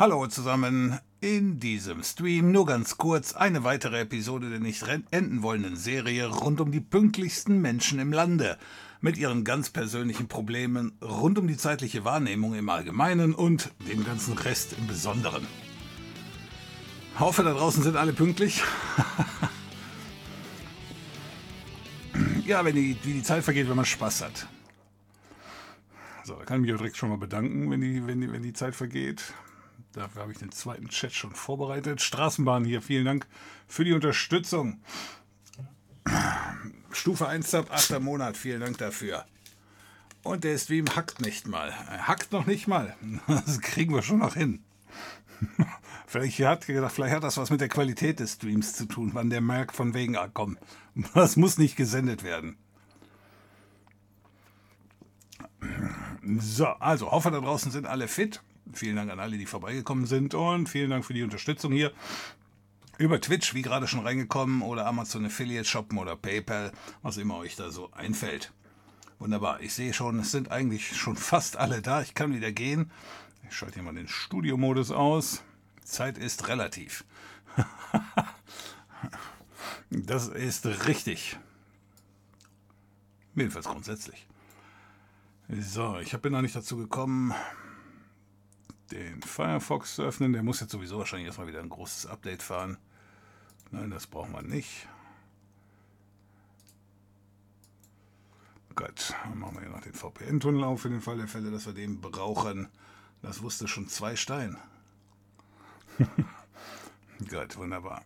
[0.00, 0.98] Hallo zusammen.
[1.20, 6.62] In diesem Stream nur ganz kurz eine weitere Episode der nicht enden wollenden Serie rund
[6.62, 8.56] um die pünktlichsten Menschen im Lande.
[9.02, 14.38] Mit ihren ganz persönlichen Problemen rund um die zeitliche Wahrnehmung im Allgemeinen und dem ganzen
[14.38, 15.46] Rest im Besonderen.
[17.18, 18.62] Hoffe, da draußen sind alle pünktlich.
[22.46, 24.46] ja, wenn die, wie die Zeit vergeht, wenn man Spaß hat.
[26.24, 28.42] So, da kann ich mich auch direkt schon mal bedanken, wenn die, wenn die, wenn
[28.42, 29.34] die Zeit vergeht.
[29.92, 32.00] Dafür habe ich den zweiten Chat schon vorbereitet.
[32.00, 33.26] Straßenbahn hier, vielen Dank
[33.66, 34.80] für die Unterstützung.
[36.92, 38.00] Stufe 1 ab 8.
[38.00, 39.24] Monat, vielen Dank dafür.
[40.22, 41.68] Und der Stream hackt nicht mal.
[41.88, 42.94] Er hackt noch nicht mal.
[43.26, 44.62] Das kriegen wir schon noch hin.
[46.06, 49.40] Vielleicht hat, vielleicht hat das was mit der Qualität des Streams zu tun, wann der
[49.40, 50.58] merkt, von wegen, ah komm,
[51.14, 52.56] das muss nicht gesendet werden.
[56.40, 58.42] So, also hoffe, da draußen sind alle fit.
[58.72, 61.92] Vielen Dank an alle, die vorbeigekommen sind und vielen Dank für die Unterstützung hier.
[62.98, 66.70] Über Twitch, wie gerade schon reingekommen, oder Amazon Affiliate shoppen oder PayPal,
[67.02, 68.52] was immer euch da so einfällt.
[69.18, 72.02] Wunderbar, ich sehe schon, es sind eigentlich schon fast alle da.
[72.02, 72.90] Ich kann wieder gehen.
[73.48, 75.42] Ich schalte hier mal den Studiomodus aus.
[75.82, 77.04] Zeit ist relativ.
[79.90, 81.38] das ist richtig.
[83.34, 84.26] Jedenfalls grundsätzlich.
[85.48, 87.34] So, ich bin noch nicht dazu gekommen,
[88.92, 90.32] den Firefox zu öffnen.
[90.32, 92.76] Der muss jetzt sowieso wahrscheinlich erstmal wieder ein großes Update fahren.
[93.70, 94.88] Nein, das brauchen wir nicht.
[98.74, 101.66] Gut, dann machen wir hier noch den VPN-Tunnel auf für den Fall der Fälle, dass
[101.66, 102.68] wir den brauchen.
[103.22, 104.56] Das wusste schon zwei Stein.
[107.28, 108.02] Gut, wunderbar.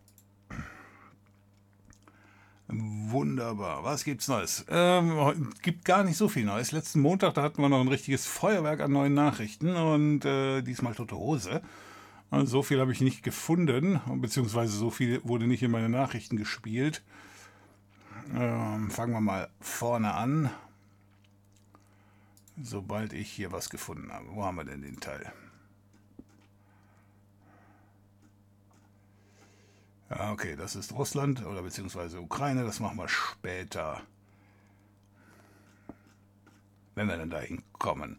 [2.68, 3.84] Wunderbar.
[3.84, 4.64] Was gibt's Neues?
[4.68, 6.72] Ähm, gibt gar nicht so viel Neues.
[6.72, 10.94] Letzten Montag, da hatten wir noch ein richtiges Feuerwerk an neuen Nachrichten und äh, diesmal
[10.94, 11.60] tote Hose.
[12.30, 16.36] Also so viel habe ich nicht gefunden, beziehungsweise so viel wurde nicht in meine Nachrichten
[16.36, 17.02] gespielt.
[18.34, 20.50] Ähm, fangen wir mal vorne an.
[22.62, 24.26] Sobald ich hier was gefunden habe.
[24.30, 25.32] Wo haben wir denn den Teil?
[30.16, 34.00] Ja, okay, das ist Russland oder beziehungsweise Ukraine, das machen wir später.
[36.94, 38.18] Wenn wir dann dahin kommen.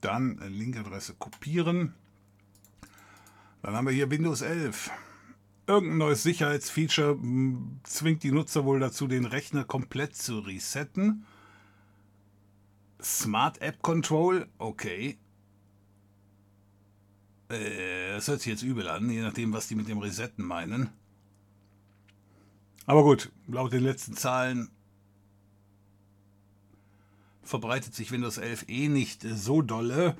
[0.00, 1.94] Dann Linkadresse kopieren.
[3.60, 4.90] Dann haben wir hier Windows 11.
[5.66, 11.26] Irgendein neues Sicherheitsfeature hm, zwingt die Nutzer wohl dazu, den Rechner komplett zu resetten.
[13.02, 15.18] Smart App Control, okay.
[17.48, 20.90] Äh, das hört sich jetzt übel an, je nachdem, was die mit dem Resetten meinen.
[22.86, 24.70] Aber gut, laut den letzten Zahlen
[27.42, 30.16] verbreitet sich Windows 11 eh nicht so dolle.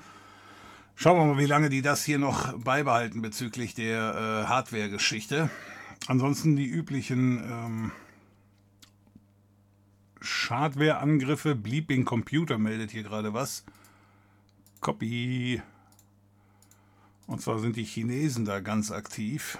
[0.95, 5.49] Schauen wir mal, wie lange die das hier noch beibehalten bezüglich der äh, Hardware-Geschichte.
[6.07, 7.91] Ansonsten die üblichen ähm,
[10.21, 11.55] Schadware-Angriffe.
[11.55, 13.63] Bleeping Computer meldet hier gerade was.
[14.79, 15.61] Copy.
[17.27, 19.59] Und zwar sind die Chinesen da ganz aktiv.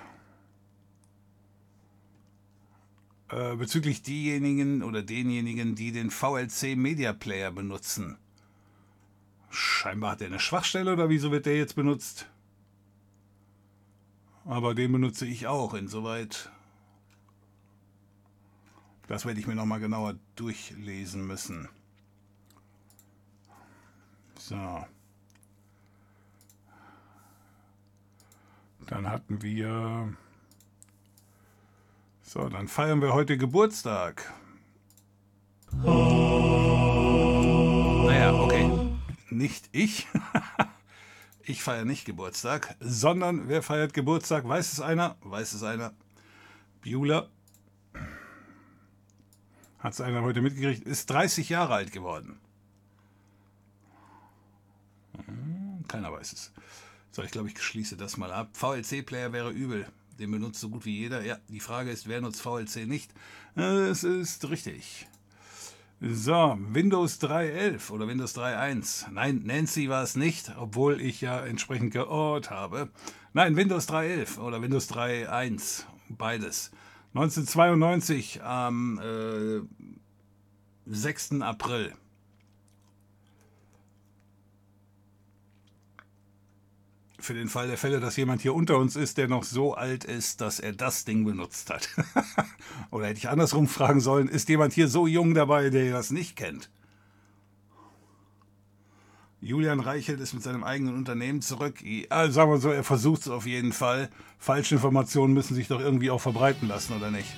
[3.30, 8.18] Äh, bezüglich diejenigen oder denjenigen, die den VLC Media Player benutzen.
[9.50, 12.30] Scheinbar hat er eine Schwachstelle oder wieso wird der jetzt benutzt?
[14.46, 16.50] Aber den benutze ich auch, insoweit.
[19.08, 21.68] Das werde ich mir nochmal genauer durchlesen müssen.
[24.40, 24.86] So.
[28.88, 30.14] Dann hatten wir.
[32.22, 34.34] So, dann feiern wir heute Geburtstag.
[38.08, 38.70] Naja, okay.
[39.30, 40.08] Nicht ich.
[41.44, 44.48] ich feiere nicht Geburtstag, sondern wer feiert Geburtstag?
[44.48, 45.18] Weiß es einer?
[45.22, 45.94] Weiß es einer?
[46.84, 47.30] Beulah.
[49.80, 50.84] Hat es einer heute mitgekriegt?
[50.88, 52.40] Ist 30 Jahre alt geworden.
[55.26, 56.54] Hm, keiner weiß es.
[57.18, 58.50] So, ich glaube, ich schließe das mal ab.
[58.54, 59.88] VLC-Player wäre übel.
[60.20, 61.26] Den benutzt so gut wie jeder.
[61.26, 63.12] Ja, die Frage ist, wer nutzt VLC nicht?
[63.56, 65.08] Es ist richtig.
[66.00, 69.10] So, Windows 3.11 oder Windows 3.1.
[69.10, 72.90] Nein, Nancy war es nicht, obwohl ich ja entsprechend geort habe.
[73.34, 75.86] Nein, Windows 3.11 oder Windows 3.1.
[76.10, 76.70] Beides.
[77.16, 79.62] 1992 am äh,
[80.86, 81.42] 6.
[81.42, 81.96] April.
[87.20, 90.04] Für den Fall der Fälle, dass jemand hier unter uns ist, der noch so alt
[90.04, 91.90] ist, dass er das Ding benutzt hat.
[92.92, 96.36] Oder hätte ich andersrum fragen sollen, ist jemand hier so jung dabei, der das nicht
[96.36, 96.70] kennt?
[99.40, 101.84] Julian Reichelt ist mit seinem eigenen Unternehmen zurück.
[102.10, 104.10] Also sagen wir so, er versucht es auf jeden Fall.
[104.40, 107.36] Falsche Informationen müssen sich doch irgendwie auch verbreiten lassen, oder nicht?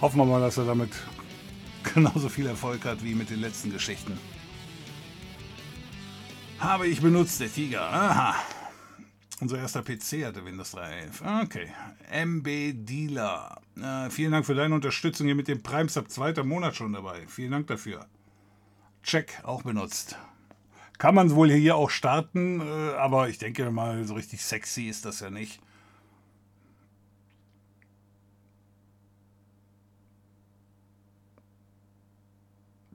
[0.00, 0.90] Hoffen wir mal, dass er damit
[1.94, 4.18] genauso viel Erfolg hat wie mit den letzten Geschichten.
[6.62, 7.82] Habe ich benutzt, der Tiger.
[7.92, 8.36] Aha.
[9.40, 11.42] Unser erster PC hatte Windows 3.11.
[11.42, 11.72] Okay.
[12.08, 13.60] MB Dealer.
[13.76, 16.08] Äh, vielen Dank für deine Unterstützung hier mit dem Prime Sub.
[16.08, 17.26] Zweiter Monat schon dabei.
[17.26, 18.06] Vielen Dank dafür.
[19.02, 20.16] Check, auch benutzt.
[20.98, 25.04] Kann man wohl hier auch starten, äh, aber ich denke mal, so richtig sexy ist
[25.04, 25.60] das ja nicht.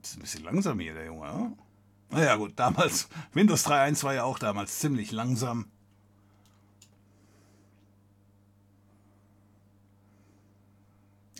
[0.02, 1.52] Ist ein bisschen langsam hier, der Junge.
[2.10, 5.66] Naja, gut, damals, Windows 3.1 war ja auch damals ziemlich langsam.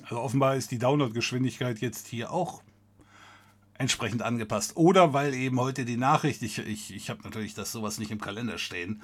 [0.03, 2.63] Also offenbar ist die Downloadgeschwindigkeit jetzt hier auch
[3.75, 4.77] entsprechend angepasst.
[4.77, 8.21] Oder weil eben heute die Nachricht, ich, ich, ich habe natürlich das sowas nicht im
[8.21, 9.03] Kalender stehen,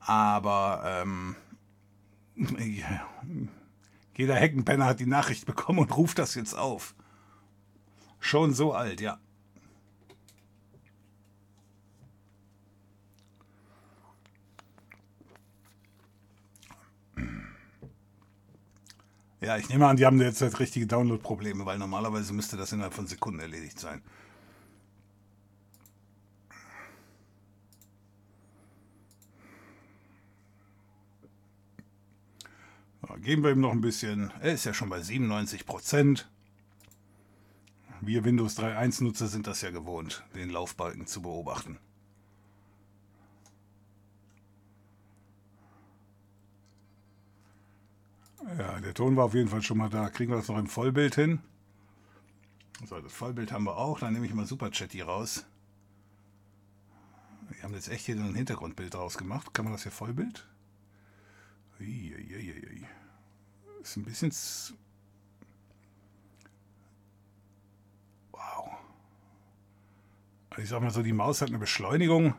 [0.00, 1.36] aber ähm,
[4.16, 6.94] jeder Heckenpenner hat die Nachricht bekommen und ruft das jetzt auf.
[8.20, 9.18] Schon so alt, ja.
[19.44, 22.94] Ja, ich nehme an, die haben jetzt halt richtige Download-Probleme, weil normalerweise müsste das innerhalb
[22.94, 24.00] von Sekunden erledigt sein.
[33.02, 34.32] So, geben wir ihm noch ein bisschen.
[34.40, 36.26] Er ist ja schon bei 97 Prozent.
[38.00, 41.78] Wir Windows 3.1-Nutzer sind das ja gewohnt, den Laufbalken zu beobachten.
[48.58, 50.10] Ja, der Ton war auf jeden Fall schon mal da.
[50.10, 51.40] Kriegen wir das noch im Vollbild hin?
[52.86, 54.00] So, das Vollbild haben wir auch.
[54.00, 55.46] Dann nehme ich mal Superchat hier raus.
[57.48, 59.54] Wir haben jetzt echt hier ein Hintergrundbild draus gemacht.
[59.54, 60.46] Kann man das hier Vollbild?
[61.80, 62.86] Uiuiui.
[63.82, 64.32] Ist ein bisschen...
[68.32, 68.70] Wow.
[70.50, 72.34] Also ich sag mal so, die Maus hat eine Beschleunigung.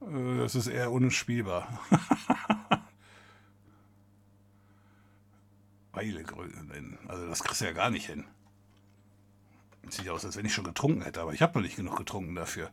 [0.00, 1.80] Äh, das ist eher unspielbar.
[5.94, 6.98] Weilegrün.
[7.08, 8.24] Also das kriegst du ja gar nicht hin.
[9.88, 12.34] Sieht aus, als wenn ich schon getrunken hätte, aber ich habe noch nicht genug getrunken
[12.34, 12.70] dafür.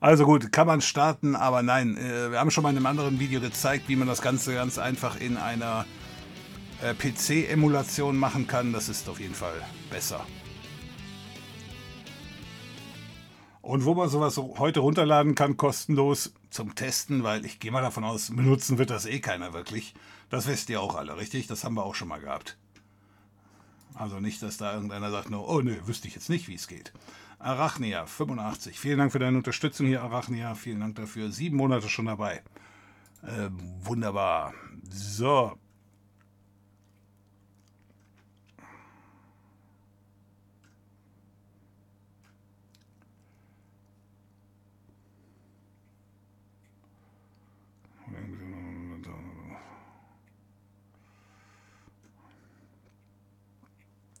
[0.00, 3.18] Also gut, kann man starten, aber nein, äh, wir haben schon mal in einem anderen
[3.18, 5.86] Video gezeigt, wie man das Ganze ganz einfach in einer
[6.82, 8.72] äh, PC-Emulation machen kann.
[8.72, 9.60] Das ist auf jeden Fall
[9.90, 10.24] besser.
[13.60, 18.04] Und wo man sowas heute runterladen kann, kostenlos zum Testen, weil ich gehe mal davon
[18.04, 19.94] aus, benutzen wird das eh keiner wirklich.
[20.30, 21.46] Das wisst ihr auch alle, richtig?
[21.46, 22.56] Das haben wir auch schon mal gehabt.
[23.94, 26.68] Also nicht, dass da irgendeiner sagt, no, oh ne, wüsste ich jetzt nicht, wie es
[26.68, 26.92] geht.
[27.38, 28.78] Arachnia 85.
[28.78, 30.54] Vielen Dank für deine Unterstützung hier, Arachnia.
[30.54, 31.30] Vielen Dank dafür.
[31.30, 32.42] Sieben Monate schon dabei.
[33.22, 34.54] Äh, wunderbar.
[34.90, 35.58] So,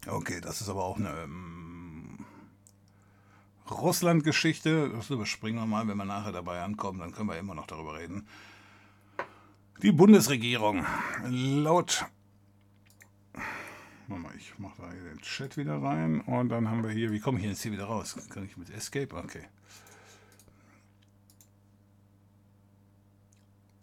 [0.08, 2.24] Okay, das ist aber auch eine ähm,
[3.70, 4.90] Russland-Geschichte.
[4.90, 7.98] Das überspringen wir mal, wenn wir nachher dabei ankommen, dann können wir immer noch darüber
[7.98, 8.26] reden.
[9.82, 10.84] Die Bundesregierung
[11.28, 12.06] laut.
[14.08, 17.20] Mal, ich mache da hier den Chat wieder rein und dann haben wir hier, wie
[17.20, 18.16] komme ich jetzt hier wieder raus?
[18.30, 19.14] Kann ich mit Escape?
[19.14, 19.44] Okay.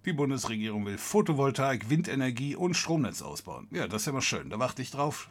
[0.06, 3.68] Die Bundesregierung will Photovoltaik, Windenergie und Stromnetz ausbauen.
[3.72, 4.50] Ja, das ist ja mal schön.
[4.50, 5.30] Da warte ich drauf.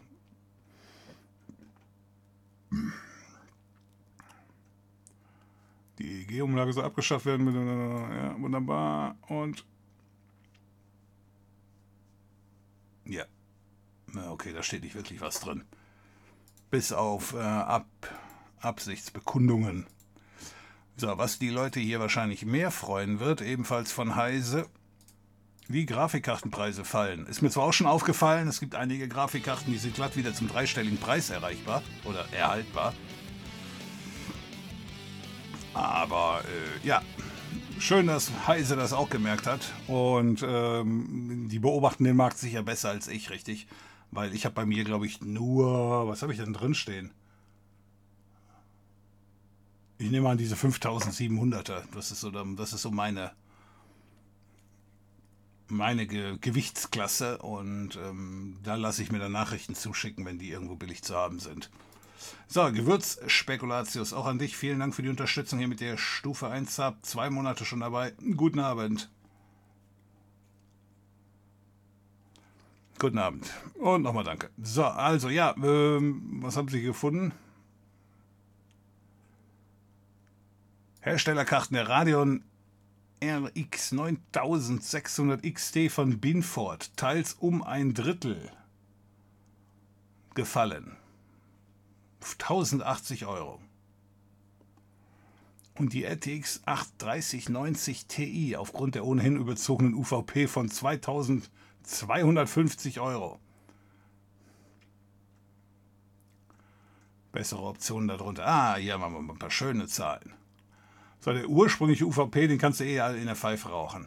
[5.98, 7.46] Die EEG-Umlage soll abgeschafft werden.
[7.46, 9.16] Ja, wunderbar.
[9.28, 9.64] Und.
[13.04, 13.24] Ja.
[14.28, 15.64] Okay, da steht nicht wirklich was drin.
[16.70, 17.86] Bis auf äh, Ab
[18.60, 19.86] Absichtsbekundungen.
[20.96, 24.68] So, was die Leute hier wahrscheinlich mehr freuen wird, ebenfalls von Heise,
[25.68, 27.26] wie Grafikkartenpreise fallen.
[27.26, 30.48] Ist mir zwar auch schon aufgefallen, es gibt einige Grafikkarten, die sind glatt wieder zum
[30.48, 32.92] dreistelligen Preis erreichbar oder erhaltbar.
[35.72, 37.02] Aber äh, ja,
[37.78, 39.72] schön, dass Heise das auch gemerkt hat.
[39.88, 43.66] Und ähm, die beobachten den Markt sicher besser als ich, richtig?
[44.10, 47.10] Weil ich habe bei mir, glaube ich, nur, was habe ich denn drin stehen?
[49.98, 51.82] Ich nehme an diese 5700er.
[51.92, 53.32] Das ist so, das ist so meine,
[55.68, 57.38] meine Ge Gewichtsklasse.
[57.38, 61.38] Und ähm, da lasse ich mir dann Nachrichten zuschicken, wenn die irgendwo billig zu haben
[61.38, 61.70] sind.
[62.46, 64.56] So, Gewürzspekulatius, auch an dich.
[64.56, 66.96] Vielen Dank für die Unterstützung hier mit der Stufe 1 Sub.
[67.02, 68.12] Zwei Monate schon dabei.
[68.36, 69.10] Guten Abend.
[72.98, 73.52] Guten Abend.
[73.74, 74.50] Und nochmal danke.
[74.62, 77.32] So, also ja, ähm, was haben Sie gefunden?
[81.00, 82.44] Herstellerkarten der Radeon
[83.24, 88.50] RX 9600 XT von Binford, teils um ein Drittel
[90.34, 90.96] gefallen.
[92.20, 93.60] 1080 Euro.
[95.76, 103.40] Und die RTX 83090 Ti aufgrund der ohnehin überzogenen UVP von 2250 Euro.
[107.32, 108.46] Bessere Optionen darunter.
[108.46, 110.34] Ah, hier haben wir mal ein paar schöne Zahlen.
[111.24, 114.06] So, der ursprüngliche UVP, den kannst du eh in der Pfeife rauchen.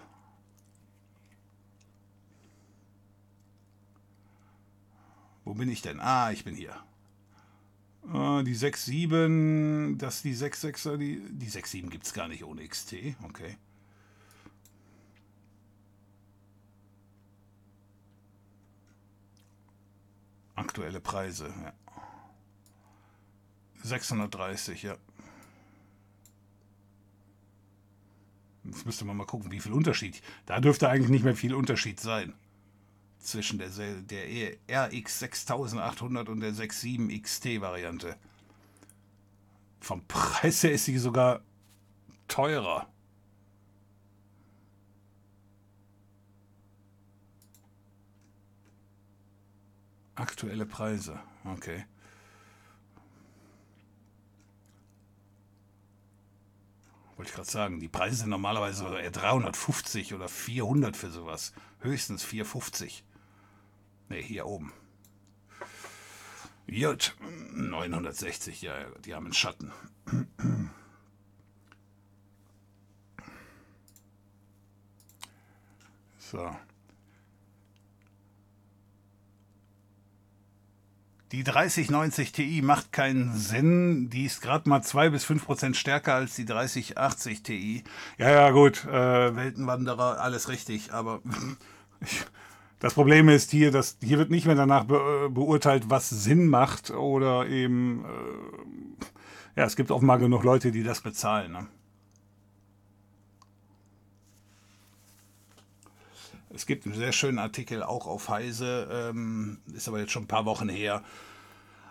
[5.43, 5.99] Wo bin ich denn?
[5.99, 6.75] Ah, ich bin hier.
[8.03, 12.93] Äh, die 6.7, das die 6.6er, die, die 6.7 gibt es gar nicht ohne XT.
[13.23, 13.57] Okay.
[20.53, 21.73] Aktuelle Preise, ja.
[23.81, 24.97] 630, ja.
[28.67, 30.21] Jetzt müsste man mal gucken, wie viel Unterschied.
[30.45, 32.33] Da dürfte eigentlich nicht mehr viel Unterschied sein.
[33.19, 38.15] Zwischen der, der RX 6800 und der 67 XT Variante.
[39.79, 41.41] Vom Preis her ist sie sogar
[42.27, 42.87] teurer.
[50.15, 51.85] Aktuelle Preise, okay.
[57.17, 61.51] Wollte ich gerade sagen, die Preise sind normalerweise eher 350 oder 400 für sowas.
[61.79, 63.03] Höchstens 450.
[64.09, 64.71] Ne, hier oben.
[66.67, 67.15] Jut,
[67.53, 69.71] 960, ja, die haben einen Schatten.
[76.19, 76.53] So.
[81.33, 84.09] Die 3090 Ti macht keinen Sinn.
[84.09, 87.83] Die ist gerade mal 2 bis 5 Prozent stärker als die 3080 Ti.
[88.17, 88.85] Ja, ja, gut.
[88.85, 90.93] Äh, Weltenwanderer, alles richtig.
[90.93, 91.21] Aber
[92.79, 96.91] das Problem ist hier, dass hier wird nicht mehr danach be beurteilt, was Sinn macht.
[96.91, 98.05] Oder eben.
[98.05, 101.51] Äh, ja, es gibt offenbar genug Leute, die das bezahlen.
[101.51, 101.67] Ne?
[106.57, 110.27] Es gibt einen sehr schönen Artikel auch auf Heise, ähm, ist aber jetzt schon ein
[110.27, 111.03] paar Wochen her.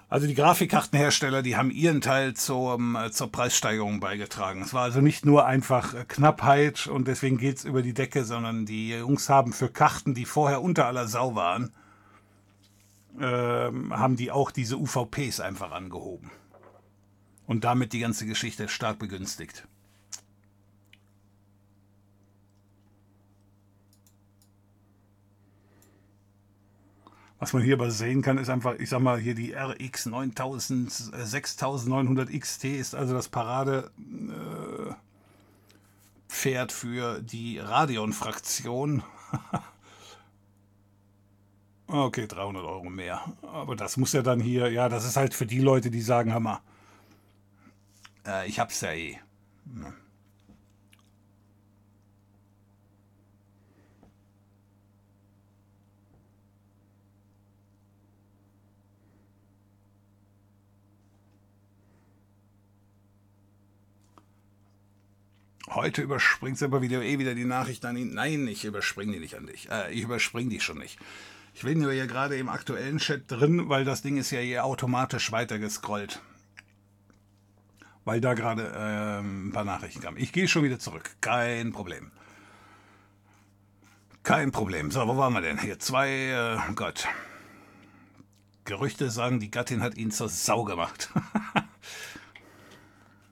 [0.09, 4.63] Also die Grafikkartenhersteller, die haben ihren Teil zum, äh, zur Preissteigerung beigetragen.
[4.63, 8.25] Es war also nicht nur einfach äh, Knappheit und deswegen geht es über die Decke,
[8.25, 11.73] sondern die Jungs haben für Karten, die vorher unter aller Sau waren,
[13.21, 16.33] ähm, haben die auch diese UVPs einfach angehoben.
[17.47, 19.69] Und damit die ganze Geschichte stark begünstigt.
[27.39, 30.91] Was man hier aber sehen kann, ist einfach, ich sag mal, hier die RX 9000,
[30.91, 34.95] 6900 XT ist also das Parade äh,
[36.73, 39.03] für die Radeon-Fraktion.
[41.89, 43.21] okay, 300 Euro mehr.
[43.43, 46.33] Aber das muss ja dann hier, ja, das ist halt für die Leute, die sagen,
[46.33, 46.63] Hammer,
[48.27, 49.19] äh, ich hab's ja eh.
[49.79, 49.93] Ja.
[65.69, 68.15] Heute überspringt aber wieder eh wieder die Nachricht an ihn.
[68.15, 69.69] Nein, ich überspringe die nicht an dich.
[69.71, 70.99] Äh, ich überspringe die schon nicht.
[71.55, 74.65] Ich bin nur hier gerade im aktuellen Chat drin, weil das Ding ist ja hier
[74.65, 76.21] automatisch weitergescrollt.
[78.05, 80.19] Weil da gerade äh, ein paar Nachrichten kamen.
[80.19, 81.11] Ich gehe schon wieder zurück.
[81.21, 82.13] Kein Problem.
[84.23, 84.91] Kein Problem.
[84.91, 85.59] So, wo waren wir denn?
[85.59, 87.09] Hier zwei, äh, Gott.
[88.65, 91.11] Gerüchte sagen, die Gattin hat ihn zur Sau gemacht.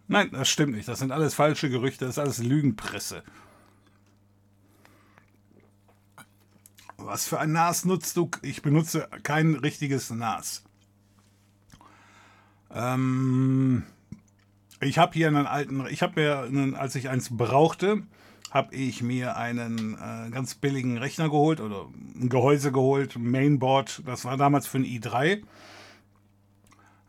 [0.06, 0.88] Nein, das stimmt nicht.
[0.88, 3.22] Das sind alles falsche Gerüchte, das ist alles Lügenpresse.
[6.96, 8.30] Was für ein NAS nutzt du?
[8.42, 10.62] Ich benutze kein richtiges NAS.
[12.70, 13.84] Ähm,
[14.80, 18.02] ich habe hier einen alten, ich habe mir, einen, als ich eins brauchte,
[18.50, 24.02] habe ich mir einen äh, ganz billigen Rechner geholt oder ein Gehäuse geholt, Mainboard.
[24.06, 25.42] Das war damals für ein i3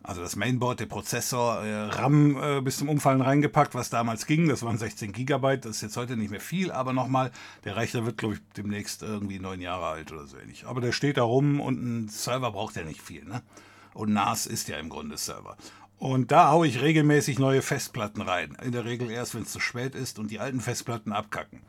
[0.08, 4.48] also das Mainboard, der Prozessor, äh, RAM äh, bis zum Umfallen reingepackt, was damals ging.
[4.48, 7.32] Das waren 16 Gigabyte, das ist jetzt heute nicht mehr viel, aber nochmal,
[7.64, 10.66] der Rechner wird, glaube ich, demnächst irgendwie neun Jahre alt oder so ähnlich.
[10.68, 13.26] Aber der steht da rum und ein Server braucht ja nicht viel.
[13.26, 13.42] Ne?
[13.94, 15.58] Und NAS ist ja im Grunde Server.
[15.98, 18.58] Und da haue ich regelmäßig neue Festplatten rein.
[18.62, 21.62] In der Regel erst, wenn es zu spät ist und die alten Festplatten abkacken.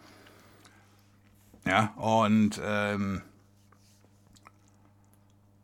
[1.65, 3.23] Ja, und, ähm,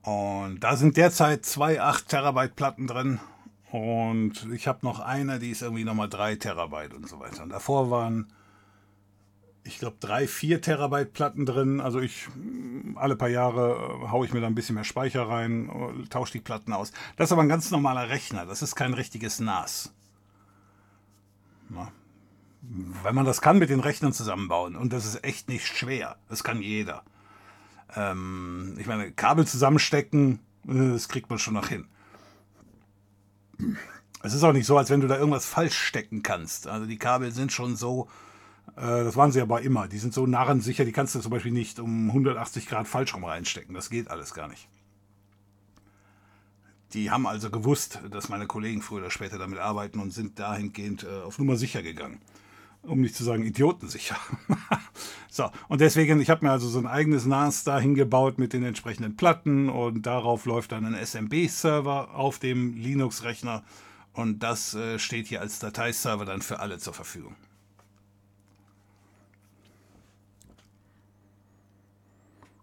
[0.03, 3.21] und da sind derzeit zwei 8 Terabyte Platten drin.
[3.71, 7.43] Und ich habe noch eine, die ist irgendwie nochmal 3 Terabyte und so weiter.
[7.43, 8.27] Und davor waren
[9.65, 11.81] ich glaube, drei, vier Terabyte Platten drin.
[11.81, 12.29] Also ich,
[12.97, 16.33] alle paar Jahre äh, haue ich mir da ein bisschen mehr Speicher rein, äh, tausche
[16.33, 16.93] die Platten aus.
[17.17, 18.47] Das ist aber ein ganz normaler Rechner.
[18.47, 19.93] Das ist kein richtiges NAS.
[21.69, 21.93] Na.
[22.61, 26.45] Wenn man das kann mit den Rechnern zusammenbauen, und das ist echt nicht schwer, das
[26.45, 27.03] kann jeder.
[27.95, 31.87] Ähm, ich meine, Kabel zusammenstecken, äh, das kriegt man schon noch hin.
[34.23, 36.67] Es ist auch nicht so, als wenn du da irgendwas falsch stecken kannst.
[36.67, 38.09] Also die Kabel sind schon so,
[38.77, 39.89] äh, das waren sie aber immer.
[39.89, 43.25] Die sind so narrensicher, die kannst du zum Beispiel nicht um 180 Grad falsch rum
[43.25, 43.75] reinstecken.
[43.75, 44.69] Das geht alles gar nicht.
[46.95, 51.05] Die haben also gewusst, dass meine Kollegen früher oder später damit arbeiten und sind dahingehend
[51.05, 52.21] äh, auf Nummer sicher gegangen.
[52.83, 54.17] Um nicht zu sagen idiotensicher.
[55.31, 58.65] so, und deswegen, ich habe mir also so ein eigenes NAS dahin gebaut mit den
[58.65, 63.63] entsprechenden Platten und darauf läuft dann ein SMB-Server auf dem Linux-Rechner
[64.13, 67.37] und das äh, steht hier als Dateiserver dann für alle zur Verfügung.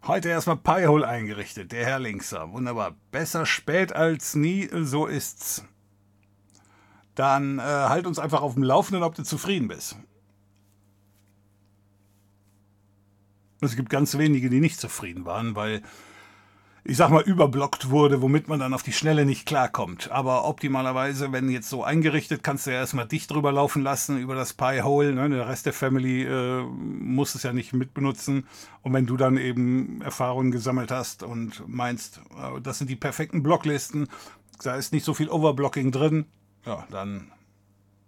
[0.05, 2.51] Heute erstmal Piehole eingerichtet, der Herr Linkser.
[2.51, 2.95] Wunderbar.
[3.11, 5.63] Besser spät als nie, so ist's.
[7.15, 9.97] Dann äh, halt uns einfach auf dem Laufenden, ob du zufrieden bist.
[13.61, 15.81] Es gibt ganz wenige, die nicht zufrieden waren, weil
[16.83, 20.11] ich sag mal, überblockt wurde, womit man dann auf die Schnelle nicht klarkommt.
[20.11, 24.33] Aber optimalerweise, wenn jetzt so eingerichtet, kannst du ja erstmal dich drüber laufen lassen über
[24.33, 25.13] das Pi-Hole.
[25.13, 25.29] Ne?
[25.29, 28.47] Der Rest der Family äh, muss es ja nicht mitbenutzen.
[28.81, 33.43] Und wenn du dann eben Erfahrungen gesammelt hast und meinst, äh, das sind die perfekten
[33.43, 34.07] Blocklisten,
[34.63, 36.25] da ist nicht so viel Overblocking drin,
[36.65, 37.31] ja, dann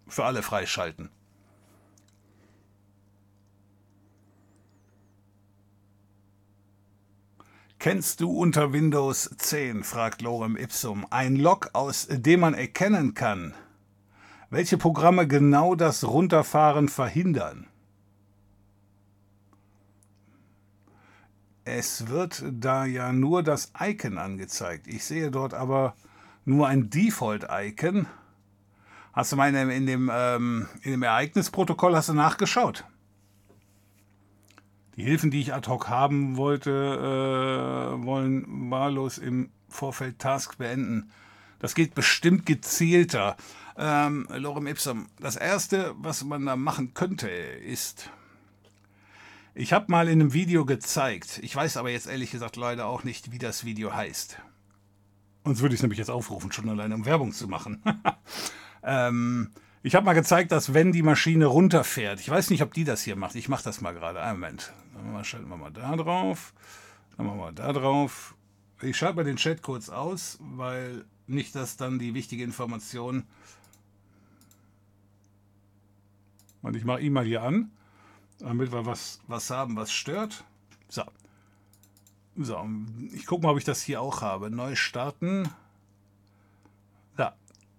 [0.08, 1.10] für alle freischalten.
[7.82, 13.54] Kennst du unter Windows 10, fragt Lorem Ipsum, ein Log, aus dem man erkennen kann,
[14.50, 17.66] welche Programme genau das Runterfahren verhindern?
[21.64, 24.86] Es wird da ja nur das Icon angezeigt.
[24.86, 25.96] Ich sehe dort aber
[26.44, 28.06] nur ein Default-Icon.
[29.12, 32.84] Hast du mal in dem, in dem, ähm, in dem Ereignisprotokoll hast du nachgeschaut?
[34.96, 41.10] Die Hilfen, die ich ad hoc haben wollte, äh, wollen wahllos im Vorfeld Task beenden.
[41.58, 43.36] Das geht bestimmt gezielter.
[43.76, 48.10] Ähm, Lorem Ipsum, das Erste, was man da machen könnte, ist...
[49.54, 53.04] Ich habe mal in einem Video gezeigt, ich weiß aber jetzt ehrlich gesagt leider auch
[53.04, 54.38] nicht, wie das Video heißt.
[55.44, 57.82] Uns würde ich es nämlich jetzt aufrufen, schon alleine um Werbung zu machen.
[58.82, 59.50] ähm,
[59.82, 63.02] ich habe mal gezeigt, dass wenn die Maschine runterfährt, ich weiß nicht, ob die das
[63.02, 64.72] hier macht, ich mache das mal gerade, einen Moment,
[65.10, 66.52] dann schalten wir mal da drauf,
[67.16, 68.34] dann machen wir da drauf.
[68.80, 73.24] Ich schalte mal den Chat kurz aus, weil nicht, dass dann die wichtige Information...
[76.62, 77.72] Und ich mache ihn mal hier an,
[78.38, 80.44] damit wir was, was haben, was stört.
[80.88, 81.02] So.
[82.36, 82.68] So,
[83.12, 84.48] ich gucke mal, ob ich das hier auch habe.
[84.48, 85.48] Neu starten.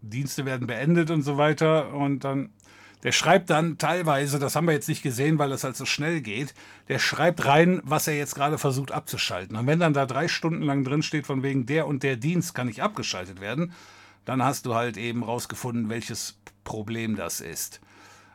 [0.03, 1.93] Dienste werden beendet und so weiter.
[1.93, 2.49] Und dann,
[3.03, 6.21] der schreibt dann teilweise, das haben wir jetzt nicht gesehen, weil das halt so schnell
[6.21, 6.53] geht,
[6.87, 9.57] der schreibt rein, was er jetzt gerade versucht abzuschalten.
[9.57, 12.55] Und wenn dann da drei Stunden lang drin steht, von wegen der und der Dienst
[12.55, 13.73] kann nicht abgeschaltet werden,
[14.23, 17.81] dann hast du halt eben rausgefunden, welches Problem das ist.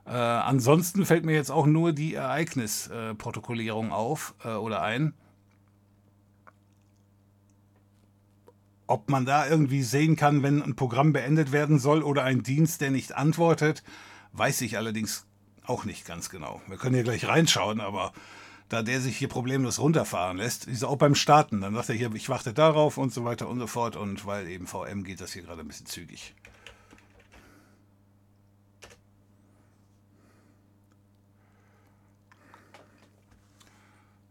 [0.05, 5.15] Äh, ansonsten fällt mir jetzt auch nur die Ereignisprotokollierung auf äh, oder ein.
[8.87, 12.81] Ob man da irgendwie sehen kann, wenn ein Programm beendet werden soll oder ein Dienst,
[12.81, 13.83] der nicht antwortet,
[14.33, 15.27] weiß ich allerdings
[15.65, 16.63] auch nicht ganz genau.
[16.67, 18.13] Wir können hier gleich reinschauen, aber
[18.69, 21.61] da der sich hier problemlos runterfahren lässt, ist er auch beim Starten.
[21.61, 23.97] Dann sagt er hier, ich warte darauf und so weiter und so fort.
[23.97, 26.35] Und weil eben VM geht das hier gerade ein bisschen zügig.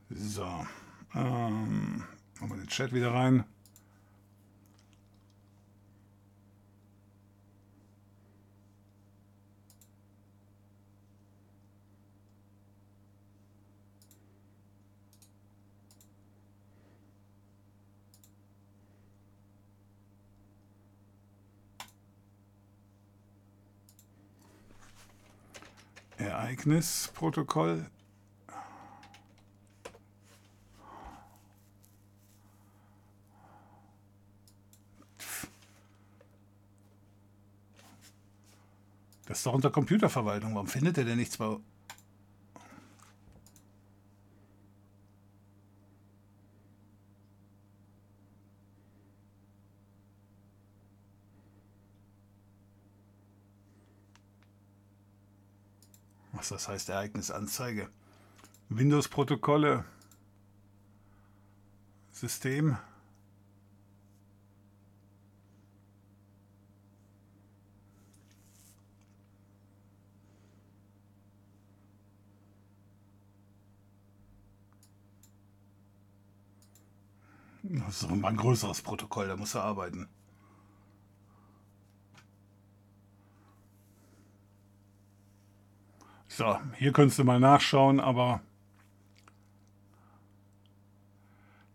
[0.09, 0.65] So,
[1.15, 2.03] ähm,
[2.39, 3.43] machen wir den Chat wieder rein.
[26.17, 27.89] Ereignisprotokoll.
[39.27, 40.55] Das ist doch unter Computerverwaltung.
[40.55, 41.57] Warum findet er denn nichts bei
[56.37, 57.89] Was das heißt, Ereignisanzeige.
[58.69, 59.85] Windows-Protokolle.
[62.11, 62.77] System.
[77.63, 80.07] Das ist ein größeres Protokoll, da muss er arbeiten.
[86.37, 88.41] So, hier könntest du mal nachschauen, aber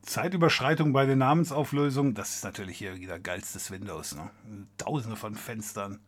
[0.02, 4.14] Zeitüberschreitung bei der Namensauflösung, das ist natürlich hier wieder geilstes Windows.
[4.14, 4.30] Ne?
[4.78, 5.98] Tausende von Fenstern.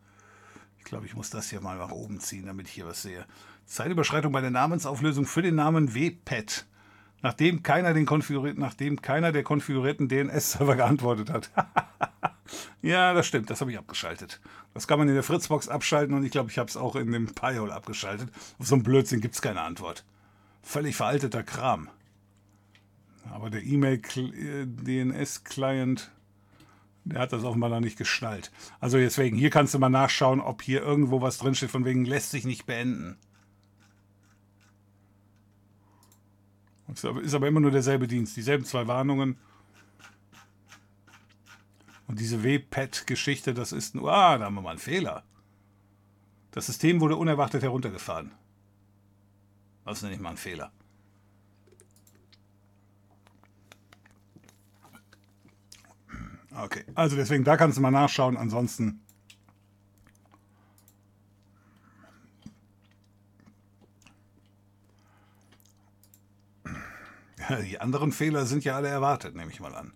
[0.77, 3.25] Ich glaube, ich muss das hier mal nach oben ziehen, damit ich hier was sehe.
[3.65, 6.65] Zeitüberschreitung bei der Namensauflösung für den Namen WPET,
[7.21, 11.51] nachdem keiner, den nachdem keiner der konfigurierten DNS-Server geantwortet hat.
[12.81, 14.41] Ja, das stimmt, das habe ich abgeschaltet.
[14.73, 17.11] Das kann man in der Fritzbox abschalten und ich glaube, ich habe es auch in
[17.11, 18.29] dem Pi-Hole abgeschaltet.
[18.59, 20.05] Auf so einen Blödsinn gibt es keine Antwort.
[20.61, 21.89] Völlig veralteter Kram.
[23.31, 26.11] Aber der E-Mail-DNS-Client,
[27.05, 28.51] der hat das offenbar noch nicht geschnallt.
[28.79, 32.31] Also deswegen, hier kannst du mal nachschauen, ob hier irgendwo was drinsteht, von wegen lässt
[32.31, 33.17] sich nicht beenden.
[36.93, 39.37] Ist aber immer nur derselbe Dienst, dieselben zwei Warnungen.
[42.07, 45.23] Und diese WPET-Geschichte, das ist nur, ah, da haben wir mal einen Fehler.
[46.51, 48.31] Das System wurde unerwartet heruntergefahren.
[49.83, 50.71] Das nenne ich mal einen Fehler.
[56.57, 58.37] Okay, also deswegen, da kannst du mal nachschauen.
[58.37, 59.01] Ansonsten
[67.63, 69.93] die anderen Fehler sind ja alle erwartet, nehme ich mal an.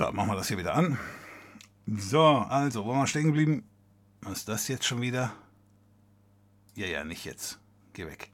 [0.00, 0.96] So, machen wir das hier wieder an.
[1.86, 3.68] So, also, wo waren wir stehen geblieben?
[4.22, 5.34] Was ist das jetzt schon wieder?
[6.74, 7.60] Ja, ja, nicht jetzt.
[7.92, 8.30] Geh weg.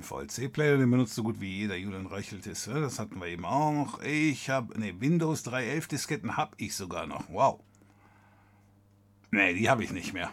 [0.00, 1.76] VLC-Player, den benutzt so gut wie jeder.
[1.76, 2.66] Julian Reichelt ist.
[2.66, 4.02] Das hatten wir eben auch.
[4.02, 7.28] Ich habe, ne, Windows 3.11 Disketten habe ich sogar noch.
[7.28, 7.60] Wow.
[9.30, 10.32] Ne, die habe ich nicht mehr.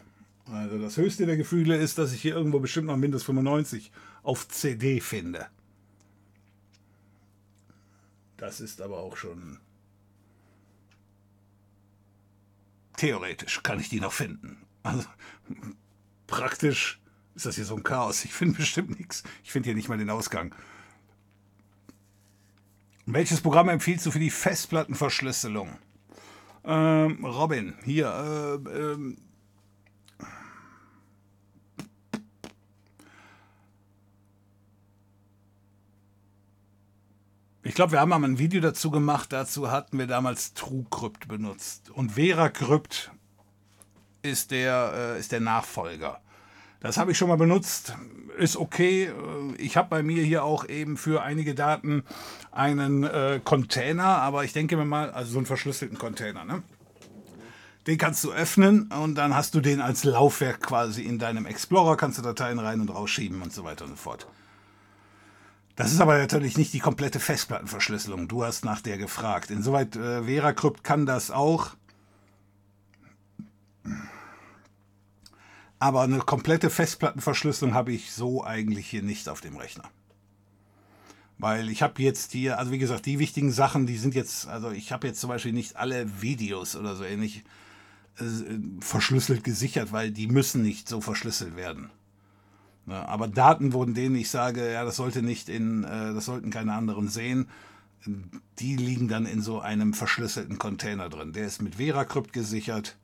[0.51, 3.91] Also das höchste der Gefühle ist, dass ich hier irgendwo bestimmt noch Windows 95
[4.23, 5.47] auf CD finde.
[8.37, 9.59] Das ist aber auch schon
[12.99, 14.57] theoretisch kann ich die noch finden.
[14.83, 15.07] Also
[16.27, 16.99] praktisch
[17.35, 18.25] ist das hier so ein Chaos.
[18.25, 19.23] Ich finde bestimmt nichts.
[19.43, 20.53] Ich finde hier nicht mal den Ausgang.
[23.05, 25.79] Welches Programm empfiehlst du für die Festplattenverschlüsselung?
[26.65, 29.17] Ähm, Robin, hier, äh, ähm,
[37.69, 39.31] Ich glaube, wir haben mal ein Video dazu gemacht.
[39.31, 41.91] Dazu hatten wir damals TrueCrypt benutzt.
[41.91, 43.11] Und VeraCrypt
[44.23, 46.19] ist der, äh, ist der Nachfolger.
[46.79, 47.93] Das habe ich schon mal benutzt.
[48.39, 49.11] Ist okay.
[49.59, 52.05] Ich habe bei mir hier auch eben für einige Daten
[52.51, 56.63] einen äh, Container, aber ich denke mir mal, also so einen verschlüsselten Container, ne?
[57.85, 61.97] Den kannst du öffnen und dann hast du den als Laufwerk quasi in deinem Explorer,
[61.97, 64.27] kannst du Dateien rein und rausschieben und so weiter und so fort.
[65.79, 68.27] Das ist aber natürlich nicht die komplette Festplattenverschlüsselung.
[68.27, 69.49] Du hast nach der gefragt.
[69.49, 71.69] Insoweit äh, VeraCrypt kann das auch.
[75.79, 79.85] Aber eine komplette Festplattenverschlüsselung habe ich so eigentlich hier nicht auf dem Rechner.
[81.37, 84.71] Weil ich habe jetzt hier, also wie gesagt, die wichtigen Sachen, die sind jetzt, also
[84.71, 87.45] ich habe jetzt zum Beispiel nicht alle Videos oder so ähnlich
[88.19, 88.25] äh,
[88.81, 91.89] verschlüsselt gesichert, weil die müssen nicht so verschlüsselt werden.
[92.89, 93.07] Ne?
[93.07, 96.73] Aber Daten wurden denen, ich sage, ja, das sollte nicht in, äh, das sollten keine
[96.73, 97.47] anderen sehen,
[98.59, 101.33] die liegen dann in so einem verschlüsselten Container drin.
[101.33, 102.97] Der ist mit VeraCrypt gesichert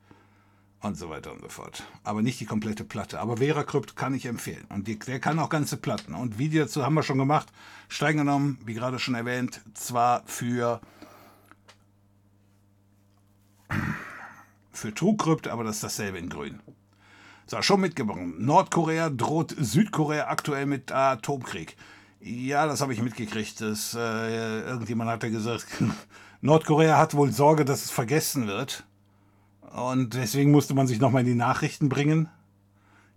[0.80, 1.84] und so weiter und so fort.
[2.02, 3.20] Aber nicht die komplette Platte.
[3.20, 4.64] Aber VeraCrypt kann ich empfehlen.
[4.70, 6.14] Und die, der kann auch ganze Platten.
[6.14, 7.48] Und Video dazu haben wir schon gemacht.
[7.88, 10.80] Streng genommen, wie gerade schon erwähnt, zwar für
[14.72, 16.60] für TrueCrypt, aber das ist dasselbe in grün.
[17.48, 18.18] So, schon mitgebracht.
[18.38, 21.76] Nordkorea droht Südkorea aktuell mit Atomkrieg.
[22.20, 23.60] Ja, das habe ich mitgekriegt.
[23.60, 25.66] Das, äh, irgendjemand hat ja gesagt,
[26.40, 28.84] Nordkorea hat wohl Sorge, dass es vergessen wird.
[29.60, 32.28] Und deswegen musste man sich nochmal in die Nachrichten bringen.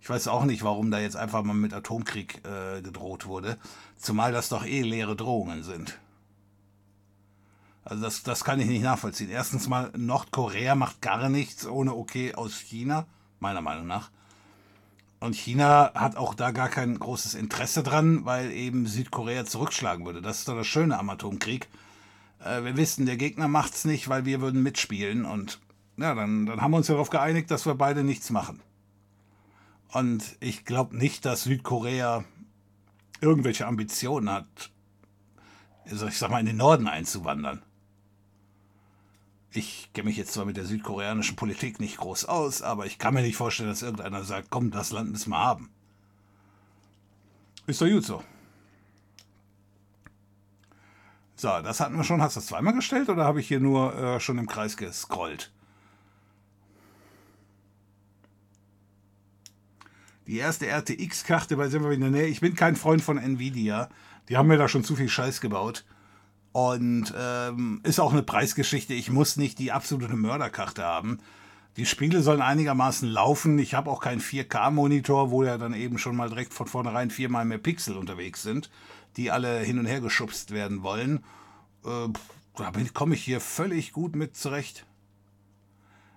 [0.00, 3.58] Ich weiß auch nicht, warum da jetzt einfach mal mit Atomkrieg äh, gedroht wurde,
[3.96, 5.98] zumal das doch eh leere Drohungen sind.
[7.82, 9.30] Also das, das kann ich nicht nachvollziehen.
[9.30, 13.06] Erstens mal, Nordkorea macht gar nichts ohne Okay aus China,
[13.40, 14.10] meiner Meinung nach.
[15.20, 20.22] Und China hat auch da gar kein großes Interesse dran, weil eben Südkorea zurückschlagen würde.
[20.22, 21.68] Das ist doch das Schöne am Atomkrieg.
[22.42, 25.26] Äh, wir wissen, der Gegner macht's nicht, weil wir würden mitspielen.
[25.26, 25.60] Und
[25.98, 28.62] ja, dann, dann haben wir uns darauf geeinigt, dass wir beide nichts machen.
[29.92, 32.24] Und ich glaube nicht, dass Südkorea
[33.20, 34.70] irgendwelche Ambitionen hat,
[35.84, 37.62] also ich sag mal, in den Norden einzuwandern.
[39.52, 43.14] Ich kenne mich jetzt zwar mit der südkoreanischen Politik nicht groß aus, aber ich kann
[43.14, 45.70] mir nicht vorstellen, dass irgendeiner sagt, komm, das Land müssen wir haben.
[47.66, 48.22] Ist doch gut so.
[51.34, 52.20] So, das hatten wir schon.
[52.20, 55.50] Hast du das zweimal gestellt oder habe ich hier nur äh, schon im Kreis gescrollt?
[60.26, 62.26] Die erste RTX-Karte bei sind wir in der Nähe.
[62.26, 63.88] Ich bin kein Freund von Nvidia.
[64.28, 65.84] Die haben mir da schon zu viel Scheiß gebaut.
[66.52, 68.94] Und ähm, ist auch eine Preisgeschichte.
[68.94, 71.18] Ich muss nicht die absolute Mörderkarte haben.
[71.76, 73.58] Die Spiele sollen einigermaßen laufen.
[73.58, 77.44] Ich habe auch keinen 4K-Monitor, wo ja dann eben schon mal direkt von vornherein viermal
[77.44, 78.70] mehr Pixel unterwegs sind,
[79.16, 81.24] die alle hin und her geschubst werden wollen.
[81.84, 82.08] Äh,
[82.56, 84.84] da komme ich hier völlig gut mit zurecht.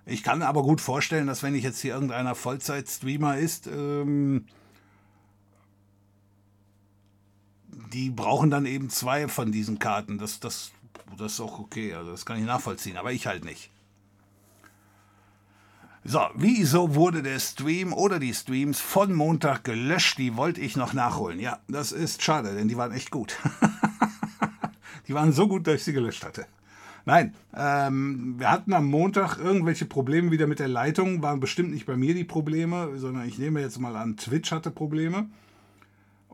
[0.06, 4.48] Ich kann aber gut vorstellen, dass wenn ich jetzt hier irgendeiner Vollzeit-Streamer ist, ähm,
[7.94, 10.18] die brauchen dann eben zwei von diesen Karten.
[10.18, 10.72] Das, das,
[11.18, 13.70] das ist auch okay, also das kann ich nachvollziehen, aber ich halt nicht.
[16.06, 20.18] So, wieso wurde der Stream oder die Streams von Montag gelöscht?
[20.18, 21.40] Die wollte ich noch nachholen.
[21.40, 23.38] Ja, das ist schade, denn die waren echt gut.
[25.08, 26.46] die waren so gut, dass ich sie gelöscht hatte.
[27.06, 31.22] Nein, ähm, wir hatten am Montag irgendwelche Probleme wieder mit der Leitung.
[31.22, 34.72] Waren bestimmt nicht bei mir die Probleme, sondern ich nehme jetzt mal an, Twitch hatte
[34.72, 35.28] Probleme.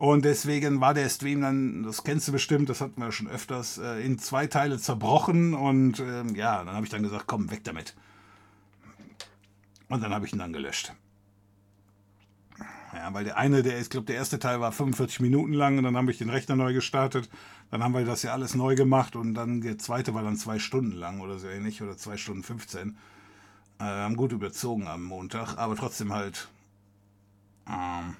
[0.00, 3.76] Und deswegen war der Stream dann, das kennst du bestimmt, das hatten wir schon öfters,
[3.76, 5.52] äh, in zwei Teile zerbrochen.
[5.52, 7.94] Und ähm, ja, dann habe ich dann gesagt, komm, weg damit.
[9.90, 10.94] Und dann habe ich ihn dann gelöscht.
[12.94, 15.84] Ja, weil der eine, der, ich glaube, der erste Teil war 45 Minuten lang und
[15.84, 17.28] dann habe ich den Rechner neu gestartet.
[17.70, 20.58] Dann haben wir das ja alles neu gemacht und dann der zweite war dann zwei
[20.58, 22.96] Stunden lang oder so ähnlich oder zwei Stunden 15.
[23.78, 26.48] Äh, haben gut überzogen am Montag, aber trotzdem halt.
[27.68, 28.16] Ähm,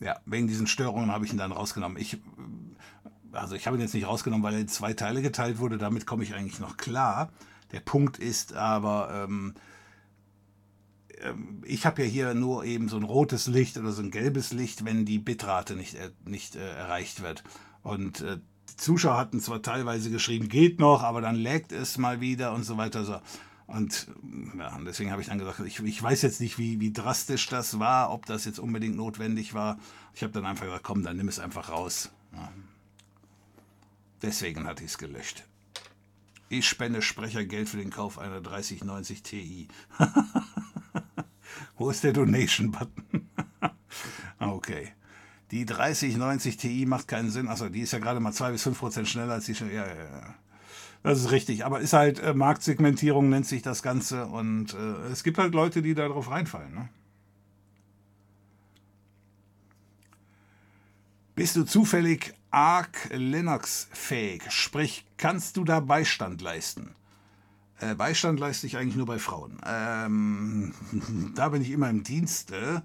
[0.00, 1.96] ja, wegen diesen Störungen habe ich ihn dann rausgenommen.
[1.98, 2.18] Ich,
[3.32, 5.78] also ich habe ihn jetzt nicht rausgenommen, weil er in zwei Teile geteilt wurde.
[5.78, 7.30] Damit komme ich eigentlich noch klar.
[7.72, 9.54] Der Punkt ist aber, ähm,
[11.20, 14.52] ähm ich habe ja hier nur eben so ein rotes Licht oder so ein gelbes
[14.52, 17.42] Licht, wenn die Bitrate nicht, äh, nicht äh, erreicht wird.
[17.82, 18.38] Und äh,
[18.70, 22.64] die Zuschauer hatten zwar teilweise geschrieben, geht noch, aber dann laggt es mal wieder und
[22.64, 23.04] so weiter.
[23.04, 23.20] So.
[23.66, 24.06] Und
[24.56, 27.78] ja, deswegen habe ich dann gesagt, ich, ich weiß jetzt nicht, wie, wie drastisch das
[27.80, 29.78] war, ob das jetzt unbedingt notwendig war.
[30.14, 32.10] Ich habe dann einfach gesagt, komm, dann nimm es einfach raus.
[32.32, 32.52] Ja.
[34.22, 35.44] Deswegen hatte ich es gelöscht.
[36.48, 39.68] Ich spende Sprechergeld für den Kauf einer 3090 Ti.
[41.76, 43.28] Wo ist der Donation-Button?
[44.38, 44.92] okay.
[45.50, 47.48] Die 3090 Ti macht keinen Sinn.
[47.48, 49.52] Achso, die ist ja gerade mal 2 bis 5 Prozent schneller als die.
[49.52, 50.34] Ja, ja, ja.
[51.02, 51.64] Das ist richtig.
[51.64, 54.26] Aber ist halt äh, Marktsegmentierung, nennt sich das Ganze.
[54.26, 56.74] Und äh, es gibt halt Leute, die darauf reinfallen.
[56.74, 56.88] Ne?
[61.34, 64.50] Bist du zufällig Arc Linux fähig?
[64.50, 66.94] Sprich, kannst du da Beistand leisten?
[67.78, 69.58] Äh, Beistand leiste ich eigentlich nur bei Frauen.
[69.66, 70.72] Ähm,
[71.34, 72.82] da bin ich immer im Dienste.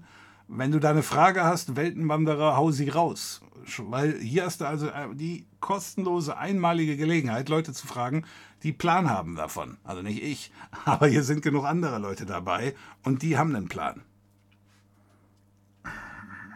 [0.48, 3.40] Wenn du da eine Frage hast, Weltenwanderer, hau sie raus.
[3.78, 8.26] Weil hier hast du also äh, die kostenlose, einmalige Gelegenheit, Leute zu fragen,
[8.62, 9.78] die Plan haben davon.
[9.84, 10.52] Also nicht ich,
[10.84, 14.02] aber hier sind genug andere Leute dabei und die haben einen Plan.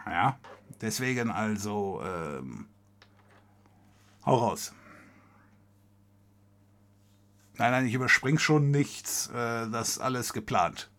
[0.05, 0.39] Ja,
[0.83, 2.67] deswegen also, ähm,
[4.27, 4.75] hau raus.
[7.59, 10.91] Nein, nein, ich überspring schon nichts, äh, das alles geplant.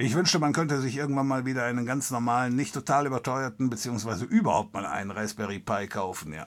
[0.00, 4.26] Ich wünschte, man könnte sich irgendwann mal wieder einen ganz normalen, nicht total überteuerten, beziehungsweise
[4.26, 6.46] überhaupt mal einen Raspberry Pi kaufen, ja.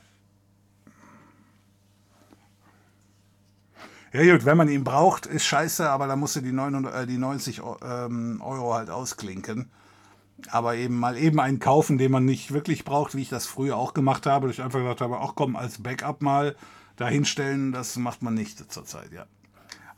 [4.14, 7.06] Ja gut, wenn man ihn braucht, ist scheiße, aber da musst du die, 900, äh,
[7.06, 9.70] die 90 ähm, Euro halt ausklinken.
[10.50, 13.76] Aber eben mal eben einen kaufen, den man nicht wirklich braucht, wie ich das früher
[13.76, 16.56] auch gemacht habe, dass ich einfach gesagt habe, ach komm, als Backup mal
[16.96, 19.26] dahinstellen, das macht man nicht zurzeit, ja.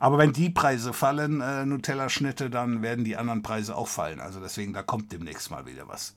[0.04, 4.20] Aber wenn die Preise fallen, äh, Nutella-Schnitte, dann werden die anderen Preise auch fallen.
[4.20, 6.14] Also deswegen, da kommt demnächst mal wieder was.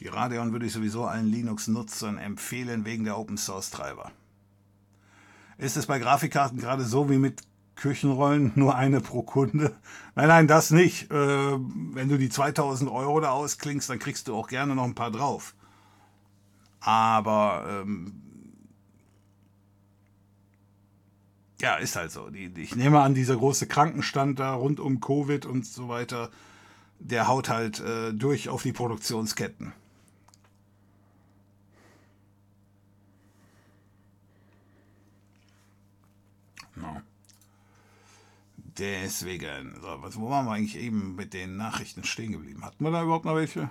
[0.00, 4.10] Die Radeon würde ich sowieso allen Linux-Nutzern empfehlen wegen der Open-Source-Treiber.
[5.58, 7.42] Ist es bei Grafikkarten gerade so wie mit
[7.76, 9.76] Küchenrollen, nur eine pro Kunde?
[10.16, 11.08] Nein, nein, das nicht.
[11.12, 14.96] Äh, wenn du die 2000 Euro da ausklingst, dann kriegst du auch gerne noch ein
[14.96, 15.54] paar drauf.
[16.86, 18.22] Aber ähm,
[21.60, 22.30] ja, ist halt so.
[22.30, 26.30] Ich nehme an, dieser große Krankenstand da rund um Covid und so weiter,
[27.00, 29.72] der haut halt äh, durch auf die Produktionsketten.
[36.76, 37.02] No.
[38.78, 42.64] Deswegen, so, was, wo waren wir eigentlich eben mit den Nachrichten stehen geblieben?
[42.64, 43.70] Hatten wir da überhaupt noch welche?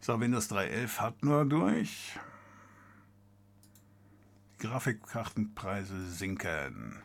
[0.00, 2.18] So, Windows 3.11 hat nur durch.
[4.58, 7.02] Grafikkartenpreise sinken.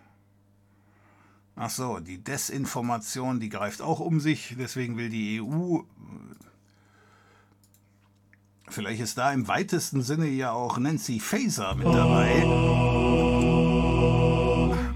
[1.57, 4.55] Ach so, die Desinformation, die greift auch um sich.
[4.57, 5.79] Deswegen will die EU.
[8.67, 12.43] Vielleicht ist da im weitesten Sinne ja auch Nancy Faeser mit dabei.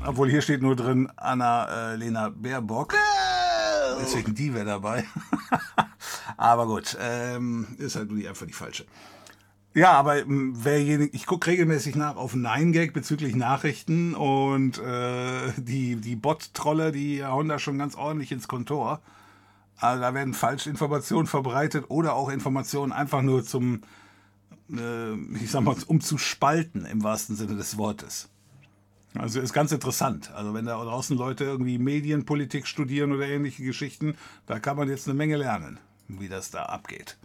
[0.05, 2.95] Obwohl hier steht nur drin Anna-Lena äh, Baerbock.
[4.01, 5.05] Deswegen die wäre dabei.
[6.39, 8.85] Aber gut, ähm, ist halt nur einfach die falsche.
[9.73, 15.97] Ja, aber ähm, wer ich gucke regelmäßig nach auf 9gag bezüglich Nachrichten und äh, die,
[15.97, 19.01] die Bot-Trolle, die hauen da schon ganz ordentlich ins Kontor.
[19.75, 23.81] Also da werden Falschinformationen verbreitet oder auch Informationen einfach nur zum,
[24.71, 28.29] äh, ich sag mal, um zu spalten im wahrsten Sinne des Wortes.
[29.13, 30.31] Also ist ganz interessant.
[30.33, 34.15] Also wenn da draußen Leute irgendwie Medienpolitik studieren oder ähnliche Geschichten,
[34.45, 35.79] da kann man jetzt eine Menge lernen
[36.09, 37.17] wie das da abgeht.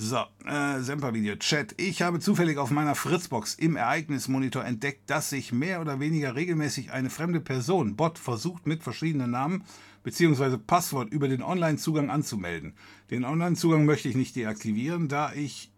[0.00, 1.74] So, äh, Semper-Video, Chat.
[1.76, 6.92] Ich habe zufällig auf meiner Fritzbox im Ereignismonitor entdeckt, dass sich mehr oder weniger regelmäßig
[6.92, 9.64] eine fremde Person, Bot, versucht mit verschiedenen Namen
[10.04, 10.56] bzw.
[10.56, 12.74] Passwort über den Online-Zugang anzumelden.
[13.10, 15.72] Den Online-Zugang möchte ich nicht deaktivieren, da ich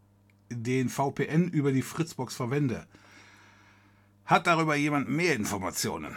[0.50, 2.86] den VPN über die Fritzbox verwende.
[4.26, 6.14] Hat darüber jemand mehr Informationen?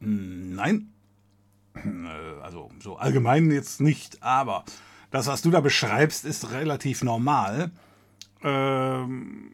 [0.00, 0.91] Nein.
[1.74, 4.64] Äh, also so allgemein jetzt nicht, aber
[5.10, 7.70] das, was du da beschreibst, ist relativ normal.
[8.42, 9.52] Ähm,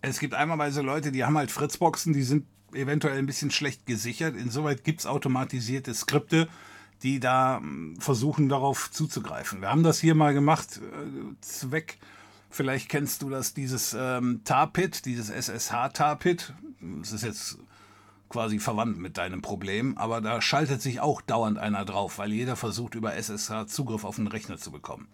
[0.00, 4.36] es gibt einmalweise Leute, die haben halt Fritzboxen, die sind eventuell ein bisschen schlecht gesichert.
[4.36, 6.48] Insoweit gibt es automatisierte Skripte,
[7.02, 9.60] die da hm, versuchen, darauf zuzugreifen.
[9.60, 11.98] Wir haben das hier mal gemacht, äh, Zweck,
[12.50, 16.54] vielleicht kennst du das, dieses ähm, Tarpit, dieses SSH-Tarpit.
[17.00, 17.58] Das ist jetzt
[18.28, 22.56] quasi verwandt mit deinem Problem, aber da schaltet sich auch dauernd einer drauf, weil jeder
[22.56, 25.08] versucht über SSH Zugriff auf den Rechner zu bekommen.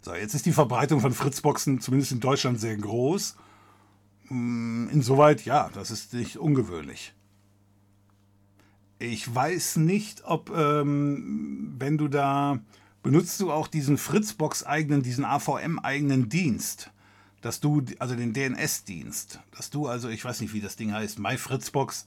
[0.00, 3.36] So, jetzt ist die Verbreitung von Fritzboxen zumindest in Deutschland sehr groß.
[4.28, 7.14] Hm, insoweit, ja, das ist nicht ungewöhnlich.
[8.98, 12.58] Ich weiß nicht, ob, ähm, wenn du da,
[13.02, 16.90] benutzt du auch diesen Fritzbox-eigenen, diesen AVM-eigenen Dienst
[17.42, 21.18] dass du, also den DNS-Dienst, dass du also, ich weiß nicht, wie das Ding heißt,
[21.18, 22.06] MyFritzbox,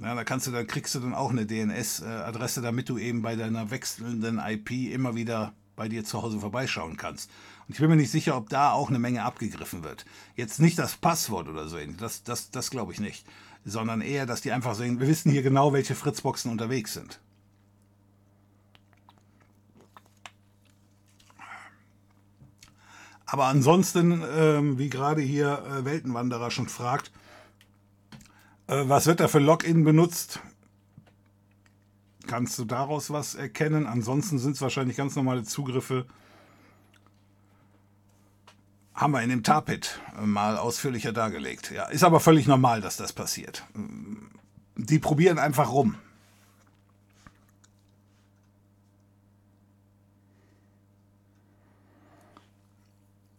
[0.00, 3.36] ja, da kannst du, dann kriegst du dann auch eine DNS-Adresse, damit du eben bei
[3.36, 7.30] deiner wechselnden IP immer wieder bei dir zu Hause vorbeischauen kannst.
[7.66, 10.04] Und ich bin mir nicht sicher, ob da auch eine Menge abgegriffen wird.
[10.36, 13.26] Jetzt nicht das Passwort oder so, das, das, das glaube ich nicht,
[13.64, 17.20] sondern eher, dass die einfach sehen, wir wissen hier genau, welche Fritzboxen unterwegs sind.
[23.32, 27.12] Aber ansonsten, ähm, wie gerade hier äh, Weltenwanderer schon fragt,
[28.66, 30.40] äh, was wird da für Login benutzt?
[32.26, 33.86] Kannst du daraus was erkennen?
[33.86, 36.06] Ansonsten sind es wahrscheinlich ganz normale Zugriffe.
[38.94, 41.70] Haben wir in dem Tarpit mal ausführlicher dargelegt.
[41.70, 43.64] Ja, ist aber völlig normal, dass das passiert.
[44.74, 45.94] Die probieren einfach rum.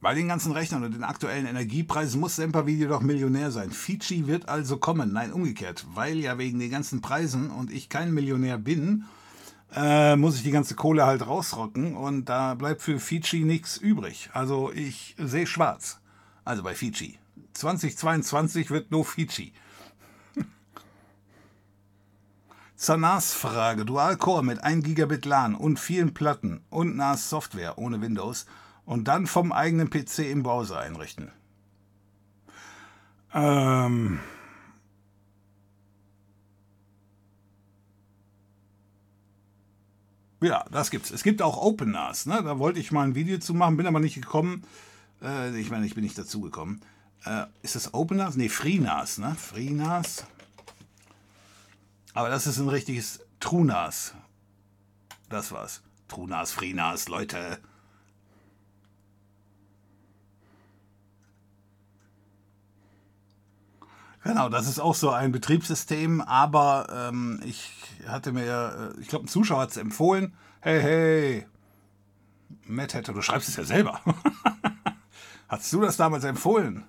[0.02, 3.70] Bei den ganzen Rechnern und den aktuellen Energiepreisen muss Sempervideo doch Millionär sein.
[3.70, 5.14] Fiji wird also kommen.
[5.14, 5.86] Nein, umgekehrt.
[5.94, 9.06] Weil ja wegen den ganzen Preisen und ich kein Millionär bin,
[9.76, 14.32] äh, muss ich die ganze Kohle halt rausrocken und da bleibt für Fiji nichts übrig.
[14.34, 16.00] Also ich sehe schwarz.
[16.46, 17.20] Also bei Fiji.
[17.54, 19.54] 2022 wird nur Fiji.
[22.76, 23.86] Zur NAS-Frage.
[23.86, 28.48] Dual-Core mit 1 Gigabit LAN und vielen Platten und NAS-Software ohne Windows–
[28.86, 31.32] und dann vom eigenen PC im Browser einrichten.
[33.34, 34.20] Ähm
[40.42, 41.12] ja, das gibt's.
[41.12, 42.26] Es gibt auch OpenNAS.
[42.26, 42.42] Ne?
[42.44, 44.64] Da wollte ich mal ein Video zu machen, bin aber nicht gekommen.
[45.22, 46.82] Äh, ich meine, ich bin nicht dazu gekommen.
[47.26, 48.36] Äh, ist das OpenNAS?
[48.36, 49.36] Ne, FreeNAS, ne?
[49.36, 50.26] FreeNAS.
[52.14, 54.16] Aber das ist ein richtiges TrueNAS.
[55.30, 55.82] Das war's.
[56.10, 57.60] TrueNAS, FreeNAS, Leute.
[64.24, 67.72] Genau, das ist auch so ein Betriebssystem, aber ähm, ich
[68.08, 70.34] hatte mir, äh, ich glaube, ein Zuschauer hat es empfohlen.
[70.60, 71.46] Hey, hey,
[72.68, 74.00] Matt Hatter, du schreibst es ja selber.
[75.48, 76.84] Hast du das damals empfohlen?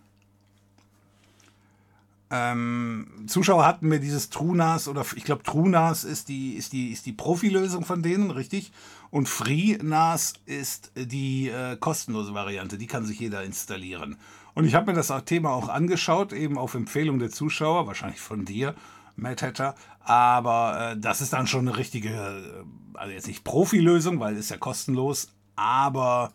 [2.30, 7.04] Ähm, Zuschauer hatten mir dieses TrueNAS oder ich glaube TrueNAS ist die, ist die, ist
[7.04, 8.72] die Profilösung von denen, richtig?
[9.10, 14.16] Und FreeNAS ist die äh, kostenlose Variante, die kann sich jeder installieren.
[14.54, 18.44] Und ich habe mir das Thema auch angeschaut, eben auf Empfehlung der Zuschauer, wahrscheinlich von
[18.44, 18.74] dir,
[19.16, 19.74] Matt Hatter.
[20.00, 24.50] Aber äh, das ist dann schon eine richtige, äh, also jetzt nicht Profilösung, weil es
[24.50, 26.32] ja kostenlos, aber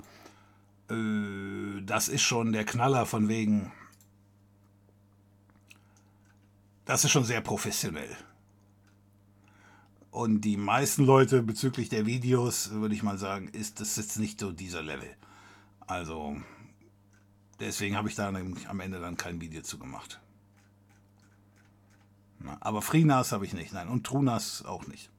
[0.90, 3.72] äh, das ist schon der Knaller von wegen.
[6.86, 8.16] Das ist schon sehr professionell.
[10.10, 14.40] Und die meisten Leute bezüglich der Videos, würde ich mal sagen, ist das jetzt nicht
[14.40, 15.10] so dieser Level.
[15.86, 16.38] Also
[17.60, 20.20] Deswegen habe ich da am Ende dann kein Video zu gemacht.
[22.60, 23.88] aber FreeNAS habe ich nicht, nein.
[23.88, 25.10] Und TrueNAS auch nicht.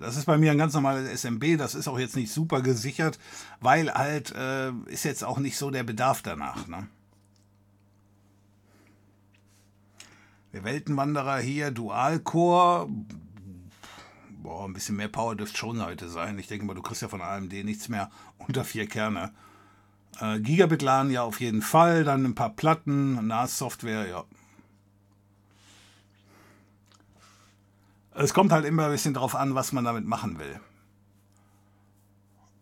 [0.00, 3.18] Das ist bei mir ein ganz normales SMB, das ist auch jetzt nicht super gesichert,
[3.60, 6.66] weil halt äh, ist jetzt auch nicht so der Bedarf danach.
[6.66, 6.88] Ne?
[10.52, 12.88] Der Weltenwanderer hier, Dual-Core,
[14.42, 16.38] boah, ein bisschen mehr Power dürfte schon heute sein.
[16.38, 19.32] Ich denke mal, du kriegst ja von AMD nichts mehr unter vier Kerne.
[20.20, 24.24] Äh, Gigabit LAN ja auf jeden Fall, dann ein paar Platten, NAS-Software, ja.
[28.14, 30.58] Es kommt halt immer ein bisschen drauf an, was man damit machen will.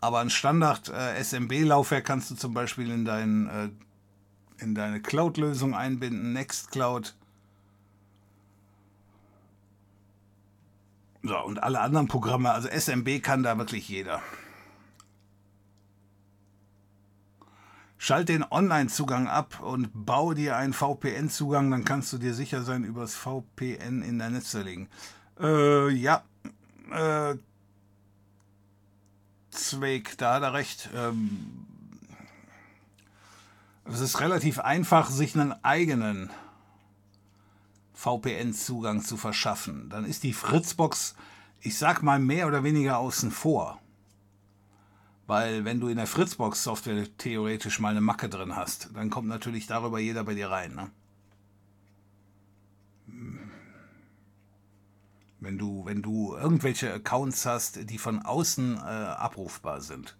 [0.00, 6.32] Aber ein Standard äh, kannst du zum Beispiel in, dein, äh, in deine Cloud-Lösung einbinden,
[6.32, 7.14] Nextcloud.
[11.22, 14.20] So, und alle anderen Programme, also SMB kann da wirklich jeder.
[18.04, 22.84] Schalt den Online-Zugang ab und bau dir einen VPN-Zugang, dann kannst du dir sicher sein,
[22.84, 24.90] übers VPN in dein Netz zu legen.
[25.40, 26.22] Äh, ja.
[26.90, 27.36] Äh,
[29.48, 30.90] Zweig, da hat er recht.
[30.94, 31.64] Ähm,
[33.86, 36.28] es ist relativ einfach, sich einen eigenen
[37.94, 39.88] VPN-Zugang zu verschaffen.
[39.88, 41.14] Dann ist die Fritzbox,
[41.62, 43.80] ich sag mal, mehr oder weniger außen vor.
[45.26, 49.66] Weil wenn du in der Fritzbox-Software theoretisch mal eine Macke drin hast, dann kommt natürlich
[49.66, 50.74] darüber jeder bei dir rein.
[50.74, 50.90] Ne?
[55.40, 60.16] Wenn du, wenn du irgendwelche Accounts hast, die von außen äh, abrufbar sind.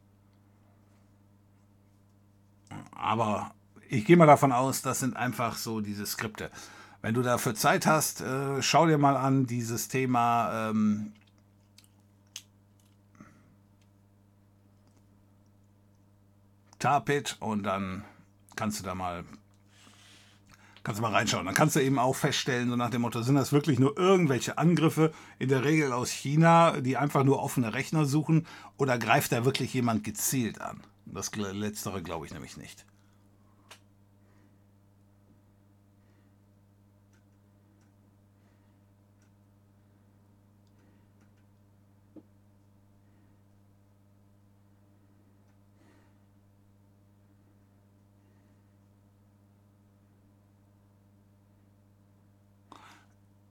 [2.92, 3.55] Aber
[3.88, 6.50] ich gehe mal davon aus, das sind einfach so diese Skripte.
[7.02, 11.12] Wenn du dafür Zeit hast, äh, schau dir mal an dieses Thema ähm,
[16.85, 18.05] Tarpit und dann
[18.57, 19.24] kannst du da mal
[20.82, 21.47] kannst du mal reinschauen.
[21.47, 24.59] Dann kannst du eben auch feststellen, so nach dem Motto, sind das wirklich nur irgendwelche
[24.59, 29.47] Angriffe, in der Regel aus China, die einfach nur offene Rechner suchen, oder greift da
[29.47, 30.82] wirklich jemand gezielt an?
[31.07, 32.85] Das letztere glaube ich nämlich nicht.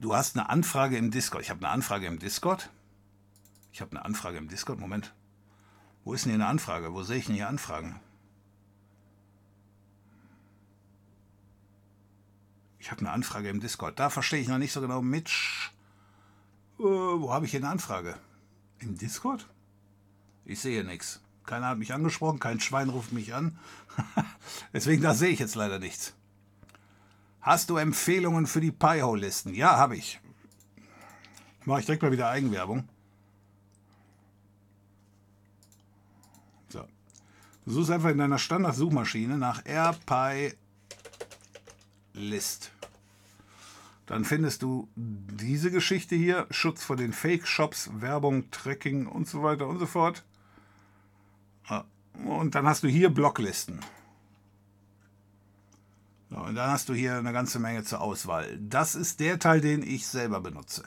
[0.03, 1.43] Du hast eine Anfrage im Discord.
[1.43, 2.69] Ich habe eine Anfrage im Discord.
[3.71, 4.77] Ich habe eine Anfrage im Discord.
[4.77, 5.13] Moment.
[6.03, 6.93] Wo ist denn hier eine Anfrage?
[6.93, 8.01] Wo sehe ich denn hier Anfragen?
[12.79, 13.97] Ich habe eine Anfrage im Discord.
[13.97, 15.01] Da verstehe ich noch nicht so genau.
[15.01, 15.71] Mitch.
[16.79, 18.17] Äh, wo habe ich hier eine Anfrage?
[18.79, 19.47] Im Discord?
[20.43, 21.21] Ich sehe nichts.
[21.45, 23.57] Keiner hat mich angesprochen, kein Schwein ruft mich an.
[24.73, 26.13] Deswegen, da sehe ich jetzt leider nichts.
[27.43, 29.53] Hast du Empfehlungen für die Pi-Hole-Listen?
[29.53, 30.21] Ja, habe ich.
[31.65, 32.87] Mache ich direkt mal wieder Eigenwerbung.
[36.69, 36.87] So.
[37.65, 40.55] Du suchst einfach in deiner Standard-Suchmaschine nach RPi-List.
[44.05, 49.67] Dann findest du diese Geschichte hier, Schutz vor den Fake-Shops, Werbung, Tracking und so weiter
[49.67, 50.23] und so fort.
[51.67, 51.83] Ah,
[52.25, 53.81] und dann hast du hier Blocklisten.
[56.33, 58.57] Und dann hast du hier eine ganze Menge zur Auswahl.
[58.59, 60.83] Das ist der Teil, den ich selber benutze.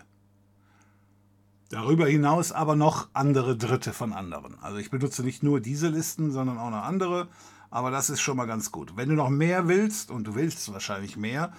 [1.68, 4.58] Darüber hinaus aber noch andere Dritte von anderen.
[4.60, 7.28] Also ich benutze nicht nur diese Listen, sondern auch noch andere.
[7.70, 8.96] Aber das ist schon mal ganz gut.
[8.96, 11.52] Wenn du noch mehr willst, und du willst wahrscheinlich mehr,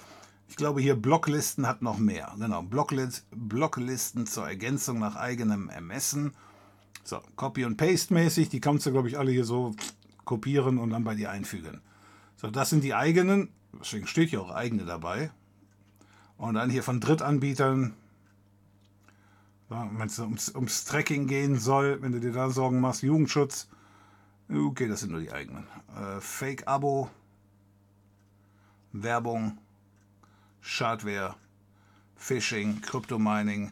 [0.48, 2.34] ich glaube hier Blocklisten hat noch mehr.
[2.40, 6.32] Genau, Blocklist, Blocklisten zur Ergänzung nach eigenem Ermessen.
[7.04, 9.76] So, Copy und Paste mäßig, die kannst du, glaube ich, alle hier so
[10.26, 11.82] kopieren und dann bei dir einfügen.
[12.38, 15.32] So, das sind die eigenen, deswegen steht hier auch eigene dabei.
[16.38, 17.96] Und dann hier von Drittanbietern,
[19.70, 23.68] wenn es ums, ums Tracking gehen soll, wenn du dir da Sorgen machst, Jugendschutz,
[24.50, 25.68] okay, das sind nur die eigenen.
[25.96, 27.10] Äh, Fake-Abo,
[28.94, 29.58] Werbung,
[30.62, 31.36] Schadware,
[32.16, 33.72] Phishing, Kryptomining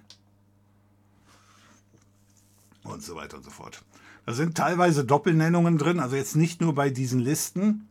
[2.83, 3.83] und so weiter und so fort.
[4.25, 7.87] Da sind teilweise Doppelnennungen drin, also jetzt nicht nur bei diesen Listen.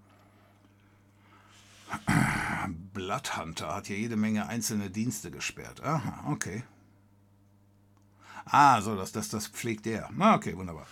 [2.93, 5.83] Bloodhunter hat hier jede Menge einzelne Dienste gesperrt.
[5.83, 6.65] Aha, okay.
[8.45, 10.11] Ah, so, das, das, das pflegt der.
[10.19, 10.87] Ah, okay, wunderbar.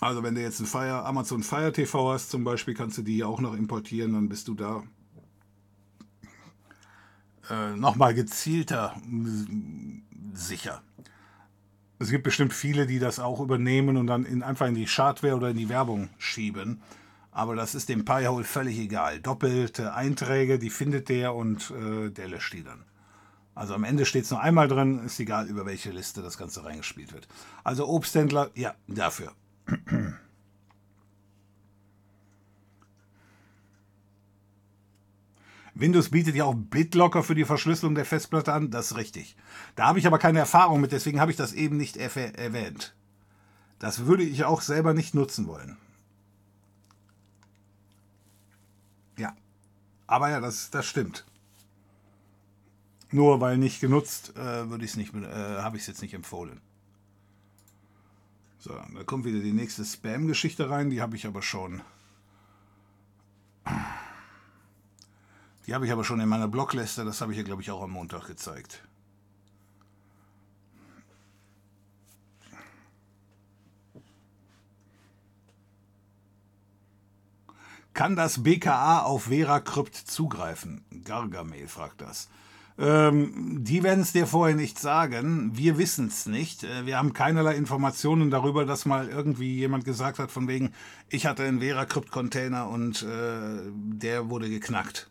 [0.00, 3.24] Also wenn du jetzt ein Fire, Amazon Fire TV hast zum Beispiel, kannst du die
[3.24, 4.82] auch noch importieren, dann bist du da
[7.48, 8.94] äh, nochmal gezielter
[10.34, 10.82] sicher.
[11.98, 15.34] Es gibt bestimmt viele, die das auch übernehmen und dann in, einfach in die Schadware
[15.34, 16.82] oder in die Werbung schieben.
[17.36, 19.20] Aber das ist dem Pi-Hole völlig egal.
[19.20, 22.86] Doppelte Einträge, die findet der und äh, der löscht die dann.
[23.54, 26.64] Also am Ende steht es nur einmal drin, ist egal, über welche Liste das Ganze
[26.64, 27.28] reingespielt wird.
[27.62, 29.32] Also Obsthändler, ja, dafür.
[35.74, 39.36] Windows bietet ja auch BitLocker für die Verschlüsselung der Festplatte an, das ist richtig.
[39.74, 42.96] Da habe ich aber keine Erfahrung mit, deswegen habe ich das eben nicht erwähnt.
[43.78, 45.76] Das würde ich auch selber nicht nutzen wollen.
[50.06, 51.24] Aber ja, das, das stimmt.
[53.10, 56.14] Nur weil nicht genutzt, äh, würde ich es nicht, äh, habe ich es jetzt nicht
[56.14, 56.60] empfohlen.
[58.58, 61.82] So, da kommt wieder die nächste Spam-Geschichte rein, die habe ich aber schon.
[65.66, 67.82] Die habe ich aber schon in meiner Blogliste, das habe ich ja, glaube ich, auch
[67.82, 68.85] am Montag gezeigt.
[77.96, 80.84] Kann das BKA auf VeraCrypt zugreifen?
[81.06, 82.28] Gargamel fragt das.
[82.78, 85.52] Ähm, die werden es dir vorher nicht sagen.
[85.54, 86.62] Wir wissen es nicht.
[86.62, 90.74] Äh, wir haben keinerlei Informationen darüber, dass mal irgendwie jemand gesagt hat, von wegen,
[91.08, 95.08] ich hatte einen VeraCrypt-Container und äh, der wurde geknackt.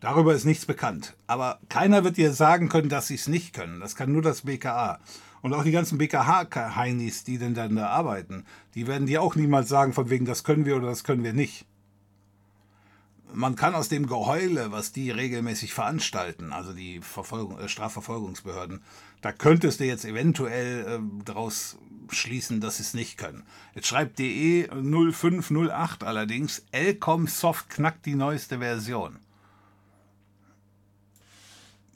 [0.00, 1.16] Darüber ist nichts bekannt.
[1.26, 3.80] Aber keiner wird dir sagen können, dass sie es nicht können.
[3.80, 5.00] Das kann nur das BKA.
[5.42, 8.44] Und auch die ganzen BKH-Heinis, die denn dann da arbeiten,
[8.76, 11.32] die werden dir auch niemals sagen, von wegen, das können wir oder das können wir
[11.32, 11.66] nicht.
[13.34, 18.82] Man kann aus dem Geheule, was die regelmäßig veranstalten, also die Verfolgung, äh, Strafverfolgungsbehörden,
[19.20, 21.78] da könntest du jetzt eventuell äh, daraus
[22.10, 23.42] schließen, dass sie es nicht können.
[23.74, 29.18] Jetzt schreibt DE 0508 allerdings, Elcom Soft knackt die neueste Version.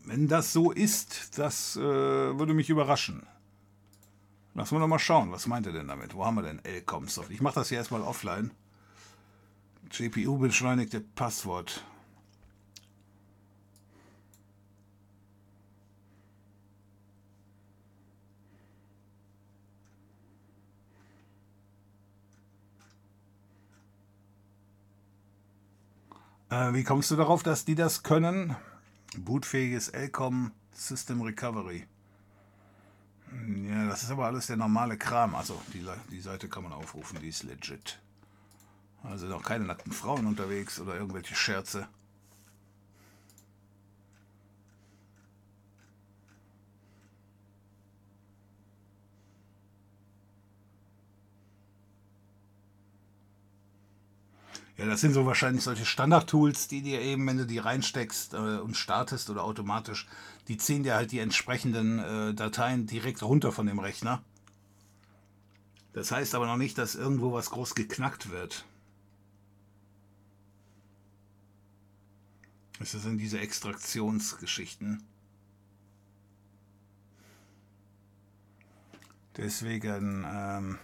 [0.04, 3.26] Wenn das so ist, das äh, würde mich überraschen.
[4.56, 6.14] Lass mal noch mal schauen, was meint er denn damit?
[6.14, 7.30] Wo haben wir denn L-Comsoft?
[7.30, 8.52] Ich mache das hier erstmal offline.
[9.90, 11.84] GPU beschleunigte Passwort.
[26.48, 28.56] Äh, wie kommst du darauf, dass die das können?
[29.18, 31.86] Bootfähiges LCOM System Recovery.
[33.44, 35.34] Ja, das ist aber alles der normale Kram.
[35.34, 37.98] Also die, die Seite kann man aufrufen, die ist legit.
[39.02, 41.88] Also noch keine nackten Frauen unterwegs oder irgendwelche Scherze.
[54.76, 58.36] Ja, das sind so wahrscheinlich solche Standard-Tools, die dir eben, wenn du die reinsteckst äh,
[58.36, 60.06] und startest oder automatisch,
[60.48, 64.22] die ziehen dir halt die entsprechenden äh, Dateien direkt runter von dem Rechner.
[65.92, 68.64] Das heißt aber noch nicht, dass irgendwo was groß geknackt wird.
[72.78, 75.02] Das sind diese Extraktionsgeschichten.
[79.36, 80.78] Deswegen ähm,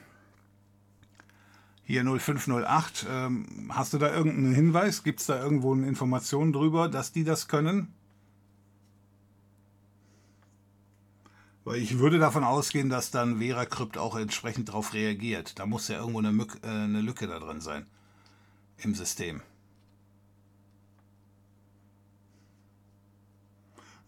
[1.85, 5.03] hier 0508, ähm, hast du da irgendeinen Hinweis?
[5.03, 7.93] Gibt es da irgendwo eine Information drüber, dass die das können?
[11.65, 15.59] Weil ich würde davon ausgehen, dass dann VeraCrypt auch entsprechend darauf reagiert.
[15.59, 17.87] Da muss ja irgendwo eine, Mück, äh, eine Lücke da drin sein
[18.79, 19.43] im System.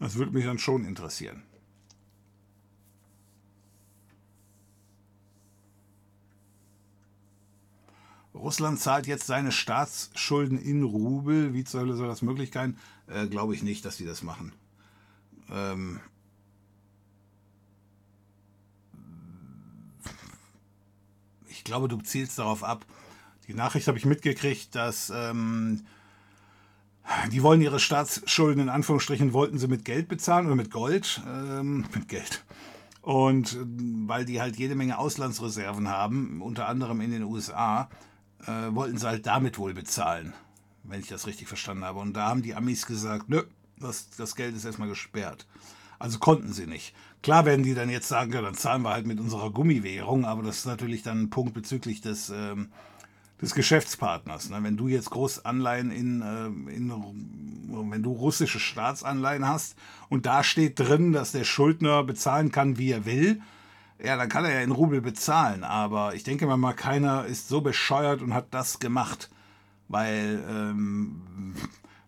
[0.00, 1.42] Das würde mich dann schon interessieren.
[8.34, 11.54] Russland zahlt jetzt seine Staatsschulden in Rubel.
[11.54, 12.76] Wie zur soll das möglich sein?
[13.06, 14.52] Äh, Glaube ich nicht, dass die das machen.
[15.50, 16.00] Ähm
[21.64, 22.84] ich glaube, du zielst darauf ab.
[23.48, 25.86] Die Nachricht habe ich mitgekriegt, dass ähm,
[27.32, 31.86] die wollen ihre Staatsschulden in Anführungsstrichen wollten sie mit Geld bezahlen oder mit Gold, ähm,
[31.94, 32.44] mit Geld.
[33.00, 33.64] Und äh,
[34.06, 37.88] weil die halt jede Menge Auslandsreserven haben, unter anderem in den USA,
[38.46, 40.34] äh, wollten sie halt damit wohl bezahlen,
[40.82, 41.98] wenn ich das richtig verstanden habe.
[41.98, 43.42] Und da haben die Amis gesagt, nö,
[43.78, 45.46] das, das Geld ist erstmal gesperrt.
[45.98, 46.94] Also konnten sie nicht.
[47.24, 50.42] Klar werden die dann jetzt sagen, ja, dann zahlen wir halt mit unserer Gummiwährung, aber
[50.42, 52.68] das ist natürlich dann ein Punkt bezüglich des, ähm,
[53.40, 54.50] des Geschäftspartners.
[54.50, 54.58] Ne?
[54.60, 56.92] Wenn du jetzt Großanleihen in, äh, in,
[57.90, 59.74] wenn du russische Staatsanleihen hast
[60.10, 63.40] und da steht drin, dass der Schuldner bezahlen kann, wie er will,
[64.04, 65.64] ja, dann kann er ja in Rubel bezahlen.
[65.64, 69.30] Aber ich denke mal, keiner ist so bescheuert und hat das gemacht.
[69.88, 71.22] Weil, ähm,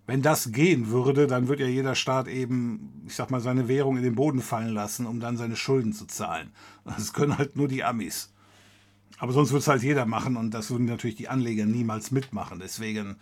[0.06, 3.96] wenn das gehen würde, dann würde ja jeder Staat eben, ich sag mal, seine Währung
[3.96, 6.52] in den Boden fallen lassen, um dann seine Schulden zu zahlen.
[6.84, 8.32] Das können halt nur die Amis.
[9.18, 12.60] Aber sonst würde es halt jeder machen und das würden natürlich die Anleger niemals mitmachen.
[12.60, 13.16] Deswegen,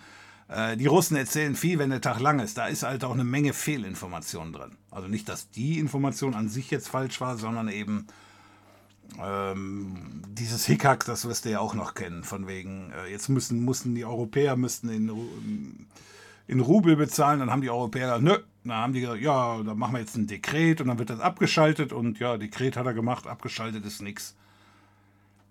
[0.48, 2.58] äh, die Russen erzählen viel, wenn der Tag lang ist.
[2.58, 4.76] Da ist halt auch eine Menge Fehlinformationen drin.
[4.90, 8.06] Also nicht, dass die Information an sich jetzt falsch war, sondern eben
[9.22, 13.64] ähm, dieses Hickhack, das wirst du ja auch noch kennen, von wegen, äh, jetzt müssen,
[13.64, 15.86] mussten die Europäer müssten in, in
[16.60, 19.94] Rubel bezahlen, dann haben die Europäer gesagt, nö, dann haben die gesagt, ja, dann machen
[19.94, 23.26] wir jetzt ein Dekret und dann wird das abgeschaltet und ja, Dekret hat er gemacht,
[23.26, 24.36] abgeschaltet ist nichts.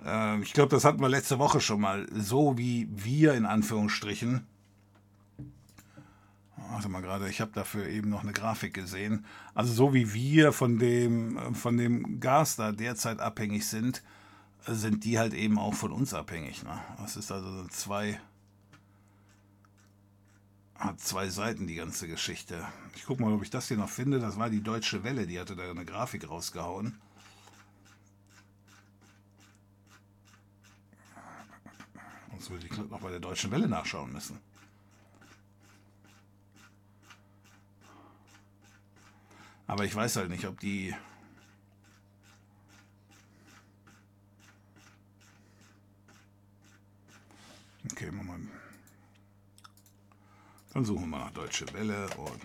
[0.06, 4.46] Äh, ich glaube, das hatten wir letzte Woche schon mal, so wie wir in Anführungsstrichen
[6.74, 9.26] Warte mal gerade, ich habe dafür eben noch eine Grafik gesehen.
[9.54, 14.02] Also so wie wir von dem, äh, von dem Gas da derzeit abhängig sind,
[14.66, 16.64] äh, sind die halt eben auch von uns abhängig.
[16.64, 16.80] Ne?
[17.00, 18.20] Das ist also zwei,
[20.84, 22.68] hat zwei Seiten, die ganze Geschichte.
[22.96, 24.20] Ich gucke mal, ob ich das hier noch finde.
[24.20, 27.00] Das war die Deutsche Welle, die hatte da eine Grafik rausgehauen.
[32.32, 34.38] Sonst würde ich noch bei der Deutschen Welle nachschauen müssen.
[39.68, 40.94] Aber ich weiß halt nicht, ob die.
[47.90, 48.50] Okay, Moment.
[50.74, 52.42] Dann suchen wir nach Deutsche Welle und.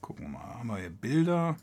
[0.00, 1.56] Gucken wir mal, haben wir hier Bilder?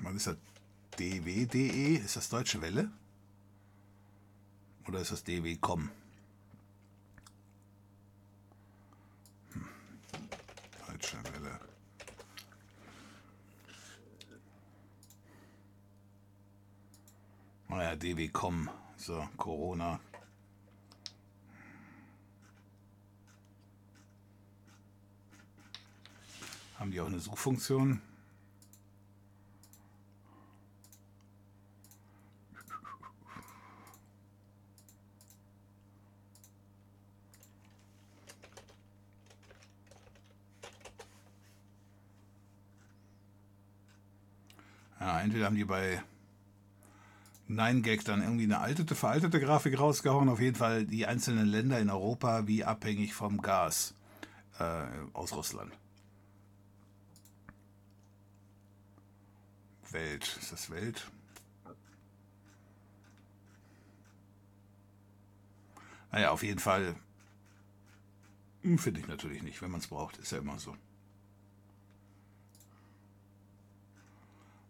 [0.00, 0.36] Was ist das?
[0.98, 1.94] dw.de?
[1.94, 2.90] Ist das Deutsche Welle?
[4.86, 5.90] Oder ist das dw.com?
[11.02, 11.60] Welle.
[17.68, 18.68] Naja, dw.com.
[18.96, 20.00] So, Corona.
[26.78, 28.00] Haben die auch eine Suchfunktion?
[45.00, 46.02] Entweder haben die bei
[47.48, 50.28] 9gag dann irgendwie eine alte, veraltete Grafik rausgehauen.
[50.28, 53.94] Auf jeden Fall die einzelnen Länder in Europa wie abhängig vom Gas
[54.58, 55.72] äh, aus Russland.
[59.90, 61.10] Welt, ist das Welt?
[66.12, 66.94] Naja, auf jeden Fall
[68.62, 70.76] hm, finde ich natürlich nicht, wenn man es braucht, ist ja immer so.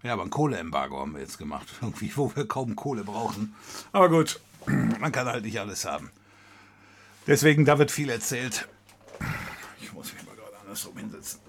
[0.03, 1.69] Ja, aber ein Kohleembargo haben wir jetzt gemacht.
[1.83, 3.55] Irgendwie, wo wir kaum Kohle brauchen.
[3.93, 6.11] Aber gut, man kann halt nicht alles haben.
[7.27, 8.67] Deswegen, da wird viel erzählt.
[9.81, 11.41] Ich muss mich mal gerade andersrum hinsetzen.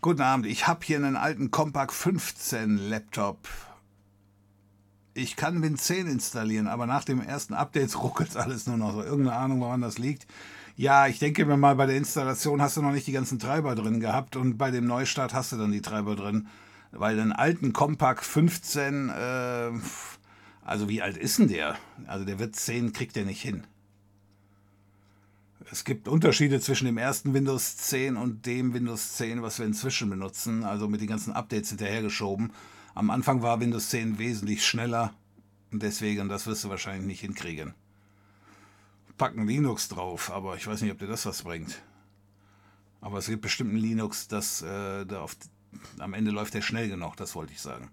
[0.00, 3.48] Guten Abend, ich habe hier einen alten Compaq 15 Laptop.
[5.14, 9.02] Ich kann Win 10 installieren, aber nach dem ersten Update ruckelt alles nur noch so.
[9.04, 10.26] Irgendeine Ahnung, woran das liegt.
[10.76, 13.74] Ja, ich denke mir mal, bei der Installation hast du noch nicht die ganzen Treiber
[13.74, 16.48] drin gehabt und bei dem Neustart hast du dann die Treiber drin.
[16.92, 19.70] Weil den alten Compaq 15, äh,
[20.64, 21.76] also wie alt ist denn der?
[22.06, 23.64] Also der wird 10, kriegt der nicht hin.
[25.70, 30.10] Es gibt Unterschiede zwischen dem ersten Windows 10 und dem Windows 10, was wir inzwischen
[30.10, 32.52] benutzen, also mit den ganzen Updates hinterhergeschoben.
[32.94, 35.14] Am Anfang war Windows 10 wesentlich schneller
[35.70, 37.74] Und deswegen, das wirst du wahrscheinlich nicht hinkriegen.
[39.22, 41.80] Packen Linux drauf, aber ich weiß nicht, ob dir das was bringt.
[43.00, 45.36] Aber es gibt bestimmt ein Linux, das äh, da auf,
[46.00, 47.88] am Ende läuft der schnell genug, das wollte ich sagen.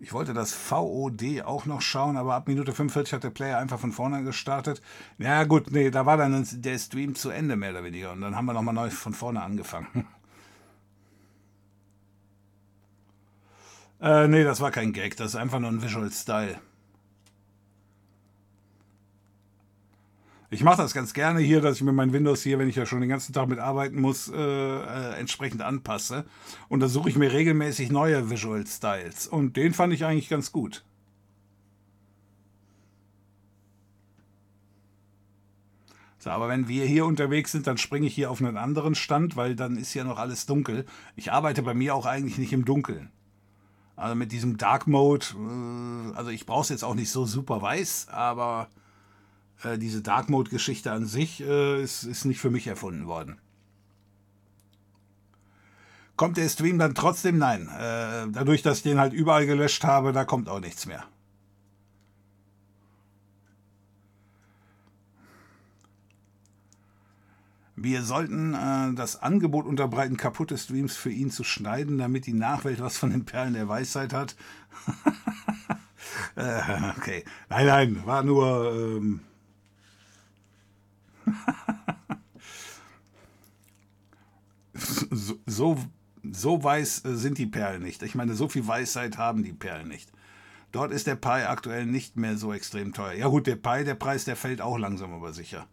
[0.00, 3.78] Ich wollte das VOD auch noch schauen, aber ab Minute 45 hat der Player einfach
[3.78, 4.80] von vorne gestartet.
[5.18, 8.34] Ja gut, nee, da war dann der Stream zu Ende mehr oder weniger und dann
[8.34, 10.08] haben wir nochmal neu von vorne angefangen.
[14.00, 16.60] Äh, nee, das war kein Gag, das ist einfach nur ein Visual Style.
[20.50, 22.86] Ich mache das ganz gerne hier, dass ich mir mein Windows hier, wenn ich ja
[22.86, 26.24] schon den ganzen Tag mitarbeiten muss, äh, äh, entsprechend anpasse.
[26.70, 29.26] Und da suche ich mir regelmäßig neue Visual Styles.
[29.26, 30.84] Und den fand ich eigentlich ganz gut.
[36.18, 39.36] So, aber wenn wir hier unterwegs sind, dann springe ich hier auf einen anderen Stand,
[39.36, 40.86] weil dann ist ja noch alles dunkel.
[41.14, 43.10] Ich arbeite bei mir auch eigentlich nicht im Dunkeln.
[43.98, 47.60] Also mit diesem Dark Mode, äh, also ich brauche es jetzt auch nicht so super
[47.60, 48.68] weiß, aber
[49.64, 53.40] äh, diese Dark Mode-Geschichte an sich äh, ist, ist nicht für mich erfunden worden.
[56.14, 57.38] Kommt der Stream dann trotzdem?
[57.38, 57.68] Nein.
[58.32, 61.04] Dadurch, dass ich den halt überall gelöscht habe, da kommt auch nichts mehr.
[67.80, 72.80] Wir sollten äh, das Angebot unterbreiten, kaputte Streams für ihn zu schneiden, damit die Nachwelt
[72.80, 74.34] was von den Perlen der Weisheit hat.
[76.36, 76.60] äh,
[76.96, 77.24] okay.
[77.48, 79.20] Nein, nein, war nur ähm,
[84.74, 85.78] so, so,
[86.24, 88.02] so weiß äh, sind die Perlen nicht.
[88.02, 90.10] Ich meine, so viel Weisheit haben die Perlen nicht.
[90.72, 93.12] Dort ist der Pi aktuell nicht mehr so extrem teuer.
[93.12, 95.68] Ja gut, der Pi, der Preis, der fällt auch langsam aber sicher.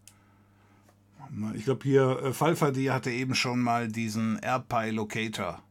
[1.55, 5.61] Ich glaube hier, äh, Falfadi hatte eben schon mal diesen AirPi Locator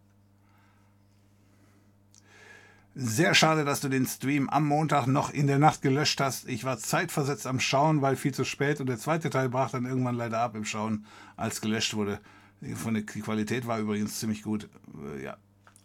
[2.95, 6.49] sehr schade, dass du den Stream am Montag noch in der Nacht gelöscht hast.
[6.49, 9.85] Ich war zeitversetzt am Schauen, weil viel zu spät und der zweite Teil brach dann
[9.85, 11.05] irgendwann leider ab im Schauen,
[11.37, 12.21] als gelöscht wurde.
[12.77, 14.69] Von der die Qualität war übrigens ziemlich gut.
[15.17, 15.37] Äh, ja.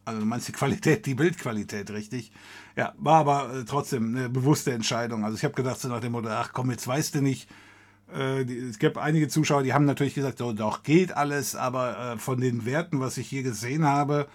[0.06, 2.32] Also du meinst die Qualität, die Bildqualität, richtig?
[2.76, 5.26] Ja, war aber äh, trotzdem eine bewusste Entscheidung.
[5.26, 7.50] Also ich habe gedacht so nach dem Motto, ach komm, jetzt weißt du nicht.
[8.14, 12.66] Äh, es gibt einige Zuschauer, die haben natürlich gesagt, doch geht alles, aber von den
[12.66, 14.28] Werten, was ich hier gesehen habe,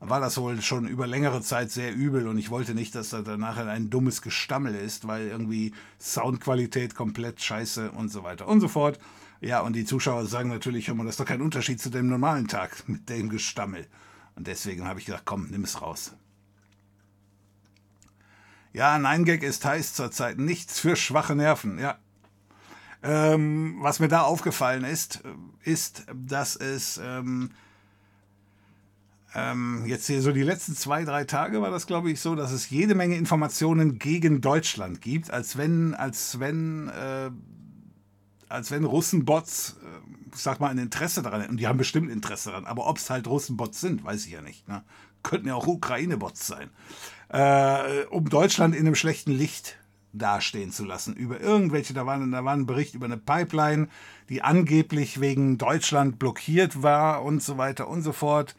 [0.00, 3.22] war das wohl schon über längere Zeit sehr übel und ich wollte nicht, dass da
[3.36, 8.68] nachher ein dummes Gestammel ist, weil irgendwie Soundqualität komplett scheiße und so weiter und so
[8.68, 8.98] fort.
[9.40, 12.48] Ja, und die Zuschauer sagen natürlich immer, das ist doch kein Unterschied zu dem normalen
[12.48, 13.86] Tag mit dem Gestammel.
[14.36, 16.14] Und deswegen habe ich gedacht, komm, nimm es raus.
[18.72, 20.38] Ja, Nein Gag ist heiß zurzeit.
[20.38, 21.78] Nichts für schwache Nerven.
[21.78, 21.98] Ja.
[23.02, 25.22] Ähm, was mir da aufgefallen ist,
[25.62, 27.50] ist, dass es ähm,
[29.34, 32.50] ähm, jetzt hier so die letzten zwei, drei Tage war das, glaube ich, so, dass
[32.50, 37.30] es jede Menge Informationen gegen Deutschland gibt, als wenn, als wenn, äh,
[38.48, 41.52] als wenn Russenbots, äh, sag mal, ein Interesse daran hätten.
[41.52, 42.66] Und die haben bestimmt Interesse daran.
[42.66, 44.66] Aber ob es halt Russenbots sind, weiß ich ja nicht.
[44.66, 44.82] Ne?
[45.22, 46.70] Könnten ja auch Ukraine-Bots sein.
[47.28, 49.77] Äh, um Deutschland in einem schlechten Licht
[50.12, 51.14] dastehen zu lassen.
[51.14, 53.88] Über irgendwelche, da war, da war ein Bericht über eine Pipeline,
[54.28, 58.56] die angeblich wegen Deutschland blockiert war und so weiter und so fort.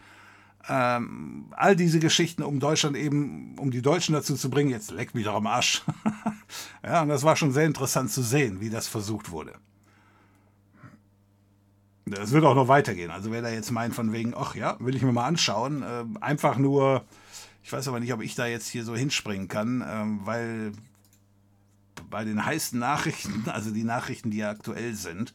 [0.67, 5.15] Ähm, all diese Geschichten, um Deutschland eben, um die Deutschen dazu zu bringen, jetzt leck
[5.15, 5.83] mich doch am Arsch.
[6.83, 9.53] ja, und das war schon sehr interessant zu sehen, wie das versucht wurde.
[12.05, 13.11] Das wird auch noch weitergehen.
[13.11, 16.05] Also wer da jetzt meint von wegen, ach ja, will ich mir mal anschauen, äh,
[16.21, 17.05] einfach nur,
[17.63, 20.71] ich weiß aber nicht, ob ich da jetzt hier so hinspringen kann, äh, weil
[22.09, 25.33] bei den heißen Nachrichten, also die Nachrichten, die ja aktuell sind,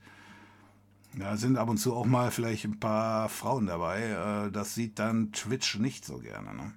[1.19, 4.47] ja, sind ab und zu auch mal vielleicht ein paar Frauen dabei.
[4.47, 6.55] Äh, das sieht dann Twitch nicht so gerne.
[6.55, 6.73] Ne?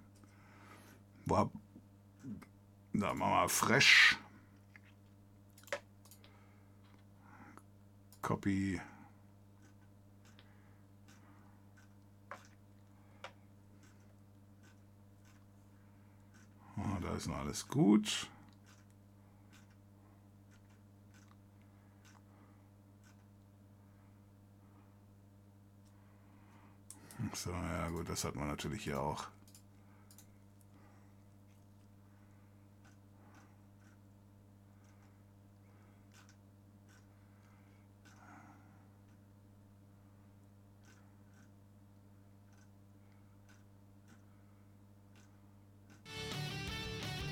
[1.25, 1.49] Boah,
[2.93, 4.17] da machen wir mal fresh.
[8.21, 8.79] Copy.
[16.77, 18.29] Oh, da ist noch alles gut.
[27.33, 29.25] So, ja gut, das hat man natürlich hier auch.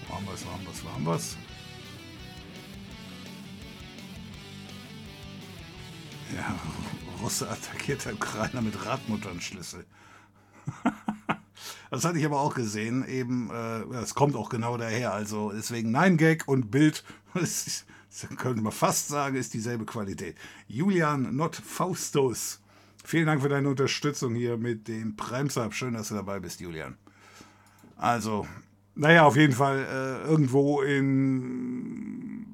[0.10, 1.38] Machen wir es, machen wir es, machen wir es.
[6.36, 6.56] Ja,
[7.22, 9.86] Russe attackiert der Ukrainer mit Radmutternschlüssel.
[11.91, 13.07] Das hatte ich aber auch gesehen.
[13.07, 15.13] Eben, äh, das kommt auch genau daher.
[15.13, 17.03] Also deswegen Nein Gag und Bild,
[17.34, 20.36] das, das könnte man fast sagen, ist dieselbe Qualität.
[20.68, 22.59] Julian Not Faustus.
[23.03, 26.97] Vielen Dank für deine Unterstützung hier mit dem Prime Schön, dass du dabei bist, Julian.
[27.97, 28.47] Also,
[28.95, 32.45] naja, auf jeden Fall äh, irgendwo in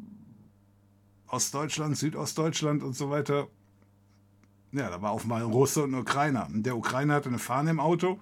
[1.28, 3.48] Ostdeutschland, Südostdeutschland und so weiter.
[4.74, 6.48] Ja, da war mal ein Russe und ein Ukrainer.
[6.48, 8.20] Und der Ukrainer hatte eine Fahne im Auto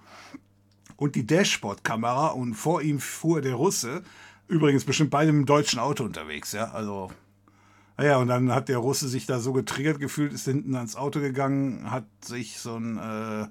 [0.96, 4.02] und die Dashboard-Kamera und vor ihm fuhr der Russe.
[4.48, 6.72] Übrigens bestimmt bei einem deutschen Auto unterwegs, ja.
[6.72, 7.10] Also,
[7.96, 11.20] naja, und dann hat der Russe sich da so getriggert gefühlt, ist hinten ans Auto
[11.20, 13.46] gegangen, hat sich so ein, äh,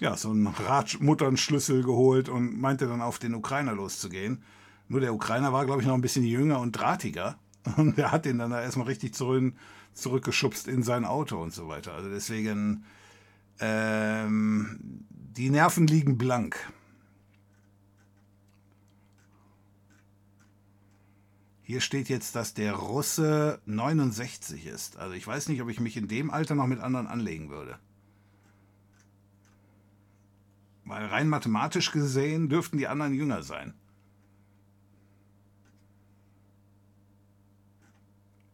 [0.00, 4.42] ja, so einen Radmutternschlüssel geholt und meinte dann auf den Ukrainer loszugehen.
[4.88, 7.38] Nur der Ukrainer war, glaube ich, noch ein bisschen jünger und drahtiger.
[7.76, 9.52] Und der hat den dann da erstmal richtig zurück,
[9.94, 11.92] zurückgeschubst in sein Auto und so weiter.
[11.92, 12.84] Also deswegen,
[13.58, 16.56] ähm, die Nerven liegen blank.
[21.62, 24.96] Hier steht jetzt, dass der Russe 69 ist.
[24.96, 27.78] Also ich weiß nicht, ob ich mich in dem Alter noch mit anderen anlegen würde.
[30.84, 33.74] Weil rein mathematisch gesehen dürften die anderen jünger sein.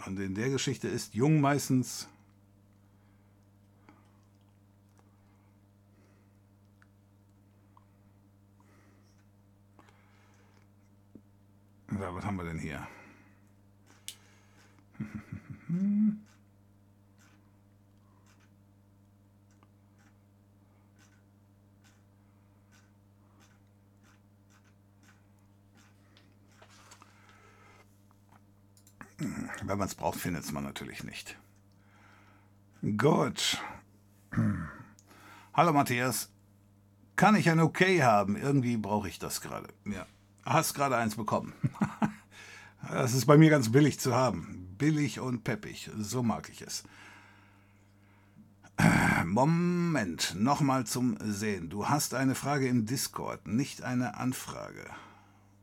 [0.07, 2.09] Und in der Geschichte ist jung meistens
[11.91, 12.87] Ja, was haben wir denn hier?
[29.19, 31.37] Wenn man es braucht, findet es man natürlich nicht.
[32.97, 33.61] Gut.
[35.55, 36.31] Hallo Matthias.
[37.17, 38.37] Kann ich ein Okay haben?
[38.37, 39.69] Irgendwie brauche ich das gerade.
[39.87, 40.07] Ja.
[40.45, 41.53] Hast gerade eins bekommen.
[42.89, 44.69] Das ist bei mir ganz billig zu haben.
[44.79, 45.91] Billig und peppig.
[45.99, 46.85] So mag ich es.
[49.25, 51.69] Moment, nochmal zum Sehen.
[51.69, 54.85] Du hast eine Frage im Discord, nicht eine Anfrage.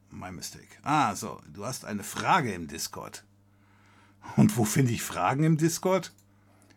[0.09, 0.67] My mistake.
[0.83, 3.23] Ah, so, du hast eine Frage im Discord.
[4.35, 6.13] Und wo finde ich Fragen im Discord?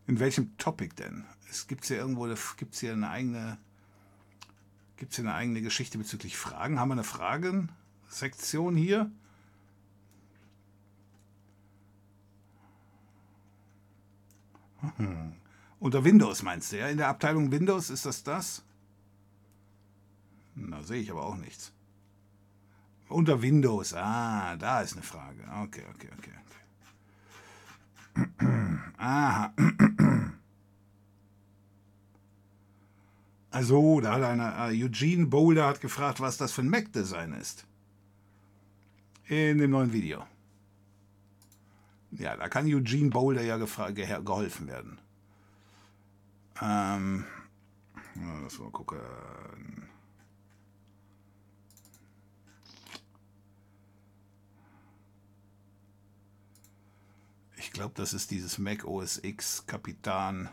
[0.07, 1.25] In welchem Topic denn?
[1.51, 3.59] Es gibt hier irgendwo, gibt hier eine eigene,
[4.97, 6.79] gibt hier eine eigene Geschichte bezüglich Fragen?
[6.79, 9.11] Haben wir eine Fragen-Sektion hier?
[14.97, 15.33] Hm.
[15.81, 16.89] Unter Windows meinst du, ja?
[16.89, 18.63] In der Abteilung Windows ist das das?
[20.55, 21.73] Na, sehe ich aber auch nichts.
[23.09, 25.43] Unter Windows, ah, da ist eine Frage.
[25.63, 26.33] Okay, okay, okay.
[28.99, 29.53] Aha.
[33.51, 37.67] Also, da hat einer, uh, Eugene Boulder hat gefragt, was das für ein Mac-Design ist.
[39.29, 40.27] In dem neuen Video.
[42.13, 44.99] Ja, da kann Eugene Boulder ja ge geholfen werden.
[46.61, 47.25] Ähm,
[48.43, 48.99] lass mal gucken.
[57.77, 60.49] Glaube, das ist dieses Mac OS X Kapitan.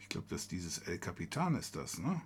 [0.00, 2.22] Ich glaube, dass dieses El Capitan ist das, ne?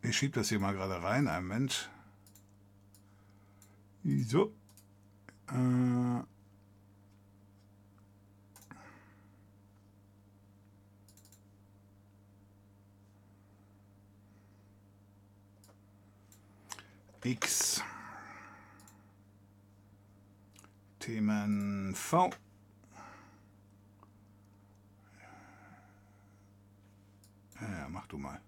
[0.00, 1.28] Ich schiebe das hier mal gerade rein.
[1.28, 1.90] Ein Moment.
[4.04, 4.54] So.
[5.48, 6.35] Äh
[17.26, 17.82] X.
[21.00, 22.30] Themen V.
[27.60, 28.40] Ja, mach du mal.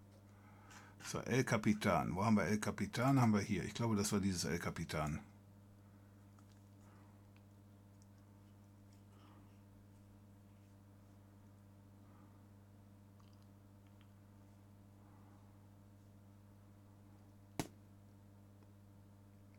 [1.03, 2.15] So, El Capitan.
[2.15, 3.21] Wo haben wir El Capitan?
[3.21, 3.65] Haben wir hier.
[3.65, 5.19] Ich glaube, das war dieses El Capitan.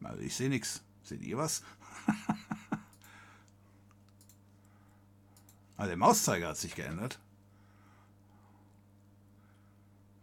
[0.10, 0.82] Also ich sehe nichts.
[1.04, 1.62] Seht ihr was?
[5.78, 7.20] ah, der Mauszeiger hat sich geändert.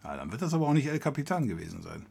[0.03, 2.05] Ja, dann wird das aber auch nicht El Capitan gewesen sein.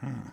[0.00, 0.31] Hm.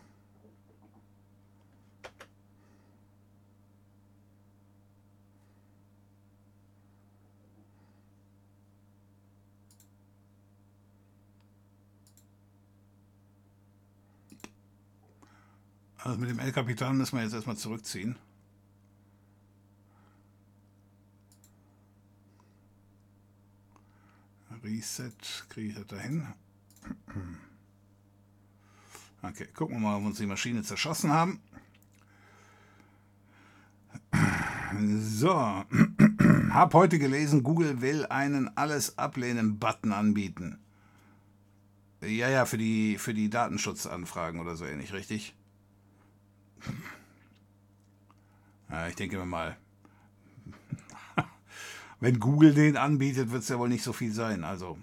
[16.04, 18.18] Also mit dem El-Kapitan müssen wir jetzt erstmal zurückziehen.
[24.64, 25.14] Reset
[25.50, 26.28] kriege ich das dahin.
[29.22, 31.42] Okay, gucken wir mal, ob wir uns die Maschine zerschossen haben.
[35.02, 40.60] So, hab heute gelesen, Google will einen Alles ablehnen-Button anbieten.
[42.02, 45.36] Ja, ja, für die, für die Datenschutzanfragen oder so ähnlich, richtig?
[48.90, 49.58] Ich denke mir mal,
[52.00, 54.44] wenn Google den anbietet, wird es ja wohl nicht so viel sein.
[54.44, 54.78] Also,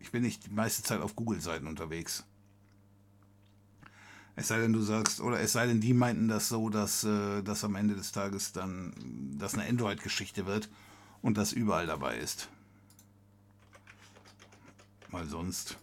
[0.00, 2.24] ich bin nicht die meiste Zeit auf Google-Seiten unterwegs.
[4.36, 7.42] Es sei denn, du sagst, oder es sei denn, die meinten das so, dass äh,
[7.42, 8.94] das am Ende des Tages dann
[9.36, 10.68] das eine Android-Geschichte wird
[11.22, 12.48] und das überall dabei ist.
[15.10, 15.76] Weil sonst.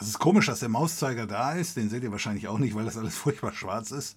[0.00, 1.76] Es ist komisch, dass der Mauszeiger da ist.
[1.76, 4.16] Den seht ihr wahrscheinlich auch nicht, weil das alles furchtbar schwarz ist.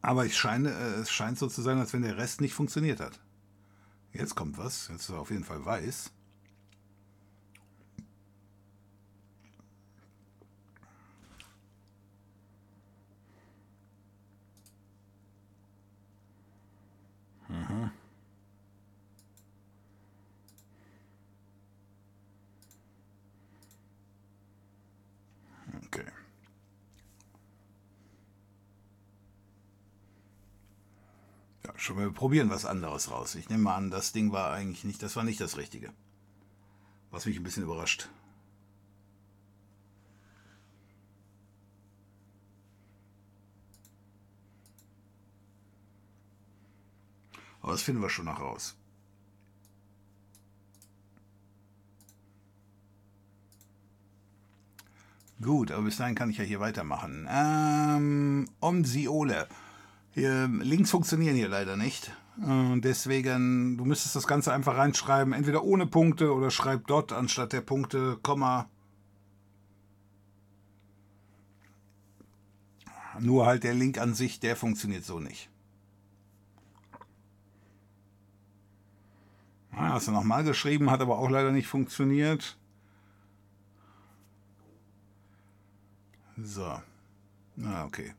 [0.00, 3.00] Aber ich scheine, äh, es scheint so zu sein, als wenn der Rest nicht funktioniert
[3.00, 3.20] hat.
[4.12, 4.88] Jetzt kommt was.
[4.88, 6.10] Jetzt ist er auf jeden Fall weiß.
[31.76, 33.34] Schon mal probieren was anderes raus.
[33.34, 35.92] Ich nehme mal an, das Ding war eigentlich nicht, das war nicht das Richtige.
[37.10, 38.08] Was mich ein bisschen überrascht.
[47.62, 48.76] Aber das finden wir schon noch raus.
[55.40, 57.26] Gut, aber bis dahin kann ich ja hier weitermachen.
[57.28, 59.48] Ähm, Omsiole.
[60.12, 62.12] Hier, Links funktionieren hier leider nicht.
[62.36, 67.52] Und deswegen, du müsstest das Ganze einfach reinschreiben, entweder ohne Punkte oder schreib dot anstatt
[67.52, 68.68] der Punkte, Komma.
[73.20, 75.50] Nur halt der Link an sich, der funktioniert so nicht.
[79.70, 82.58] Ah, hast du nochmal geschrieben, hat aber auch leider nicht funktioniert.
[86.36, 86.80] So.
[87.56, 88.14] Na, okay.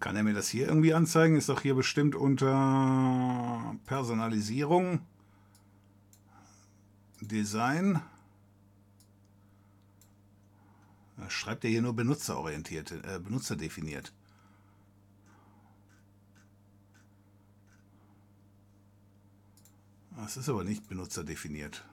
[0.00, 1.36] Kann er mir das hier irgendwie anzeigen?
[1.36, 5.00] Ist doch hier bestimmt unter Personalisierung,
[7.20, 8.00] Design.
[11.28, 14.12] Schreibt er hier nur benutzerorientiert, äh, benutzerdefiniert.
[20.16, 21.84] Das ist aber nicht benutzerdefiniert.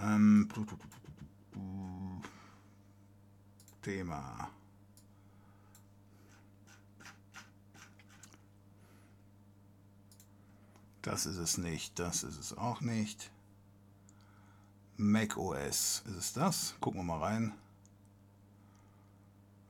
[0.00, 0.48] Ähm,
[3.82, 4.50] Thema.
[11.04, 13.30] Das ist es nicht, das ist es auch nicht.
[14.96, 16.76] Mac OS, ist es das?
[16.80, 17.52] Gucken wir mal rein.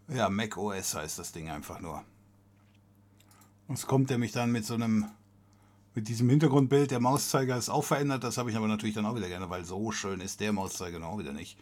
[0.07, 2.05] Ja, Mac OS heißt das Ding einfach nur.
[3.69, 5.11] Es kommt nämlich dann mit so einem,
[5.97, 9.17] mit diesem Hintergrundbild, der Mauszeiger ist auch verändert, das habe ich aber natürlich dann auch
[9.17, 11.59] wieder gerne, weil so schön ist der Mauszeiger auch wieder nicht.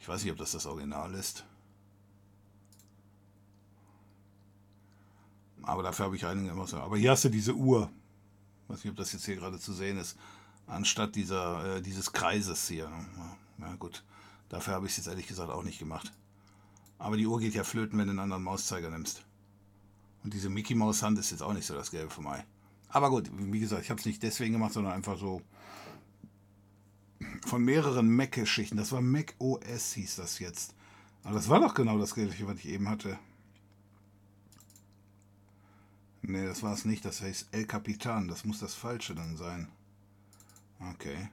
[0.00, 1.44] Ich weiß nicht, ob das das Original ist.
[5.62, 6.82] Aber dafür habe ich einige Mauszeiger.
[6.82, 7.92] Aber hier hast du diese Uhr,
[8.68, 10.16] weiß nicht, ob das jetzt hier gerade zu sehen ist.
[10.66, 12.90] Anstatt dieser, äh, dieses Kreises hier.
[13.58, 14.04] Ja, gut.
[14.48, 16.12] Dafür habe ich es jetzt ehrlich gesagt auch nicht gemacht.
[16.98, 19.24] Aber die Uhr geht ja flöten, wenn du einen anderen Mauszeiger nimmst.
[20.22, 22.44] Und diese Mickey Maus Hand ist jetzt auch nicht so das Gelbe vom Ei.
[22.88, 25.42] Aber gut, wie gesagt, ich habe es nicht deswegen gemacht, sondern einfach so
[27.44, 28.76] von mehreren Mac-Geschichten.
[28.76, 30.74] Das war Mac OS, hieß das jetzt.
[31.24, 33.18] Aber das war doch genau das Gleiche, was ich eben hatte.
[36.26, 37.04] Ne, das war es nicht.
[37.04, 38.28] Das heißt El Capitan.
[38.28, 39.68] Das muss das Falsche dann sein.
[40.92, 41.28] Okay.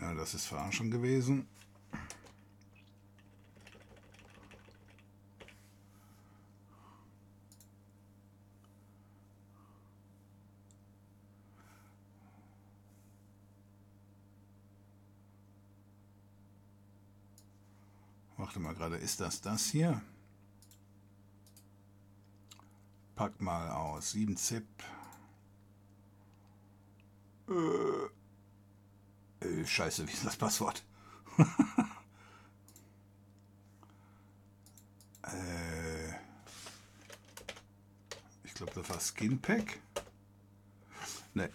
[0.00, 1.46] Ja, das ist Verarschung gewesen.
[18.44, 20.02] warte mal gerade, ist das das hier?
[23.16, 24.10] Pack mal aus.
[24.10, 24.66] 7 Zip.
[27.48, 28.10] Äh,
[29.46, 30.84] äh, scheiße, wie ist das Passwort?
[35.22, 36.10] äh,
[38.44, 39.80] ich glaube, das war Skinpack.
[41.32, 41.50] Ne,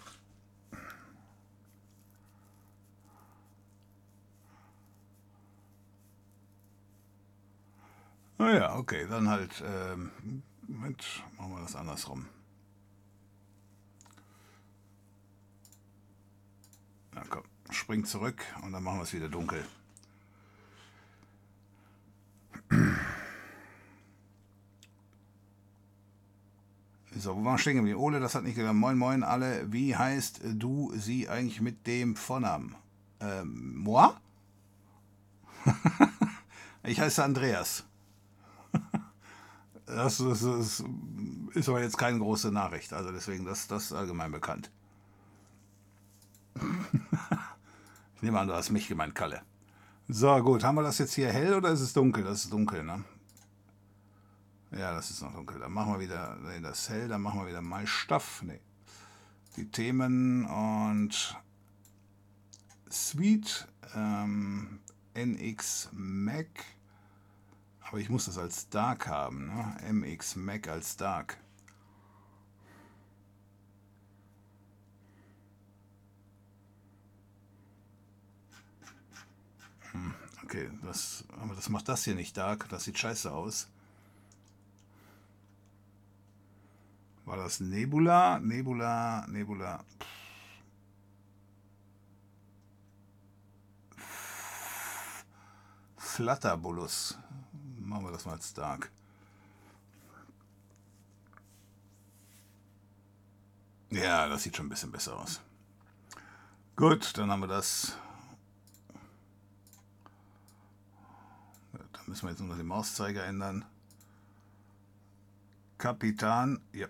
[8.40, 10.12] Naja, okay, dann halt, ähm,
[10.66, 11.04] Moment,
[11.38, 12.26] machen wir das andersrum.
[17.14, 19.66] Na komm, spring zurück und dann machen wir es wieder dunkel.
[27.18, 28.00] So, wo waren wir stehen geblieben?
[28.00, 28.78] Ole, das hat nicht geklappt.
[28.78, 29.70] Moin, moin, alle.
[29.74, 32.76] Wie heißt du sie eigentlich mit dem Vornamen?
[33.20, 34.14] Ähm, moi?
[36.84, 37.89] ich heiße Andreas.
[39.96, 40.84] Das, das, das,
[41.54, 42.94] ist aber jetzt keine große Nachricht.
[42.94, 44.72] Also deswegen, das, das ist allgemein bekannt.
[48.16, 49.42] ich nehme an, du hast mich gemeint, Kalle.
[50.08, 50.64] So, gut.
[50.64, 52.24] Haben wir das jetzt hier hell oder ist es dunkel?
[52.24, 53.04] Das ist dunkel, ne?
[54.72, 55.60] Ja, das ist noch dunkel.
[55.60, 58.44] Dann machen wir wieder nee, das hell, dann machen wir wieder My Stuff.
[58.44, 58.60] Nee.
[59.58, 61.36] Die Themen und
[62.90, 64.80] Suite, ähm,
[65.16, 66.48] NX Mac.
[67.90, 69.76] Aber ich muss das als Dark haben, ne?
[69.92, 71.38] MX Mac als Dark.
[79.92, 80.14] Hm,
[80.44, 82.70] okay, das, aber das macht das hier nicht Dark.
[82.70, 83.68] Das sieht scheiße aus.
[87.26, 88.38] War das Nebula?
[88.38, 89.84] Nebula, Nebula.
[95.98, 97.18] Flatterbulus.
[97.90, 98.92] Machen wir das mal stark.
[103.90, 105.42] Ja, das sieht schon ein bisschen besser aus.
[106.76, 107.98] Gut, dann haben wir das.
[111.74, 113.66] Da müssen wir jetzt nur noch den Mauszeiger ändern.
[115.80, 116.88] Kapitan, ja,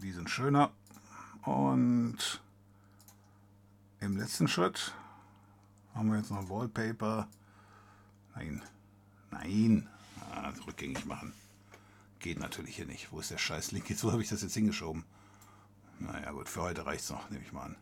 [0.00, 0.70] die sind schöner.
[1.42, 2.40] Und
[3.98, 4.94] im letzten Schritt
[5.92, 7.26] haben wir jetzt noch Wallpaper.
[8.36, 8.62] Nein,
[9.32, 9.88] nein,
[10.66, 11.32] rückgängig machen.
[12.20, 13.12] Geht natürlich hier nicht.
[13.12, 14.04] Wo ist der scheiß Link jetzt?
[14.04, 15.04] Wo habe ich das jetzt hingeschoben?
[15.98, 17.76] Naja gut, für heute reicht es noch, nehme ich mal an.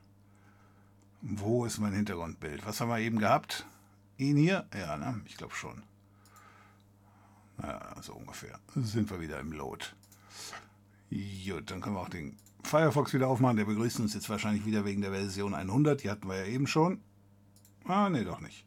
[1.20, 2.66] Wo ist mein Hintergrundbild?
[2.66, 3.66] Was haben wir eben gehabt?
[4.18, 4.66] Ihn hier?
[4.74, 5.20] Ja, ne?
[5.24, 5.82] ich glaube schon.
[7.62, 8.58] Ja, so ungefähr.
[8.74, 9.86] Sind wir wieder im Load.
[11.10, 13.56] Gut, dann können wir auch den Firefox wieder aufmachen.
[13.56, 16.02] Der begrüßt uns jetzt wahrscheinlich wieder wegen der Version 100.
[16.02, 17.00] Die hatten wir ja eben schon.
[17.84, 18.64] Ah, nee, doch nicht.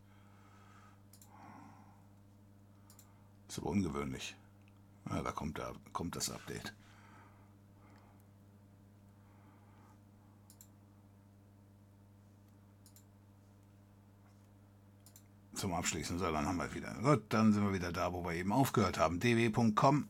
[3.48, 4.36] Ist aber ungewöhnlich.
[5.10, 6.74] Ja, da kommt, da kommt das Update.
[15.53, 16.19] Zum Abschließen.
[16.19, 16.94] So, dann haben wir wieder.
[17.02, 19.19] Gut, dann sind wir wieder da, wo wir eben aufgehört haben.
[19.19, 20.07] dw.com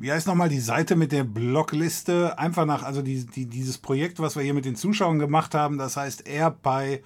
[0.00, 2.38] wie heißt nochmal die Seite mit der Blockliste?
[2.38, 5.76] Einfach nach, also die, die, dieses Projekt, was wir hier mit den Zuschauern gemacht haben,
[5.76, 7.02] das heißt AirPy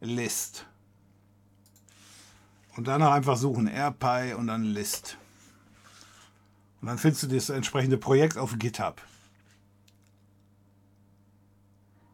[0.00, 0.66] List.
[2.76, 5.18] Und danach einfach suchen, AirPy und dann List.
[6.80, 9.00] Und dann findest du das entsprechende Projekt auf GitHub.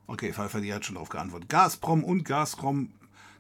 [0.07, 1.49] Okay, Pfeiffer, die hat schon darauf geantwortet.
[1.49, 2.91] Gazprom und Gazprom,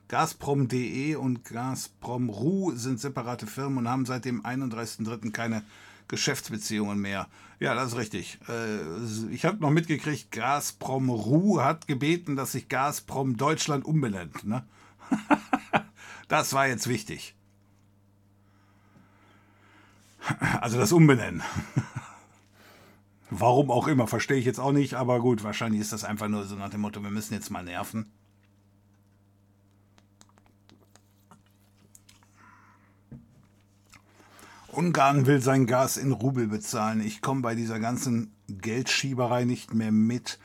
[0.09, 5.32] Gazprom.de und Gazprom.ru sind separate Firmen und haben seit dem 31.03.
[5.32, 5.62] keine
[6.09, 7.27] Geschäftsbeziehungen mehr.
[7.61, 8.39] Ja, das ist richtig.
[8.49, 14.45] Äh, ich habe noch mitgekriegt, Gazprom Ru hat gebeten, dass sich Gazprom Deutschland umbenennt.
[14.45, 14.65] Ne?
[16.29, 17.35] das war jetzt wichtig.
[20.61, 21.43] Also das Umbenennen.
[23.31, 26.45] Warum auch immer, verstehe ich jetzt auch nicht, aber gut, wahrscheinlich ist das einfach nur
[26.45, 28.11] so nach dem Motto, wir müssen jetzt mal nerven.
[34.69, 37.01] Ungarn will sein Gas in Rubel bezahlen.
[37.01, 40.39] Ich komme bei dieser ganzen Geldschieberei nicht mehr mit.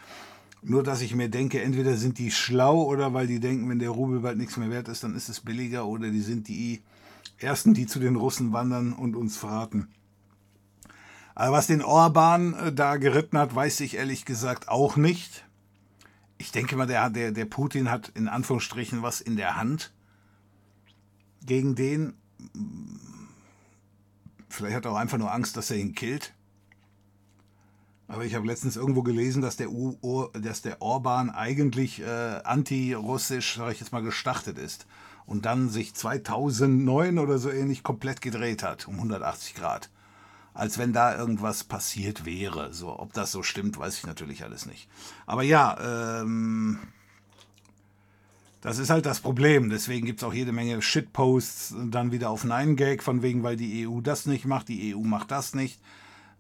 [0.64, 3.90] Nur, dass ich mir denke, entweder sind die schlau oder weil die denken, wenn der
[3.90, 6.82] Rubel bald nichts mehr wert ist, dann ist es billiger oder die sind die
[7.38, 9.90] Ersten, die zu den Russen wandern und uns verraten.
[11.36, 15.46] Aber was den Orban äh, da geritten hat, weiß ich ehrlich gesagt auch nicht.
[16.38, 19.92] Ich denke mal, der, der, der Putin hat in Anführungsstrichen was in der Hand
[21.46, 22.14] gegen den
[24.54, 26.34] Vielleicht hat er auch einfach nur Angst, dass er ihn killt.
[28.14, 33.56] Aber ich habe letztens irgendwo gelesen, dass der, U dass der Orban eigentlich äh, anti-russisch,
[33.56, 34.86] sage ich jetzt mal, gestartet ist.
[35.26, 39.90] Und dann sich 2009 oder so ähnlich komplett gedreht hat, um 180 Grad.
[40.54, 42.72] als wenn da irgendwas passiert wäre.
[42.72, 44.88] So, ob das so stimmt, weiß ich natürlich alles nicht.
[45.26, 46.78] Aber ja, ähm,
[48.62, 49.72] das ist halt das Problem.
[49.72, 53.88] Deswegen gibt es auch jede Menge Shitposts dann wieder auf 9gag, von wegen, weil die
[53.88, 55.80] EU das nicht macht, die EU macht das nicht.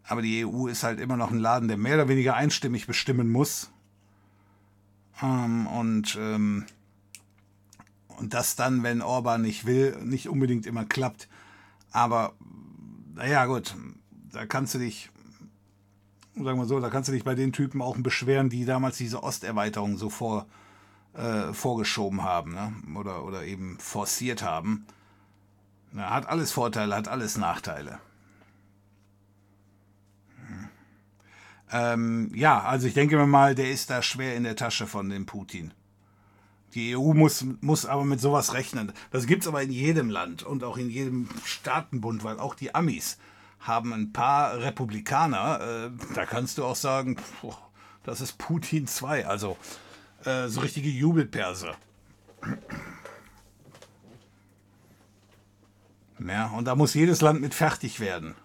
[0.06, 3.32] Aber die EU ist halt immer noch ein Laden, der mehr oder weniger einstimmig bestimmen
[3.32, 3.72] muss.
[5.22, 6.66] Ähm, und, ähm,
[8.18, 11.30] und das dann, wenn Orban nicht will, nicht unbedingt immer klappt.
[11.92, 12.34] Aber
[13.16, 13.76] naja, gut,
[14.32, 15.10] da kannst du dich,
[16.36, 19.24] sagen wir so, da kannst du dich bei den Typen auch beschweren, die damals diese
[19.24, 20.48] Osterweiterung so vor,
[21.14, 22.74] äh, vorgeschoben haben ne?
[22.96, 24.86] oder, oder eben forciert haben.
[25.92, 28.00] Na, hat alles Vorteile, hat alles Nachteile.
[31.74, 35.10] Ähm, ja, also ich denke mir mal, der ist da schwer in der Tasche von
[35.10, 35.74] dem Putin.
[36.76, 38.94] Die EU muss, muss aber mit sowas rechnen.
[39.12, 42.76] Das gibt es aber in jedem Land und auch in jedem Staatenbund, weil auch die
[42.76, 43.18] Amis
[43.60, 47.58] haben ein paar Republikaner, äh, da kannst du auch sagen, pff,
[48.04, 49.58] das ist Putin 2, also
[50.26, 51.74] äh, so richtige Jubelperse.
[56.20, 58.36] Ja, und da muss jedes Land mit fertig werden.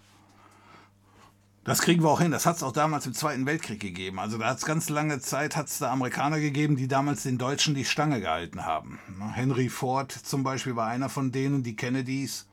[1.69, 2.31] Das kriegen wir auch hin.
[2.31, 4.19] Das hat es auch damals im Zweiten Weltkrieg gegeben.
[4.19, 7.75] Also da hat es ganz lange Zeit hat's da Amerikaner gegeben, die damals den Deutschen
[7.75, 8.99] die Stange gehalten haben.
[9.35, 12.47] Henry Ford zum Beispiel war einer von denen, die Kennedys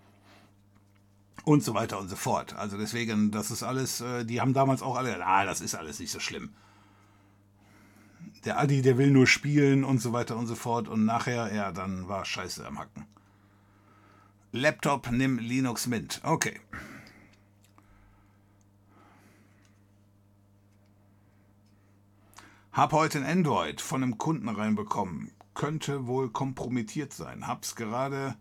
[1.45, 2.55] und so weiter und so fort.
[2.55, 5.99] Also deswegen, das ist alles, äh, die haben damals auch alle, ah, das ist alles
[5.99, 6.53] nicht so schlimm.
[8.43, 11.71] Der Adi, der will nur spielen und so weiter und so fort und nachher, ja,
[11.71, 13.05] dann war Scheiße am Hacken.
[14.51, 16.19] Laptop, nimm Linux Mint.
[16.23, 16.59] Okay.
[22.75, 25.31] Hab heute ein Android von einem Kunden reinbekommen.
[25.53, 27.47] Könnte wohl kompromittiert sein.
[27.47, 28.35] Hab's gerade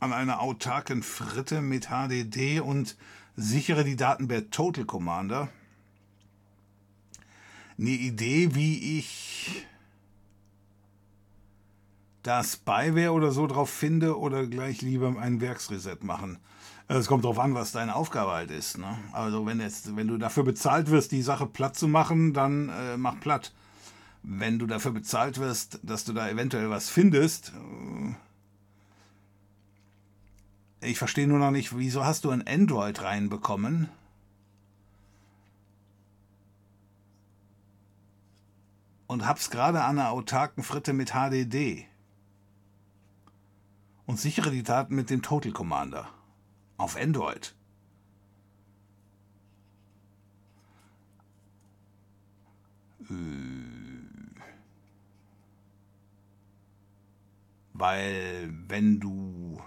[0.00, 2.96] an einer autarken Fritte mit HDD und
[3.36, 5.50] sichere die Daten per Total Commander.
[7.78, 9.66] Eine Idee, wie ich
[12.22, 16.38] das Spyware oder so drauf finde oder gleich lieber ein Werksreset machen.
[16.86, 18.76] Also es kommt darauf an, was deine Aufgabe halt ist.
[18.76, 18.98] Ne?
[19.12, 22.96] Also wenn, jetzt, wenn du dafür bezahlt wirst, die Sache platt zu machen, dann äh,
[22.98, 23.52] mach platt.
[24.22, 27.52] Wenn du dafür bezahlt wirst, dass du da eventuell was findest,
[30.80, 33.88] äh, ich verstehe nur noch nicht, wieso hast du ein Android reinbekommen?
[39.06, 41.86] Und hab's gerade an einer autarken Fritte mit HDD.
[44.06, 46.08] Und sichere die Daten mit dem Total Commander.
[46.76, 47.54] Auf Android.
[53.10, 53.74] Äh.
[57.74, 59.60] Weil wenn du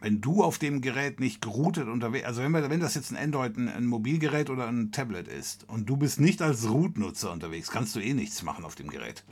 [0.00, 3.16] wenn du auf dem Gerät nicht geroutet unterwegs, also wenn, wir, wenn das jetzt ein
[3.16, 7.70] Android, ein, ein, Mobilgerät oder ein Tablet ist und du bist nicht als Root-Nutzer unterwegs,
[7.70, 9.24] kannst du eh nichts machen auf dem Gerät.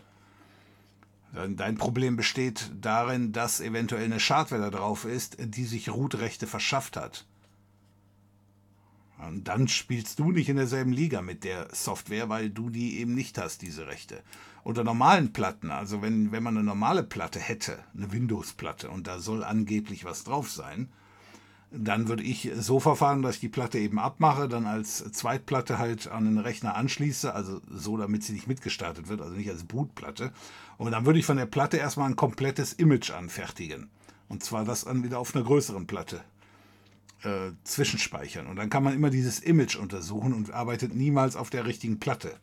[1.35, 6.97] Dein Problem besteht darin, dass eventuell eine Schadware da drauf ist, die sich Root-Rechte verschafft
[6.97, 7.27] hat.
[9.19, 13.15] Und dann spielst du nicht in derselben Liga mit der Software, weil du die eben
[13.15, 14.23] nicht hast, diese Rechte.
[14.62, 19.19] Unter normalen Platten, also wenn, wenn man eine normale Platte hätte, eine Windows-Platte, und da
[19.19, 20.89] soll angeblich was drauf sein,
[21.70, 26.06] dann würde ich so verfahren, dass ich die Platte eben abmache, dann als Zweitplatte halt
[26.06, 30.32] an den Rechner anschließe, also so, damit sie nicht mitgestartet wird, also nicht als Bootplatte.
[30.77, 33.91] Und dann würde ich von der Platte erstmal ein komplettes Image anfertigen.
[34.29, 36.23] Und zwar das dann wieder auf einer größeren Platte
[37.25, 38.47] äh, zwischenspeichern.
[38.47, 42.35] Und dann kann man immer dieses Image untersuchen und arbeitet niemals auf der richtigen Platte.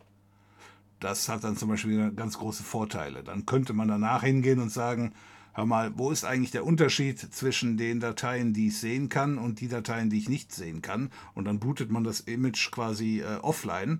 [0.99, 3.23] Das hat dann zum Beispiel ganz große Vorteile.
[3.23, 5.13] Dann könnte man danach hingehen und sagen,
[5.53, 9.59] hör mal, wo ist eigentlich der Unterschied zwischen den Dateien, die ich sehen kann und
[9.61, 11.09] die Dateien, die ich nicht sehen kann?
[11.33, 13.99] Und dann bootet man das Image quasi äh, offline.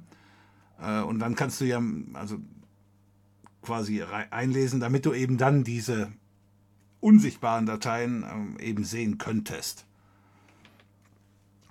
[0.80, 1.82] Äh, und dann kannst du ja
[2.14, 2.38] also
[3.62, 6.12] quasi einlesen, damit du eben dann diese
[7.00, 9.86] unsichtbaren Dateien äh, eben sehen könntest.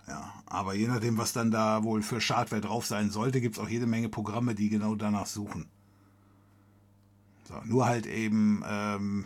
[0.07, 3.63] Ja, aber je nachdem, was dann da wohl für Schadware drauf sein sollte, gibt es
[3.63, 5.69] auch jede Menge Programme, die genau danach suchen.
[7.45, 9.25] So, nur halt eben ähm,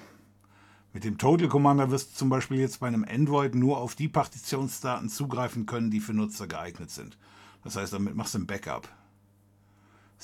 [0.92, 4.08] mit dem Total Commander wirst du zum Beispiel jetzt bei einem Android nur auf die
[4.08, 7.18] Partitionsdaten zugreifen können, die für Nutzer geeignet sind.
[7.64, 8.88] Das heißt, damit machst du ein Backup.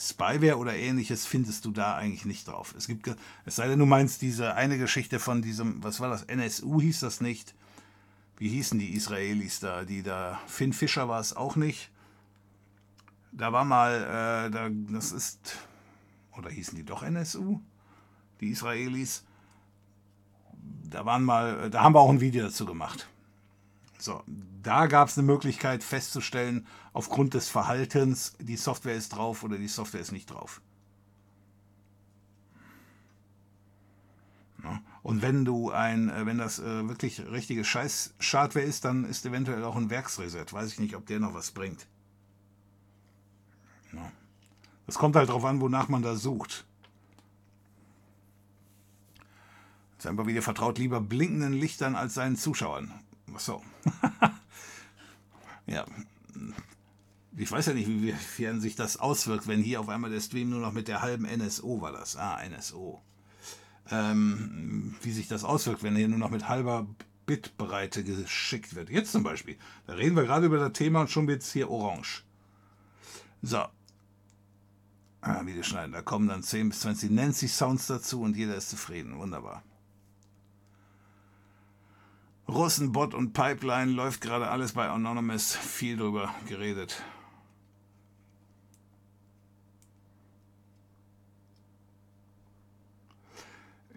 [0.01, 2.75] Spyware oder ähnliches findest du da eigentlich nicht drauf.
[2.77, 3.15] Es gibt,
[3.45, 7.01] es sei denn, du meinst diese eine Geschichte von diesem, was war das, NSU hieß
[7.01, 7.55] das nicht,
[8.39, 11.91] wie hießen die Israelis da, die da, Finn Fischer war es auch nicht.
[13.31, 15.59] Da war mal, äh, da, das ist,
[16.37, 17.61] oder hießen die doch NSU,
[18.41, 19.25] die Israelis.
[20.89, 23.07] da waren mal, da haben wir auch ein Video dazu gemacht.
[23.99, 24.25] So,
[24.63, 29.69] da gab es eine Möglichkeit festzustellen, aufgrund des Verhaltens, die Software ist drauf oder die
[29.69, 30.61] Software ist nicht drauf.
[35.03, 39.65] Und wenn du ein, äh, wenn das äh, wirklich richtige Scheiß-Schadware ist, dann ist eventuell
[39.65, 40.53] auch ein Werksreset.
[40.53, 41.87] Weiß ich nicht, ob der noch was bringt.
[44.87, 46.67] Das kommt halt darauf an, wonach man da sucht.
[50.03, 52.93] Scheinbar wieder vertraut lieber blinkenden Lichtern als seinen Zuschauern.
[53.35, 53.63] Ach so.
[55.71, 55.87] ja.
[57.37, 60.61] Ich weiß ja nicht, wie, sich das auswirkt, wenn hier auf einmal der Stream nur
[60.61, 62.17] noch mit der halben NSO war das.
[62.17, 63.01] Ah, NSO
[63.91, 66.87] ähm, wie sich das auswirkt, wenn hier nur noch mit halber
[67.27, 68.91] Bitbreite geschickt wird.
[68.91, 69.57] Jetzt zum Beispiel.
[69.87, 72.25] Da reden wir gerade über das Thema und schon wird es hier orange.
[73.43, 73.65] So.
[75.23, 75.93] Ah, Video schneiden.
[75.93, 79.19] Da kommen dann 10 bis 20 Nancy Sounds dazu und jeder ist zufrieden.
[79.19, 79.63] Wunderbar.
[82.51, 85.55] Russenbot und Pipeline läuft gerade alles bei Anonymous.
[85.55, 87.03] Viel drüber geredet.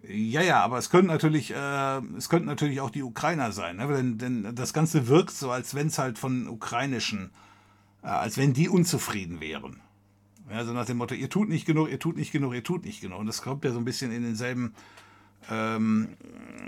[0.05, 3.87] Ja, ja, aber es könnten natürlich, äh, es könnten natürlich auch die Ukrainer sein, ne?
[3.87, 7.31] denn, denn das Ganze wirkt so, als wenn es halt von ukrainischen,
[8.03, 9.79] äh, als wenn die unzufrieden wären.
[10.51, 12.83] Ja, so nach dem Motto, ihr tut nicht genug, ihr tut nicht genug, ihr tut
[12.83, 13.19] nicht genug.
[13.19, 14.73] Und das kommt ja so ein bisschen in denselben,
[15.49, 16.09] ähm,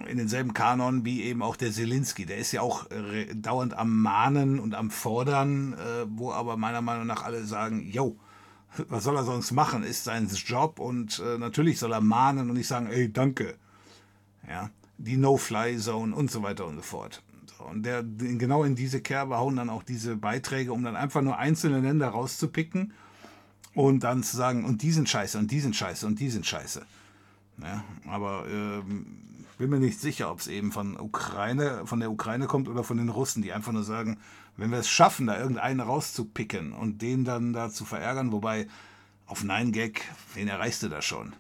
[0.08, 2.26] in denselben Kanon wie eben auch der Zelensky.
[2.26, 6.82] Der ist ja auch äh, dauernd am Mahnen und am Fordern, äh, wo aber meiner
[6.82, 8.18] Meinung nach alle sagen, yo,
[8.90, 9.84] was soll er sonst machen?
[9.84, 13.56] Ist sein Job und äh, natürlich soll er mahnen und nicht sagen, ey, danke.
[14.48, 17.24] Ja, die No-Fly-Zone und so weiter und so fort.
[17.72, 21.38] Und der, genau in diese Kerbe hauen dann auch diese Beiträge, um dann einfach nur
[21.38, 22.94] einzelne Länder rauszupicken
[23.74, 26.46] und dann zu sagen, und die sind scheiße und die sind scheiße und die sind
[26.46, 26.86] scheiße.
[27.62, 29.26] Ja, aber ähm,
[29.58, 32.98] bin mir nicht sicher, ob es eben von Ukraine, von der Ukraine kommt oder von
[32.98, 34.20] den Russen, die einfach nur sagen,
[34.58, 38.68] wenn wir es schaffen, da irgendeinen rauszupicken und den dann da zu verärgern, wobei
[39.26, 40.02] auf Nein Gag,
[40.34, 41.34] wen erreichst du da schon?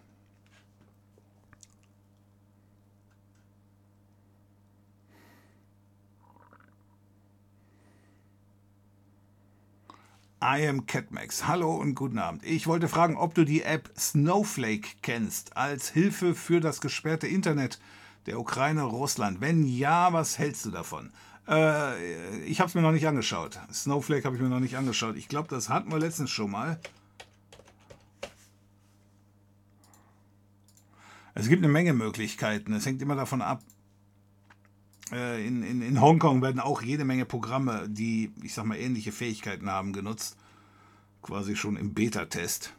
[10.47, 11.47] I am Catmax.
[11.47, 12.43] Hallo und guten Abend.
[12.45, 17.79] Ich wollte fragen, ob du die App Snowflake kennst als Hilfe für das gesperrte Internet
[18.27, 19.41] der Ukraine Russland.
[19.41, 21.11] Wenn ja, was hältst du davon?
[21.47, 23.59] Äh, ich habe es mir noch nicht angeschaut.
[23.73, 25.15] Snowflake habe ich mir noch nicht angeschaut.
[25.15, 26.79] Ich glaube, das hatten wir letztens schon mal.
[31.33, 32.73] Es gibt eine Menge Möglichkeiten.
[32.73, 33.63] Es hängt immer davon ab.
[35.11, 39.11] Äh, in, in, in Hongkong werden auch jede Menge Programme, die, ich sag mal, ähnliche
[39.11, 40.37] Fähigkeiten haben, genutzt.
[41.21, 42.73] Quasi schon im Beta-Test.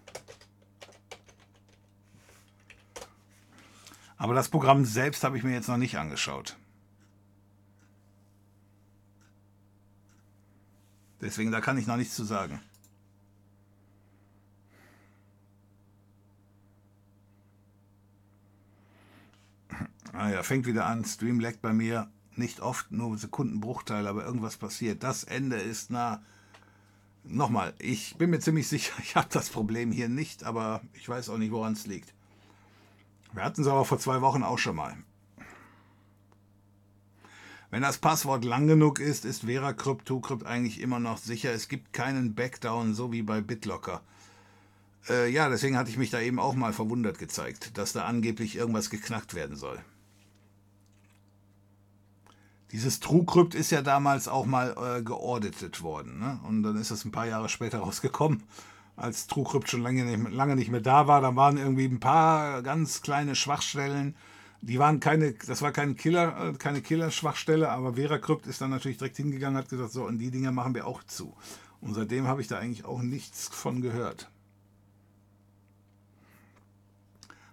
[4.17, 6.57] Aber das Programm selbst habe ich mir jetzt noch nicht angeschaut.
[11.21, 12.61] Deswegen, da kann ich noch nichts zu sagen.
[20.13, 21.05] Ah ja, fängt wieder an.
[21.05, 25.03] Stream leckt bei mir nicht oft, nur Sekundenbruchteile, aber irgendwas passiert.
[25.03, 26.23] Das Ende ist nah.
[27.29, 31.29] Nochmal, ich bin mir ziemlich sicher, ich habe das Problem hier nicht, aber ich weiß
[31.29, 32.15] auch nicht, woran es liegt.
[33.33, 34.97] Wir hatten es aber vor zwei Wochen auch schon mal.
[37.71, 41.53] Wenn das Passwort lang genug ist, ist VeraCrypt, TrueCrypt eigentlich immer noch sicher.
[41.53, 44.03] Es gibt keinen Backdown, so wie bei BitLocker.
[45.09, 48.57] Äh, ja, deswegen hatte ich mich da eben auch mal verwundert gezeigt, dass da angeblich
[48.57, 49.79] irgendwas geknackt werden soll.
[52.73, 56.19] Dieses TrueCrypt ist ja damals auch mal äh, geauditet worden.
[56.19, 56.41] Ne?
[56.49, 58.43] Und dann ist es ein paar Jahre später rausgekommen,
[58.97, 61.21] als TrueCrypt schon lange nicht, lange nicht mehr da war.
[61.21, 64.15] Da waren irgendwie ein paar ganz kleine Schwachstellen
[64.67, 68.99] die waren keine, das war kein Killer, äh, keine Killer-Schwachstelle, aber VeraCrypt ist dann natürlich
[68.99, 71.37] direkt hingegangen und hat gesagt, so, und die Dinger machen wir auch zu.
[71.81, 74.31] Und seitdem habe ich da eigentlich auch nichts von gehört.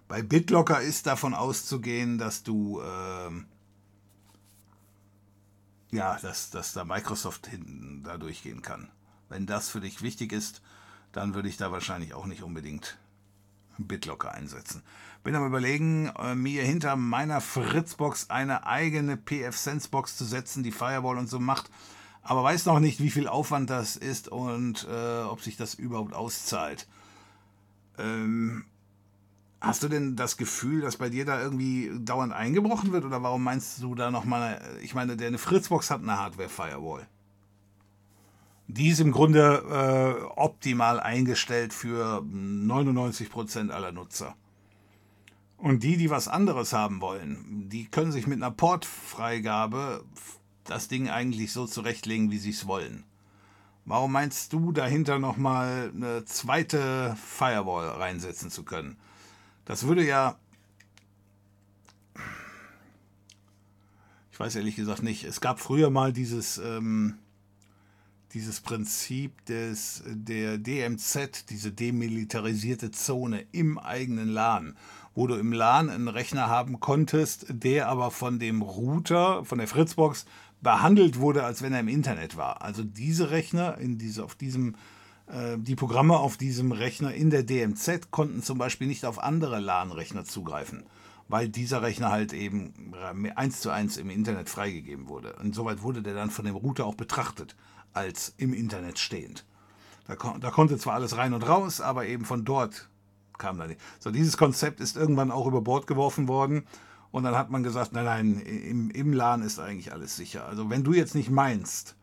[0.08, 3.46] Bei BitLocker ist davon auszugehen, dass du, ähm,
[5.94, 8.88] ja, dass, dass da Microsoft hinten da durchgehen kann.
[9.28, 10.62] Wenn das für dich wichtig ist,
[11.12, 12.98] dann würde ich da wahrscheinlich auch nicht unbedingt
[13.78, 14.82] BitLocker einsetzen.
[15.22, 21.18] Bin am überlegen, äh, mir hinter meiner Fritzbox eine eigene PF-Sense-Box zu setzen, die Firewall
[21.18, 21.70] und so macht.
[22.22, 26.14] Aber weiß noch nicht, wie viel Aufwand das ist und äh, ob sich das überhaupt
[26.14, 26.86] auszahlt.
[27.98, 28.64] Ähm,
[29.64, 33.04] hast du denn das Gefühl, dass bei dir da irgendwie dauernd eingebrochen wird?
[33.04, 37.06] Oder warum meinst du da nochmal, ich meine, der eine Fritzbox hat eine Hardware-Firewall.
[38.66, 44.34] Die ist im Grunde äh, optimal eingestellt für 99% aller Nutzer.
[45.56, 50.04] Und die, die was anderes haben wollen, die können sich mit einer Portfreigabe
[50.64, 53.04] das Ding eigentlich so zurechtlegen, wie sie es wollen.
[53.86, 58.96] Warum meinst du dahinter nochmal eine zweite Firewall reinsetzen zu können?
[59.64, 60.38] Das würde ja.
[64.30, 65.24] Ich weiß ehrlich gesagt nicht.
[65.24, 67.18] Es gab früher mal dieses, ähm,
[68.32, 74.76] dieses Prinzip des, der DMZ, diese demilitarisierte Zone im eigenen LAN,
[75.14, 79.68] wo du im LAN einen Rechner haben konntest, der aber von dem Router, von der
[79.68, 80.26] Fritzbox,
[80.60, 82.62] behandelt wurde, als wenn er im Internet war.
[82.62, 84.74] Also diese Rechner in diese, auf diesem,
[85.26, 90.24] die Programme auf diesem Rechner in der DMZ konnten zum Beispiel nicht auf andere LAN-Rechner
[90.24, 90.84] zugreifen,
[91.28, 92.92] weil dieser Rechner halt eben
[93.34, 95.34] eins zu eins im Internet freigegeben wurde.
[95.42, 97.56] Insoweit wurde der dann von dem Router auch betrachtet
[97.94, 99.46] als im Internet stehend.
[100.06, 102.90] Da, da konnte zwar alles rein und raus, aber eben von dort
[103.38, 103.80] kam da nicht.
[104.00, 106.66] So, dieses Konzept ist irgendwann auch über Bord geworfen worden
[107.10, 110.46] und dann hat man gesagt, nein, nein, im, im LAN ist eigentlich alles sicher.
[110.46, 111.96] Also wenn du jetzt nicht meinst,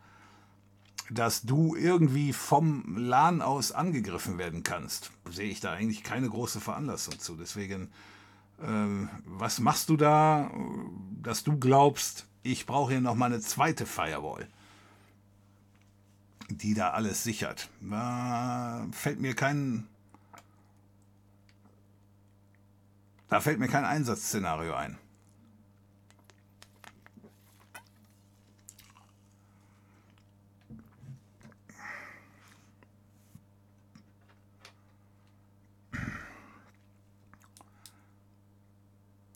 [1.12, 6.62] dass du irgendwie vom LAN aus angegriffen werden kannst, sehe ich da eigentlich keine große
[6.62, 7.36] Veranlassung zu.
[7.36, 7.90] Deswegen,
[8.62, 10.52] äh, was machst du da,
[11.22, 14.48] dass du glaubst, ich brauche hier nochmal eine zweite Firewall,
[16.50, 17.70] die da alles sichert?
[17.82, 19.88] Da fällt mir kein,
[23.32, 24.98] Da fällt mir kein Einsatzszenario ein.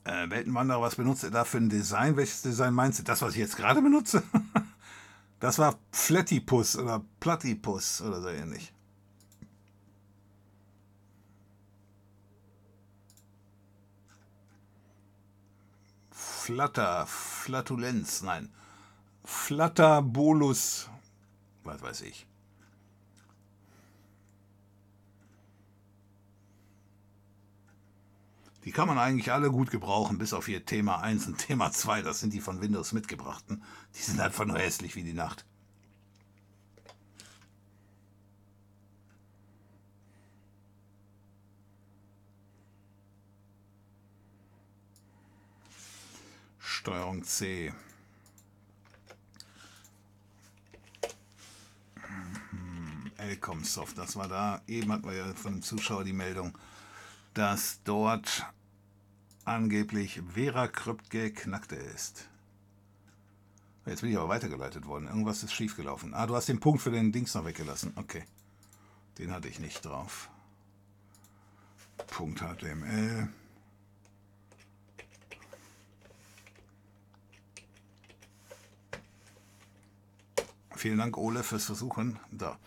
[0.05, 2.15] Äh, Weltenwanderer, was benutzt er da für ein Design?
[2.15, 3.03] Welches Design meinst du?
[3.03, 4.21] Das, was ich jetzt gerade benutze?
[5.39, 8.71] das war Platypus oder Platypus oder so ähnlich.
[16.11, 18.53] Flatter, Flatulenz, nein.
[19.23, 20.87] Flatterbolus,
[21.63, 22.27] was weiß ich.
[28.65, 32.01] Die kann man eigentlich alle gut gebrauchen, bis auf ihr Thema 1 und Thema 2.
[32.01, 33.63] Das sind die von Windows mitgebrachten.
[33.95, 35.45] Die sind einfach nur hässlich wie die Nacht.
[46.57, 47.71] Steuerung C.
[53.17, 54.61] Elcomsoft, das war da.
[54.67, 56.57] Eben hatten wir ja von dem Zuschauer die Meldung,
[57.35, 58.45] dass dort
[59.43, 62.29] angeblich Vera Krypt geknackt ist.
[63.85, 65.07] Jetzt bin ich aber weitergeleitet worden.
[65.07, 66.15] Irgendwas ist schiefgelaufen.
[66.15, 67.93] Ah, du hast den Punkt für den Dings noch weggelassen.
[67.97, 68.23] Okay.
[69.19, 70.29] Den hatte ich nicht drauf.
[72.07, 73.29] Punkt HTML.
[80.75, 82.19] Vielen Dank, Ole, fürs Versuchen.
[82.31, 82.57] Da.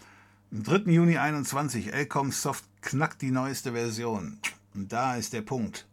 [0.52, 0.90] Am 3.
[0.90, 4.38] Juni 21, Elcom Soft knackt die neueste Version.
[4.78, 5.88] Und da ist der Punkt.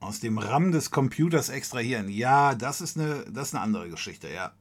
[0.00, 2.08] Aus dem RAM des Computers extrahieren.
[2.08, 4.54] Ja, das ist eine, das ist eine andere Geschichte, ja.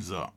[0.00, 0.32] So.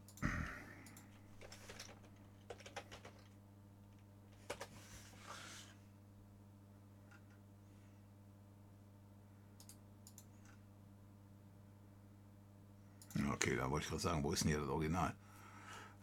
[13.34, 15.14] Okay, da wollte ich gerade sagen, wo ist denn hier das Original?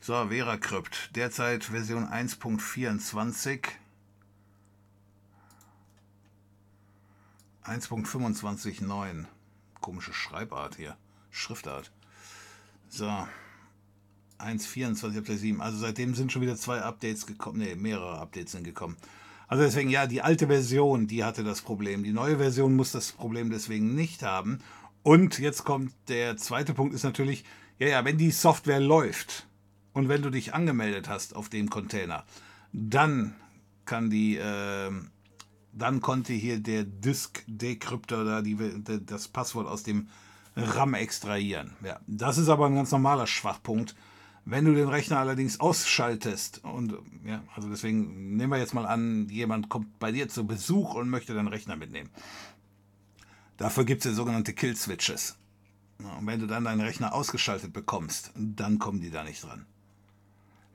[0.01, 3.67] So, Vera Crypt, derzeit Version 1.24.
[7.65, 9.27] 1.25.9.
[9.81, 10.97] Komische Schreibart hier.
[11.31, 11.91] Schriftart.
[12.89, 13.27] So.
[14.39, 15.59] 1.24.7.
[15.61, 17.59] Also seitdem sind schon wieder zwei Updates gekommen.
[17.59, 18.97] Ne, mehrere Updates sind gekommen.
[19.49, 22.05] Also deswegen, ja, die alte Version, die hatte das Problem.
[22.05, 24.61] Die neue Version muss das Problem deswegen nicht haben.
[25.03, 27.45] Und jetzt kommt der zweite Punkt, ist natürlich,
[27.79, 29.47] ja, ja, wenn die Software läuft
[29.95, 32.25] und wenn du dich angemeldet hast auf dem Container,
[32.73, 33.35] dann
[33.87, 34.91] kann die, äh,
[35.73, 38.57] dann konnte hier der Disk Decryptor da die,
[39.07, 40.09] das Passwort aus dem
[40.57, 41.75] RAM extrahieren.
[41.83, 43.95] Ja, das ist aber ein ganz normaler Schwachpunkt.
[44.51, 46.95] Wenn du den Rechner allerdings ausschaltest und
[47.27, 51.11] ja, also deswegen nehmen wir jetzt mal an, jemand kommt bei dir zu Besuch und
[51.11, 52.09] möchte deinen Rechner mitnehmen.
[53.59, 55.37] Dafür gibt es ja sogenannte Kill-Switches.
[55.99, 59.67] Und wenn du dann deinen Rechner ausgeschaltet bekommst, dann kommen die da nicht dran.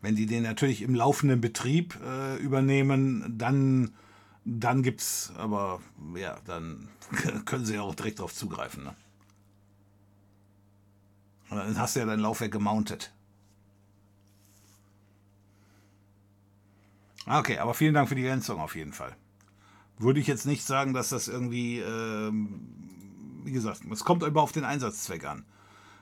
[0.02, 3.95] Wenn die den natürlich im laufenden Betrieb äh, übernehmen, dann,
[4.45, 5.82] dann es, aber
[6.16, 6.90] ja, dann
[7.45, 8.84] können sie auch direkt darauf zugreifen.
[8.84, 8.95] Ne?
[11.50, 13.12] Und dann hast du ja dein Laufwerk gemountet.
[17.26, 19.16] Okay, aber vielen Dank für die Ergänzung auf jeden Fall.
[19.98, 22.60] Würde ich jetzt nicht sagen, dass das irgendwie, ähm,
[23.44, 25.45] wie gesagt, es kommt immer auf den Einsatzzweck an.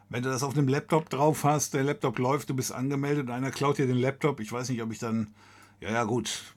[0.09, 3.51] Wenn du das auf einem Laptop drauf hast, der Laptop läuft, du bist angemeldet, einer
[3.51, 5.33] klaut dir den Laptop, ich weiß nicht, ob ich dann,
[5.79, 6.53] ja, ja, gut,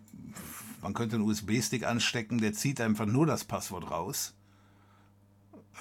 [0.82, 4.34] man könnte einen USB-Stick anstecken, der zieht einfach nur das Passwort raus.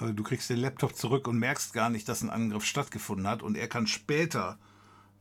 [0.00, 3.56] Du kriegst den Laptop zurück und merkst gar nicht, dass ein Angriff stattgefunden hat und
[3.56, 4.58] er kann später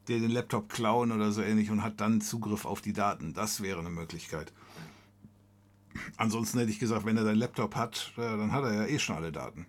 [0.07, 3.33] dir den Laptop klauen oder so ähnlich und hat dann Zugriff auf die Daten.
[3.33, 4.51] Das wäre eine Möglichkeit.
[6.17, 9.15] Ansonsten hätte ich gesagt, wenn er deinen Laptop hat, dann hat er ja eh schon
[9.15, 9.65] alle Daten.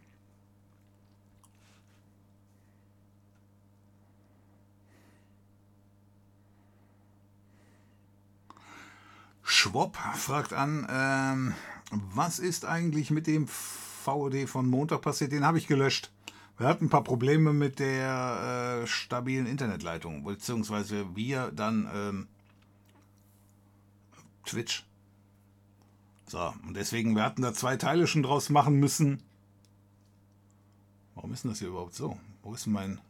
[9.43, 11.55] Schwob fragt an, ähm,
[11.91, 15.33] was ist eigentlich mit dem VOD von Montag passiert?
[15.33, 16.14] Den habe ich gelöscht.
[16.57, 22.29] Wir hatten ein paar Probleme mit der äh, stabilen Internetleitung, beziehungsweise wir dann ähm,
[24.47, 24.85] Twitch.
[26.27, 29.23] So, und deswegen, wir hatten da zwei Teile schon draus machen müssen.
[31.15, 32.19] Warum ist denn das hier überhaupt so?
[32.43, 33.01] Wo ist mein...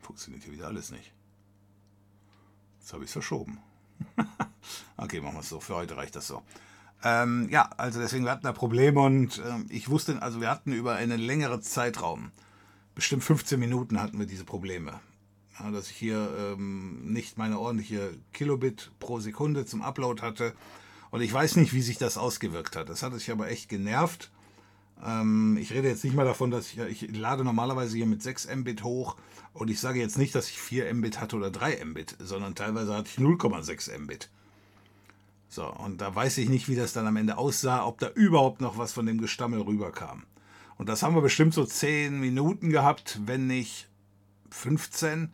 [0.00, 1.12] Funktioniert hier wieder alles nicht.
[2.78, 3.58] Jetzt habe ich es verschoben.
[4.96, 5.60] okay, machen wir es so.
[5.60, 6.42] Für heute reicht das so.
[7.08, 10.72] Ähm, ja, also deswegen, wir hatten da Probleme und ähm, ich wusste, also wir hatten
[10.72, 12.32] über einen längeren Zeitraum,
[12.96, 14.98] bestimmt 15 Minuten hatten wir diese Probleme.
[15.60, 20.52] Ja, dass ich hier ähm, nicht meine ordentliche Kilobit pro Sekunde zum Upload hatte.
[21.10, 22.88] Und ich weiß nicht, wie sich das ausgewirkt hat.
[22.88, 24.32] Das hat sich aber echt genervt.
[25.04, 28.48] Ähm, ich rede jetzt nicht mal davon, dass ich, ich lade normalerweise hier mit 6
[28.52, 29.16] Mbit hoch
[29.52, 32.96] und ich sage jetzt nicht, dass ich 4 Mbit hatte oder 3 Mbit, sondern teilweise
[32.96, 34.28] hatte ich 0,6 Mbit.
[35.48, 38.60] So, und da weiß ich nicht, wie das dann am Ende aussah, ob da überhaupt
[38.60, 40.24] noch was von dem Gestammel rüberkam.
[40.76, 43.88] Und das haben wir bestimmt so 10 Minuten gehabt, wenn nicht
[44.50, 45.32] 15.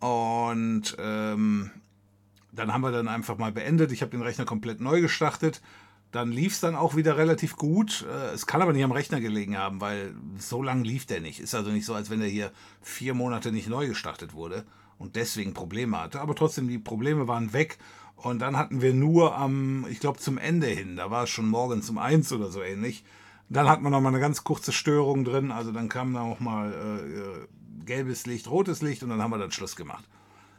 [0.00, 1.70] Und ähm,
[2.52, 3.92] dann haben wir dann einfach mal beendet.
[3.92, 5.60] Ich habe den Rechner komplett neu gestartet
[6.16, 8.06] dann lief es dann auch wieder relativ gut.
[8.08, 11.40] Äh, es kann aber nicht am Rechner gelegen haben, weil so lange lief der nicht.
[11.40, 14.64] Ist also nicht so, als wenn er hier vier Monate nicht neu gestartet wurde
[14.98, 16.20] und deswegen Probleme hatte.
[16.20, 17.78] Aber trotzdem, die Probleme waren weg.
[18.16, 21.48] Und dann hatten wir nur am, ich glaube, zum Ende hin, da war es schon
[21.48, 23.04] morgens um eins oder so ähnlich.
[23.48, 25.52] Dann hatten wir noch mal eine ganz kurze Störung drin.
[25.52, 29.38] Also dann kam da noch mal äh, gelbes Licht, rotes Licht und dann haben wir
[29.38, 30.04] dann Schluss gemacht.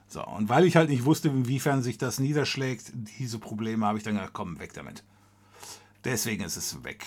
[0.07, 4.05] So, und weil ich halt nicht wusste, inwiefern sich das niederschlägt, diese Probleme, habe ich
[4.05, 5.03] dann gesagt, komm, weg damit.
[6.05, 7.05] Deswegen ist es weg.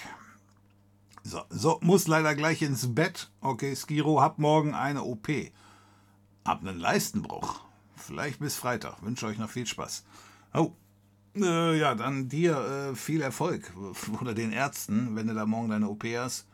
[1.22, 3.30] So, so, muss leider gleich ins Bett.
[3.40, 5.28] Okay, Skiro, hab morgen eine OP.
[6.44, 7.62] Hab einen Leistenbruch.
[7.96, 9.02] Vielleicht bis Freitag.
[9.02, 10.04] Wünsche euch noch viel Spaß.
[10.52, 10.72] Oh,
[11.36, 13.72] äh, ja, dann dir äh, viel Erfolg.
[14.20, 16.46] Oder den Ärzten, wenn du da morgen deine OP hast.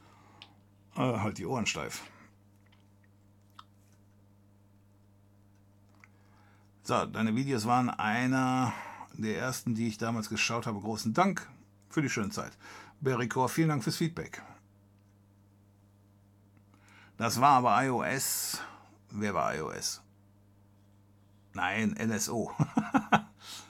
[0.97, 2.03] Äh, halt die Ohren steif.
[6.83, 8.73] So, deine Videos waren einer
[9.15, 10.81] der ersten, die ich damals geschaut habe.
[10.81, 11.49] Großen Dank
[11.89, 12.57] für die schöne Zeit.
[13.01, 14.43] Bericor, vielen Dank fürs Feedback.
[17.17, 18.61] Das war aber iOS.
[19.11, 20.03] Wer war iOS?
[21.55, 22.53] Nein, NSO.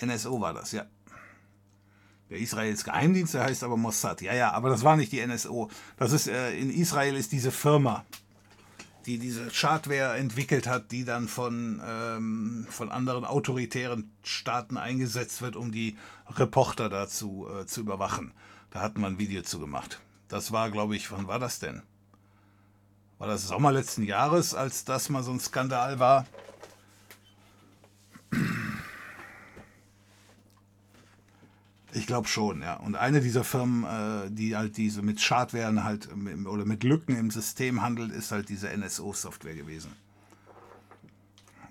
[0.00, 0.86] NSO war das, ja.
[2.30, 4.22] Der Israels Geheimdienst, der heißt aber Mossad.
[4.22, 5.70] Ja, ja, aber das war nicht die NSO.
[5.96, 8.04] Das ist, äh, in Israel ist diese Firma
[9.06, 15.56] die diese Schadware entwickelt hat, die dann von, ähm, von anderen autoritären Staaten eingesetzt wird,
[15.56, 15.96] um die
[16.36, 18.32] Reporter dazu äh, zu überwachen.
[18.70, 20.00] Da hatten wir ein Video zu gemacht.
[20.28, 21.82] Das war, glaube ich, wann war das denn?
[23.18, 26.26] War das Sommer letzten Jahres, als das mal so ein Skandal war?
[31.94, 32.74] Ich glaube schon, ja.
[32.74, 36.08] Und eine dieser Firmen, äh, die halt diese mit Schadwaren halt
[36.44, 39.92] oder mit Lücken im System handelt, ist halt diese NSO-Software gewesen.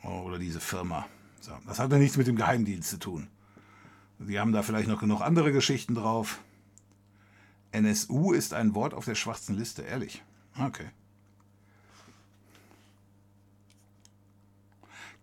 [0.02, 1.06] Oder diese Firma.
[1.42, 1.52] So.
[1.68, 3.28] Das hat ja nichts mit dem Geheimdienst zu tun.
[4.18, 6.40] Die haben da vielleicht noch genug andere Geschichten drauf.
[7.74, 10.24] NSU ist ein Wort auf der schwarzen Liste, ehrlich.
[10.58, 10.86] Okay.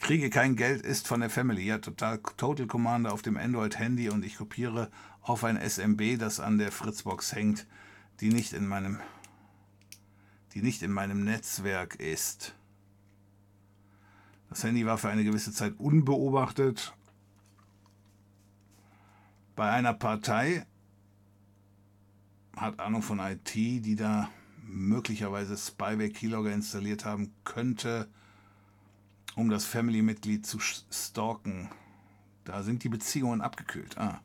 [0.00, 1.62] Kriege kein Geld ist von der Family.
[1.62, 4.90] Ja, total Total Commander auf dem Android-Handy und ich kopiere
[5.20, 7.66] auf ein SMB, das an der Fritzbox hängt,
[8.20, 8.98] die nicht in meinem,
[10.54, 12.54] die nicht in meinem Netzwerk ist.
[14.48, 16.94] Das Handy war für eine gewisse Zeit unbeobachtet
[19.54, 20.64] bei einer Partei,
[22.56, 24.30] hat Ahnung von IT, die da
[24.62, 28.08] möglicherweise Spyware Keylogger installiert haben könnte,
[29.36, 31.70] um das Family-Mitglied zu stalken.
[32.44, 33.96] Da sind die Beziehungen abgekühlt.
[33.98, 34.20] Ah.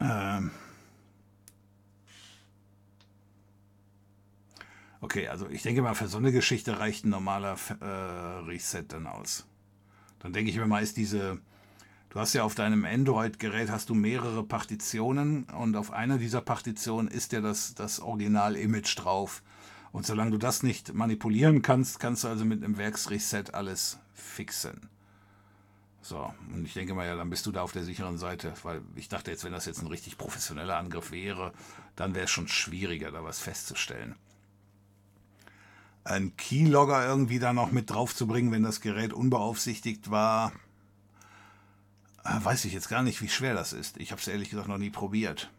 [0.00, 0.50] Ähm.
[5.00, 7.84] Okay, also ich denke mal, für so eine Geschichte reicht ein normaler äh,
[8.46, 9.46] Reset dann aus.
[10.20, 11.40] Dann denke ich mir mal, ist diese,
[12.12, 17.08] du hast ja auf deinem Android-Gerät hast du mehrere Partitionen und auf einer dieser Partitionen
[17.08, 19.42] ist ja das, das Original-Image drauf.
[19.92, 24.90] Und solange du das nicht manipulieren kannst, kannst du also mit einem Werksreset alles fixen.
[26.02, 28.82] So, und ich denke mal, ja, dann bist du da auf der sicheren Seite, weil
[28.94, 31.52] ich dachte jetzt, wenn das jetzt ein richtig professioneller Angriff wäre,
[31.96, 34.16] dann wäre es schon schwieriger, da was festzustellen.
[36.04, 40.52] Ein Keylogger irgendwie da noch mit drauf zu bringen, wenn das Gerät unbeaufsichtigt war,
[42.24, 43.96] weiß ich jetzt gar nicht, wie schwer das ist.
[43.98, 45.50] Ich habe es ehrlich gesagt noch nie probiert.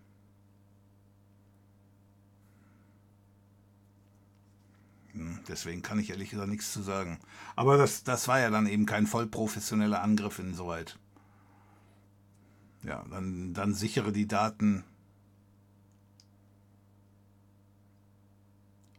[5.12, 7.20] Hm, deswegen kann ich ehrlich gesagt nichts zu sagen.
[7.56, 10.98] Aber das, das war ja dann eben kein voll professioneller Angriff insoweit.
[12.84, 14.84] Ja, dann, dann sichere die Daten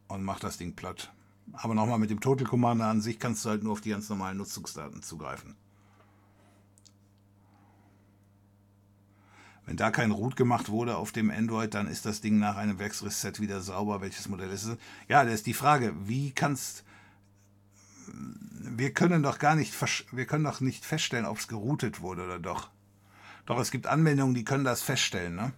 [0.07, 1.11] und mach das Ding platt.
[1.53, 4.09] Aber nochmal mit dem Total Commander an sich kannst du halt nur auf die ganz
[4.09, 5.55] normalen Nutzungsdaten zugreifen.
[9.65, 12.77] Wenn da kein Root gemacht wurde auf dem Android, dann ist das Ding nach einem
[12.77, 14.01] Werksreset wieder sauber.
[14.01, 14.77] Welches Modell ist es?
[15.07, 15.93] Ja, das ist die Frage.
[16.07, 16.83] Wie kannst
[18.77, 19.73] wir können doch gar nicht,
[20.11, 22.69] wir können doch nicht feststellen, ob es geroutet wurde oder doch.
[23.45, 25.53] Doch es gibt Anwendungen, die können das feststellen, ne?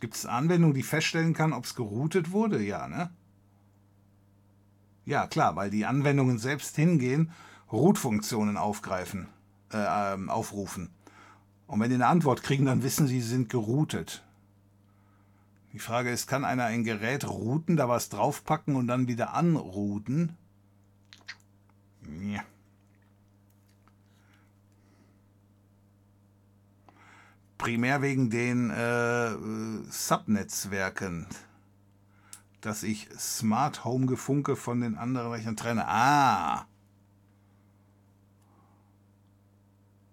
[0.00, 2.60] Gibt es Anwendungen, die feststellen kann, ob es geroutet wurde?
[2.60, 3.10] Ja, ne?
[5.04, 7.30] Ja, klar, weil die Anwendungen selbst hingehen
[7.72, 9.28] Root-Funktionen aufgreifen,
[9.72, 10.90] äh, ähm, aufrufen.
[11.66, 14.22] Und wenn die eine Antwort kriegen, dann wissen sie, sie sind geroutet.
[15.72, 20.36] Die Frage ist, kann einer ein Gerät routen, da was draufpacken und dann wieder anrouten?
[22.20, 22.42] Ja.
[27.56, 29.30] Primär wegen den äh,
[29.90, 31.26] Subnetzwerken,
[32.60, 35.86] dass ich Smart Home Gefunke von den anderen Rechnern trenne.
[35.86, 36.66] Ah,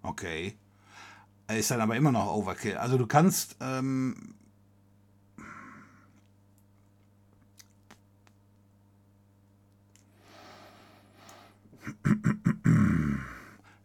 [0.02, 0.58] Okay.
[1.48, 2.78] Ist dann aber immer noch Overkill.
[2.78, 3.58] Also du kannst.
[3.60, 4.36] Ähm,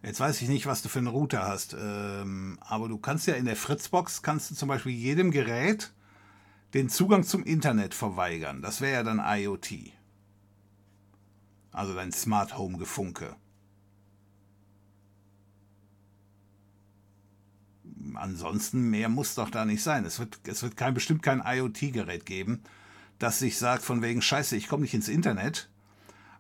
[0.02, 3.34] Jetzt weiß ich nicht, was du für einen Router hast, ähm, aber du kannst ja
[3.34, 5.92] in der Fritzbox kannst du zum Beispiel jedem Gerät
[6.74, 8.60] den Zugang zum Internet verweigern.
[8.60, 9.92] Das wäre ja dann IoT.
[11.72, 13.34] Also dein Smart Home Gefunke.
[18.16, 20.04] Ansonsten mehr muss doch da nicht sein.
[20.04, 22.62] Es wird, es wird kein, bestimmt kein IoT-Gerät geben,
[23.18, 25.68] das sich sagt von wegen Scheiße, ich komme nicht ins Internet.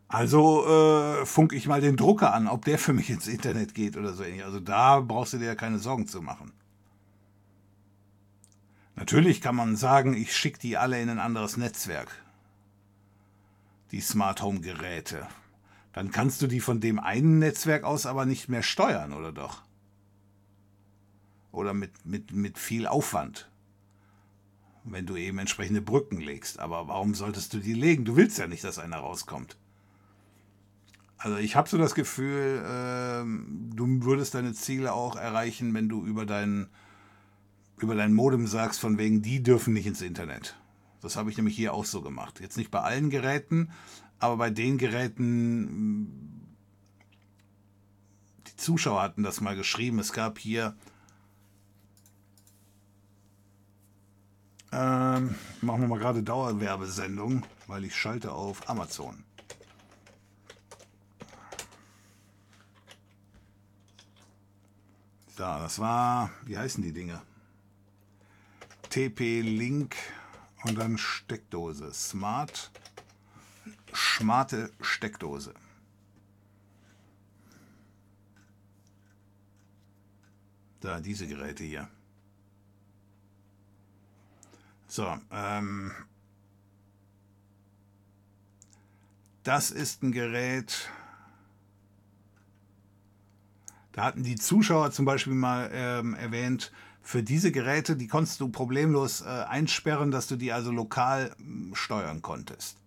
[0.08, 3.96] Also äh, funke ich mal den Drucker an, ob der für mich ins Internet geht
[3.96, 4.44] oder so ähnlich.
[4.44, 6.52] Also da brauchst du dir ja keine Sorgen zu machen.
[8.96, 12.22] Natürlich kann man sagen, ich schicke die alle in ein anderes Netzwerk.
[13.90, 15.26] Die Smart Home Geräte.
[15.92, 19.63] Dann kannst du die von dem einen Netzwerk aus aber nicht mehr steuern, oder doch?
[21.54, 23.50] Oder mit, mit, mit viel Aufwand,
[24.84, 26.58] wenn du eben entsprechende Brücken legst.
[26.58, 28.04] Aber warum solltest du die legen?
[28.04, 29.56] Du willst ja nicht, dass einer rauskommt.
[31.16, 36.04] Also ich habe so das Gefühl, äh, du würdest deine Ziele auch erreichen, wenn du
[36.04, 36.68] über dein,
[37.78, 40.56] über dein Modem sagst, von wegen, die dürfen nicht ins Internet.
[41.00, 42.40] Das habe ich nämlich hier auch so gemacht.
[42.40, 43.70] Jetzt nicht bei allen Geräten,
[44.18, 46.46] aber bei den Geräten,
[48.46, 49.98] die Zuschauer hatten das mal geschrieben.
[49.98, 50.76] Es gab hier
[54.76, 59.22] Ähm, machen wir mal gerade Dauerwerbesendung, weil ich schalte auf Amazon.
[65.36, 67.22] So, das war, wie heißen die Dinge?
[68.90, 69.94] TP-Link
[70.64, 71.94] und dann Steckdose.
[71.94, 72.72] Smart,
[73.94, 75.54] smarte Steckdose.
[80.80, 81.88] Da, diese Geräte hier.
[84.94, 85.90] So, ähm,
[89.42, 90.88] das ist ein Gerät,
[93.90, 96.70] da hatten die Zuschauer zum Beispiel mal ähm, erwähnt,
[97.02, 101.74] für diese Geräte, die konntest du problemlos äh, einsperren, dass du die also lokal äh,
[101.74, 102.78] steuern konntest.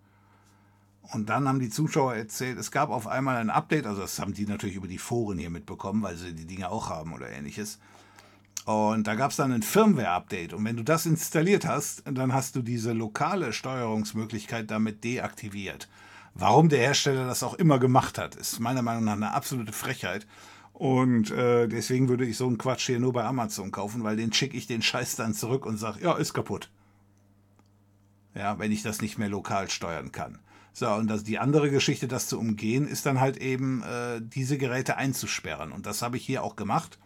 [1.02, 4.34] Und dann haben die Zuschauer erzählt, es gab auf einmal ein Update, also das haben
[4.34, 7.80] die natürlich über die Foren hier mitbekommen, weil sie die Dinge auch haben oder ähnliches.
[8.68, 10.52] Und da gab es dann ein Firmware-Update.
[10.52, 15.88] Und wenn du das installiert hast, dann hast du diese lokale Steuerungsmöglichkeit damit deaktiviert.
[16.34, 20.28] Warum der Hersteller das auch immer gemacht hat, ist meiner Meinung nach eine absolute Frechheit.
[20.74, 24.34] Und äh, deswegen würde ich so einen Quatsch hier nur bei Amazon kaufen, weil den
[24.34, 26.70] schicke ich den Scheiß dann zurück und sage, ja, ist kaputt.
[28.36, 30.40] Ja, wenn ich das nicht mehr lokal steuern kann.
[30.74, 34.58] So, und das, die andere Geschichte, das zu umgehen, ist dann halt eben, äh, diese
[34.58, 35.72] Geräte einzusperren.
[35.72, 37.00] Und das habe ich hier auch gemacht.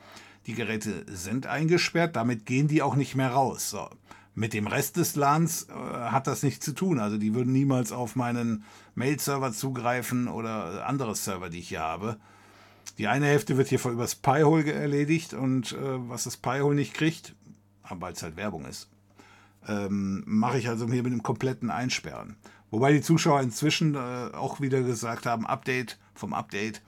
[0.48, 3.70] Die Geräte sind eingesperrt, damit gehen die auch nicht mehr raus.
[3.70, 3.90] So.
[4.34, 7.00] Mit dem Rest des LANs äh, hat das nichts zu tun.
[7.00, 8.64] Also die würden niemals auf meinen
[8.96, 12.18] Mail-Server zugreifen oder andere Server, die ich hier habe.
[12.98, 17.36] Die eine Hälfte wird hier übers Pi-Hole erledigt und äh, was das Pi-Hole nicht kriegt,
[17.90, 18.90] weil es halt Werbung ist,
[19.68, 22.36] ähm, mache ich also hier mit dem kompletten Einsperren.
[22.70, 26.82] Wobei die Zuschauer inzwischen äh, auch wieder gesagt haben, Update vom Update,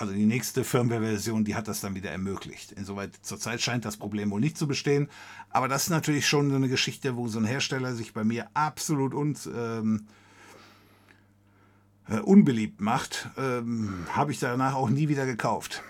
[0.00, 2.72] also die nächste Firmware-Version, die hat das dann wieder ermöglicht.
[2.72, 5.10] Insoweit zurzeit scheint das Problem wohl nicht zu bestehen.
[5.50, 8.48] Aber das ist natürlich schon so eine Geschichte, wo so ein Hersteller sich bei mir
[8.54, 10.06] absolut und, ähm,
[12.08, 13.28] äh, unbeliebt macht.
[13.36, 15.82] Ähm, Habe ich danach auch nie wieder gekauft,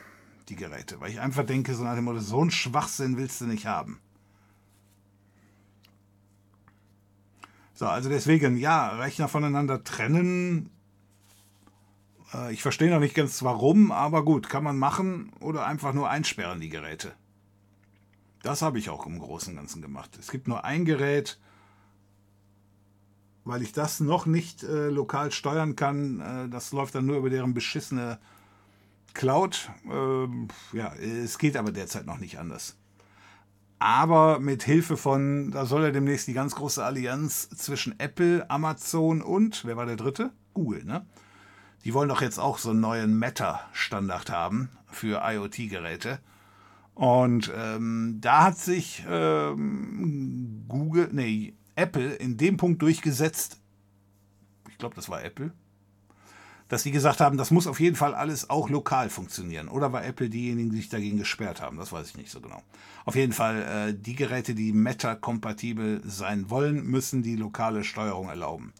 [0.48, 1.00] die Geräte.
[1.00, 4.00] Weil ich einfach denke, so nach dem Motto, so einen Schwachsinn willst du nicht haben.
[7.74, 10.68] So, also deswegen, ja, Rechner voneinander trennen.
[12.34, 16.10] Äh, ich verstehe noch nicht ganz warum, aber gut, kann man machen oder einfach nur
[16.10, 17.12] einsperren, die Geräte.
[18.42, 20.16] Das habe ich auch im Großen und Ganzen gemacht.
[20.18, 21.38] Es gibt nur ein Gerät,
[23.44, 26.20] weil ich das noch nicht äh, lokal steuern kann.
[26.20, 28.18] Äh, das läuft dann nur über deren beschissene
[29.12, 29.70] Cloud.
[29.90, 32.76] Ähm, ja, es geht aber derzeit noch nicht anders
[33.80, 39.22] aber mit Hilfe von, da soll ja demnächst die ganz große Allianz zwischen Apple, Amazon
[39.22, 40.30] und, wer war der dritte?
[40.52, 41.06] Google, ne?
[41.84, 46.20] Die wollen doch jetzt auch so einen neuen Meta-Standard haben für IoT-Geräte.
[46.94, 53.58] Und ähm, da hat sich ähm, Google, nee, Apple in dem Punkt durchgesetzt.
[54.68, 55.52] Ich glaube, das war Apple
[56.70, 59.66] dass sie gesagt haben, das muss auf jeden Fall alles auch lokal funktionieren.
[59.68, 61.76] Oder war Apple diejenigen, die sich dagegen gesperrt haben?
[61.76, 62.62] Das weiß ich nicht so genau.
[63.04, 68.72] Auf jeden Fall, äh, die Geräte, die Meta-kompatibel sein wollen, müssen die lokale Steuerung erlauben.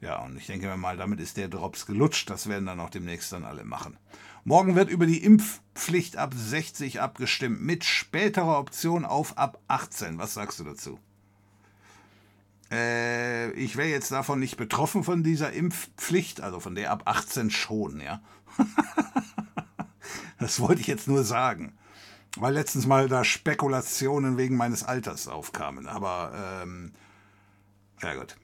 [0.00, 2.28] Ja, und ich denke mal, damit ist der Drops gelutscht.
[2.30, 3.98] Das werden dann auch demnächst dann alle machen.
[4.44, 10.18] Morgen wird über die Impfpflicht ab 60 abgestimmt mit späterer Option auf ab 18.
[10.18, 11.00] Was sagst du dazu?
[12.70, 17.50] Äh, ich wäre jetzt davon nicht betroffen von dieser Impfpflicht, also von der ab 18
[17.50, 18.20] schon, ja.
[20.38, 21.76] das wollte ich jetzt nur sagen.
[22.36, 25.86] Weil letztens mal da Spekulationen wegen meines Alters aufkamen.
[25.88, 26.92] Aber, ähm,
[28.02, 28.36] ja gut.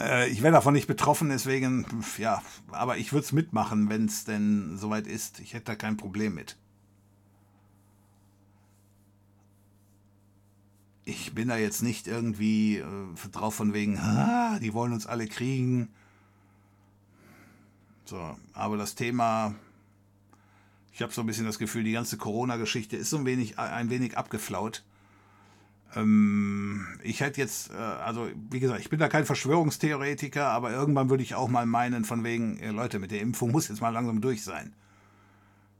[0.00, 1.86] Äh, ich wäre davon nicht betroffen, deswegen,
[2.18, 5.40] ja, aber ich würde es mitmachen, wenn es denn soweit ist.
[5.40, 6.56] Ich hätte da kein Problem mit.
[11.10, 13.98] ich bin da jetzt nicht irgendwie äh, drauf von wegen,
[14.62, 15.88] die wollen uns alle kriegen.
[18.04, 19.54] So, aber das Thema,
[20.92, 23.90] ich habe so ein bisschen das Gefühl, die ganze Corona-Geschichte ist so ein wenig, ein
[23.90, 24.84] wenig abgeflaut.
[25.96, 31.10] Ähm, ich hätte jetzt, äh, also wie gesagt, ich bin da kein Verschwörungstheoretiker, aber irgendwann
[31.10, 33.90] würde ich auch mal meinen, von wegen, äh, Leute, mit der Impfung muss jetzt mal
[33.90, 34.74] langsam durch sein.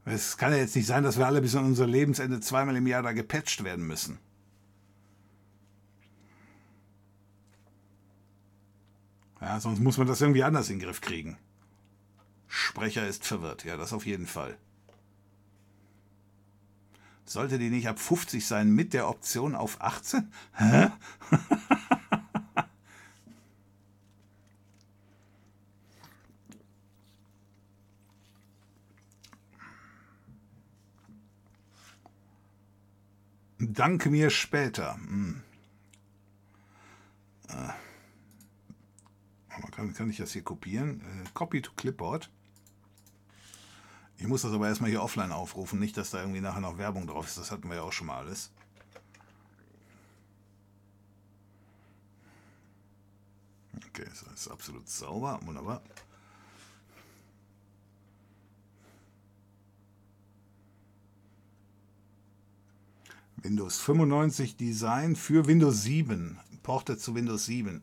[0.03, 2.87] Es kann ja jetzt nicht sein, dass wir alle bis an unser Lebensende zweimal im
[2.87, 4.17] Jahr da gepatcht werden müssen.
[9.39, 11.37] Ja, sonst muss man das irgendwie anders in den Griff kriegen.
[12.47, 14.57] Sprecher ist verwirrt, ja, das auf jeden Fall.
[17.31, 20.29] Sollte die nicht ab 50 sein mit der Option auf 18?
[20.53, 20.89] Hä?
[33.59, 34.95] Danke mir später.
[34.95, 35.41] Hm.
[37.47, 37.69] Äh.
[39.71, 40.99] Kann, kann ich das hier kopieren?
[40.99, 42.29] Äh, Copy to Clipboard.
[44.21, 47.07] Ich muss das aber erstmal hier offline aufrufen, nicht, dass da irgendwie nachher noch Werbung
[47.07, 47.39] drauf ist.
[47.39, 48.51] Das hatten wir ja auch schon mal alles.
[53.89, 55.39] Okay, das ist absolut sauber.
[55.43, 55.81] Wunderbar.
[63.37, 66.37] Windows 95 Design für Windows 7.
[66.61, 67.81] Porte zu Windows 7.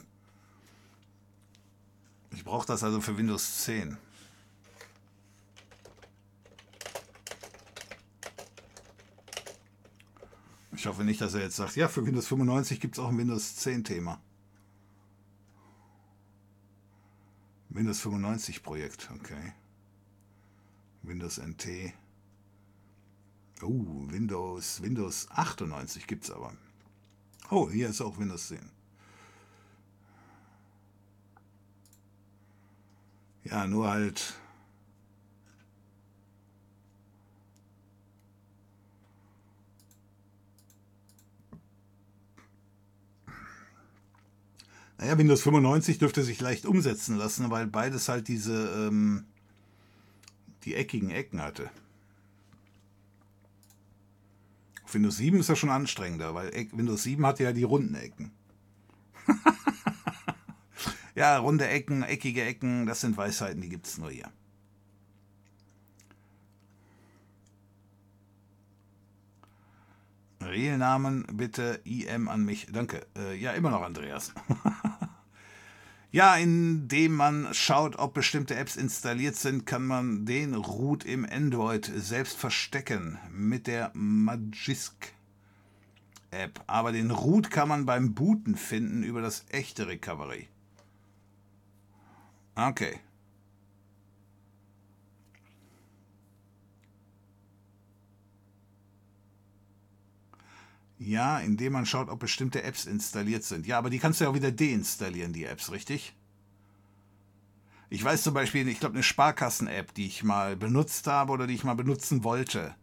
[2.30, 3.98] Ich brauche das also für Windows 10.
[10.78, 13.18] Ich hoffe nicht, dass er jetzt sagt, ja, für Windows 95 gibt es auch ein
[13.18, 14.22] Windows 10 Thema.
[17.68, 19.54] Windows 95 Projekt, okay.
[21.02, 21.92] Windows NT.
[23.60, 26.52] Oh, Windows, Windows 98 gibt es aber.
[27.50, 28.60] Oh, hier ist auch Windows 10.
[33.42, 34.34] Ja, nur halt.
[44.98, 49.24] Naja, Windows 95 dürfte sich leicht umsetzen lassen, weil beides halt diese ähm,
[50.64, 51.70] die eckigen Ecken hatte.
[54.82, 58.32] Auf Windows 7 ist das schon anstrengender, weil Windows 7 hat ja die runden Ecken.
[61.14, 64.32] ja, runde Ecken, eckige Ecken, das sind Weisheiten, die gibt es nur hier.
[70.40, 72.66] Reelnamen bitte IM an mich.
[72.72, 73.06] Danke.
[73.16, 74.32] Äh, ja, immer noch Andreas.
[76.10, 81.84] Ja, indem man schaut, ob bestimmte Apps installiert sind, kann man den Root im Android
[81.94, 85.12] selbst verstecken mit der Magisk
[86.30, 86.62] App.
[86.66, 90.48] Aber den Root kann man beim Booten finden über das echte Recovery.
[92.54, 93.00] Okay.
[100.98, 103.66] Ja, indem man schaut, ob bestimmte Apps installiert sind.
[103.66, 106.14] Ja, aber die kannst du ja auch wieder deinstallieren, die Apps, richtig?
[107.90, 111.54] Ich weiß zum Beispiel, ich glaube, eine Sparkassen-App, die ich mal benutzt habe oder die
[111.54, 112.74] ich mal benutzen wollte,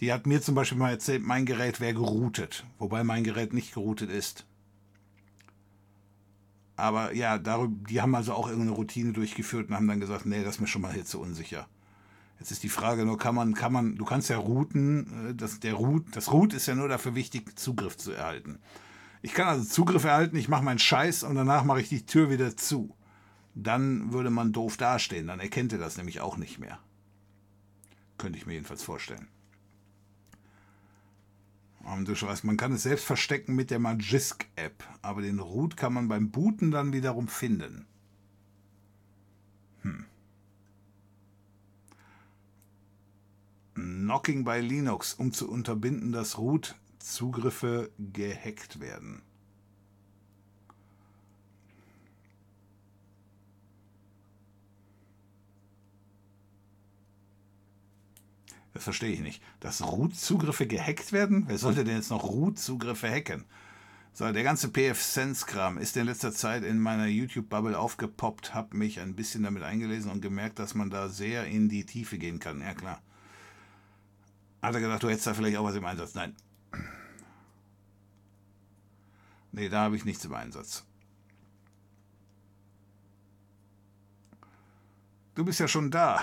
[0.00, 3.74] die hat mir zum Beispiel mal erzählt, mein Gerät wäre geroutet, wobei mein Gerät nicht
[3.74, 4.46] geroutet ist.
[6.76, 10.42] Aber ja, darüber, die haben also auch irgendeine Routine durchgeführt und haben dann gesagt, nee,
[10.42, 11.68] das ist mir schon mal hier zu unsicher.
[12.42, 15.60] Jetzt ist die Frage nur, kann man, kann man, du kannst ja routen, äh, das,
[15.60, 18.58] der Root, das Root ist ja nur dafür wichtig, Zugriff zu erhalten.
[19.22, 22.30] Ich kann also Zugriff erhalten, ich mache meinen Scheiß und danach mache ich die Tür
[22.30, 22.96] wieder zu.
[23.54, 26.80] Dann würde man doof dastehen, dann erkennt er das nämlich auch nicht mehr.
[28.18, 29.28] Könnte ich mir jedenfalls vorstellen.
[31.84, 35.92] Und du schreibst, man kann es selbst verstecken mit der Magisk-App, aber den Root kann
[35.92, 37.86] man beim Booten dann wiederum finden.
[43.74, 49.22] Knocking bei Linux, um zu unterbinden, dass Root-Zugriffe gehackt werden.
[58.74, 59.42] Das verstehe ich nicht.
[59.60, 61.44] Dass Root-Zugriffe gehackt werden?
[61.46, 63.44] Wer sollte denn jetzt noch Root-Zugriffe hacken?
[64.14, 69.14] So, der ganze PF-Sense-Kram ist in letzter Zeit in meiner YouTube-Bubble aufgepoppt, habe mich ein
[69.14, 72.60] bisschen damit eingelesen und gemerkt, dass man da sehr in die Tiefe gehen kann.
[72.60, 73.00] Ja, klar.
[74.62, 76.14] Hat er gedacht, du hättest da vielleicht auch was im Einsatz?
[76.14, 76.36] Nein.
[79.50, 80.86] Nee, da habe ich nichts im Einsatz.
[85.34, 86.22] Du bist ja schon da.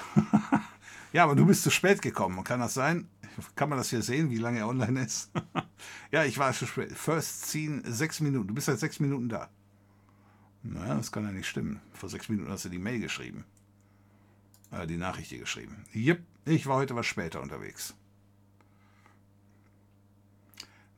[1.13, 2.43] ja, aber du bist zu spät gekommen.
[2.43, 3.07] Kann das sein?
[3.55, 5.31] Kann man das hier sehen, wie lange er online ist?
[6.11, 6.91] ja, ich war schon spät.
[6.93, 8.47] First Scene, sechs Minuten.
[8.47, 9.49] Du bist seit sechs Minuten da.
[10.63, 11.81] Naja, das kann ja nicht stimmen.
[11.93, 13.45] Vor sechs Minuten hast du die Mail geschrieben.
[14.71, 15.83] Äh, die Nachricht hier geschrieben.
[15.93, 17.95] Jep, ich war heute was später unterwegs.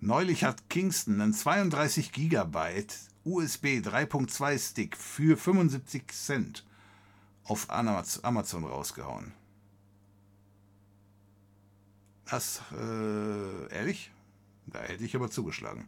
[0.03, 2.85] Neulich hat Kingston einen 32 GB
[3.23, 6.65] USB 3.2 Stick für 75 Cent
[7.43, 9.31] auf Amazon rausgehauen.
[12.25, 14.11] Das, äh, ehrlich?
[14.65, 15.87] Da hätte ich aber zugeschlagen.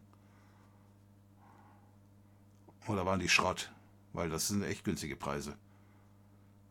[2.87, 3.73] Oder waren die Schrott?
[4.11, 5.57] Weil das sind echt günstige Preise.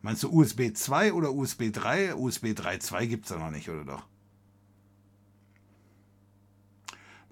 [0.01, 2.15] Meinst du USB 2 oder USB 3?
[2.15, 4.12] USB 3.2 gibt es da noch nicht, oder doch?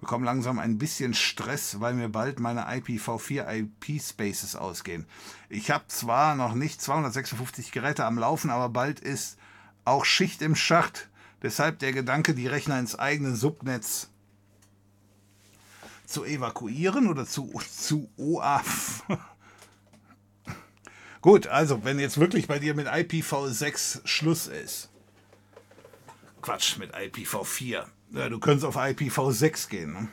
[0.02, 5.06] Bekomme langsam ein bisschen Stress, weil mir bald meine IPv4 IP-Spaces ausgehen.
[5.48, 9.38] Ich habe zwar noch nicht 256 Geräte am Laufen, aber bald ist
[9.84, 11.08] auch Schicht im Schacht.
[11.40, 14.10] Deshalb der Gedanke, die Rechner ins eigene Subnetz
[16.04, 19.04] zu evakuieren oder zu, zu OAF.
[21.20, 24.90] Gut, also wenn jetzt wirklich bei dir mit IPv6 Schluss ist.
[26.40, 29.92] Quatsch, mit IPv4 ja, du könntest auf IPv6 gehen.
[29.92, 30.08] Ne?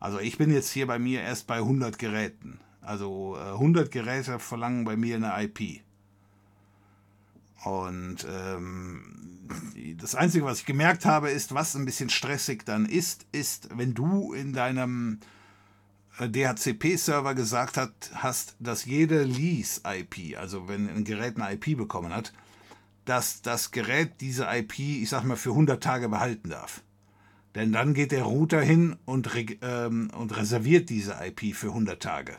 [0.00, 2.60] Also ich bin jetzt hier bei mir erst bei 100 Geräten.
[2.82, 5.80] Also äh, 100 Geräte verlangen bei mir eine IP.
[7.64, 9.46] Und ähm,
[9.96, 13.94] das Einzige, was ich gemerkt habe, ist, was ein bisschen stressig dann ist, ist, wenn
[13.94, 15.20] du in deinem
[16.18, 22.14] äh, DHCP-Server gesagt hat, hast, dass jede Lease-IP, also wenn ein Gerät eine IP bekommen
[22.14, 22.34] hat,
[23.04, 26.82] dass das Gerät diese IP, ich sag mal, für 100 Tage behalten darf.
[27.54, 29.30] Denn dann geht der Router hin und,
[29.62, 32.36] ähm, und reserviert diese IP für 100 Tage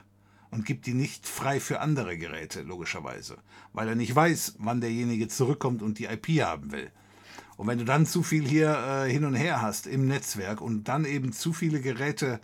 [0.51, 3.37] und gibt die nicht frei für andere Geräte, logischerweise,
[3.73, 6.91] weil er nicht weiß, wann derjenige zurückkommt und die IP haben will.
[7.57, 10.85] Und wenn du dann zu viel hier äh, hin und her hast im Netzwerk und
[10.85, 12.41] dann eben zu viele Geräte,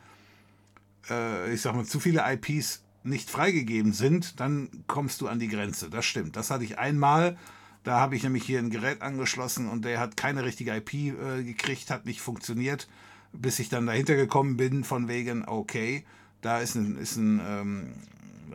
[1.09, 5.47] äh, ich sag mal, zu viele IPs nicht freigegeben sind, dann kommst du an die
[5.47, 5.89] Grenze.
[5.89, 6.35] Das stimmt.
[6.35, 7.37] Das hatte ich einmal.
[7.83, 11.43] Da habe ich nämlich hier ein Gerät angeschlossen und der hat keine richtige IP äh,
[11.43, 12.87] gekriegt, hat nicht funktioniert,
[13.33, 16.05] bis ich dann dahinter gekommen bin, von wegen, okay,
[16.41, 17.93] da ist ein, ist ein ähm,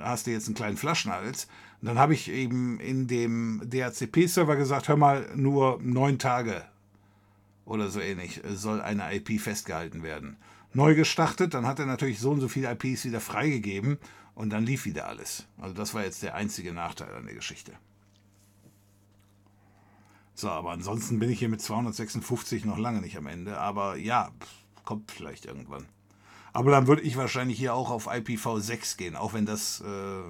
[0.00, 1.48] hast du jetzt einen kleinen Flaschenhals.
[1.80, 6.64] Und dann habe ich eben in dem DHCP-Server gesagt, hör mal, nur neun Tage
[7.64, 10.36] oder so ähnlich soll eine IP festgehalten werden.
[10.72, 13.98] Neu gestartet, dann hat er natürlich so und so viele IPs wieder freigegeben
[14.34, 15.46] und dann lief wieder alles.
[15.58, 17.72] Also das war jetzt der einzige Nachteil an der Geschichte.
[20.38, 23.58] So, aber ansonsten bin ich hier mit 256 noch lange nicht am Ende.
[23.58, 24.30] Aber ja,
[24.84, 25.86] kommt vielleicht irgendwann.
[26.52, 30.22] Aber dann würde ich wahrscheinlich hier auch auf IPv6 gehen, auch wenn das äh,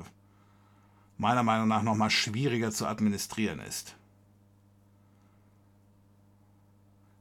[1.19, 3.97] meiner Meinung nach nochmal schwieriger zu administrieren ist.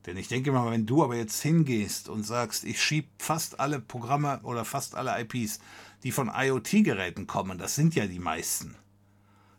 [0.05, 3.79] Denn ich denke mal, wenn du aber jetzt hingehst und sagst, ich schiebe fast alle
[3.79, 5.59] Programme oder fast alle IPs,
[6.03, 8.75] die von IoT-Geräten kommen, das sind ja die meisten,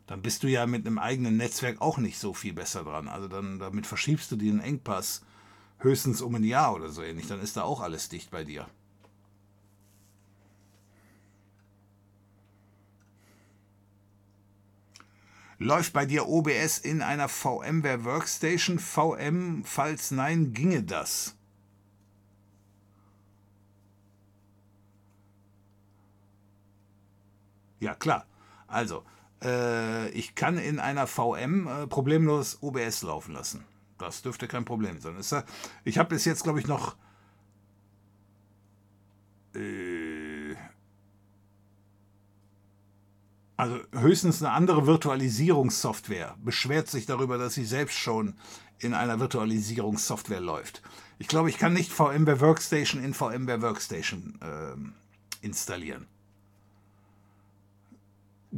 [0.07, 3.09] dann bist du ja mit einem eigenen Netzwerk auch nicht so viel besser dran.
[3.09, 5.21] Also dann damit verschiebst du den Engpass
[5.79, 7.27] höchstens um ein Jahr oder so ähnlich.
[7.27, 8.67] Dann ist da auch alles dicht bei dir.
[15.59, 18.79] Läuft bei dir OBS in einer VMware Workstation?
[18.79, 21.35] VM, falls nein, ginge das?
[27.79, 28.25] Ja, klar.
[28.67, 29.03] Also,
[29.43, 33.65] äh, ich kann in einer VM äh, problemlos OBS laufen lassen.
[33.97, 35.15] Das dürfte kein Problem sein.
[35.83, 36.95] Ich habe bis jetzt, glaube ich, noch
[39.55, 40.55] äh,
[43.57, 48.35] also höchstens eine andere Virtualisierungssoftware beschwert sich darüber, dass sie selbst schon
[48.79, 50.83] in einer Virtualisierungssoftware läuft.
[51.17, 56.07] Ich glaube, ich kann nicht VMware Workstation in VMware Workstation äh, installieren.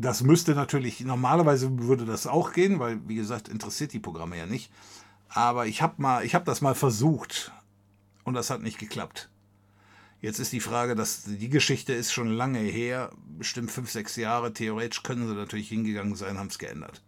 [0.01, 4.45] Das müsste natürlich, normalerweise würde das auch gehen, weil, wie gesagt, interessiert die Programme ja
[4.45, 4.71] nicht.
[5.27, 7.51] Aber ich habe mal, das mal versucht
[8.23, 9.29] und das hat nicht geklappt.
[10.21, 14.53] Jetzt ist die Frage, dass die Geschichte ist schon lange her, bestimmt fünf, sechs Jahre.
[14.53, 17.01] Theoretisch können sie natürlich hingegangen sein, haben es geändert.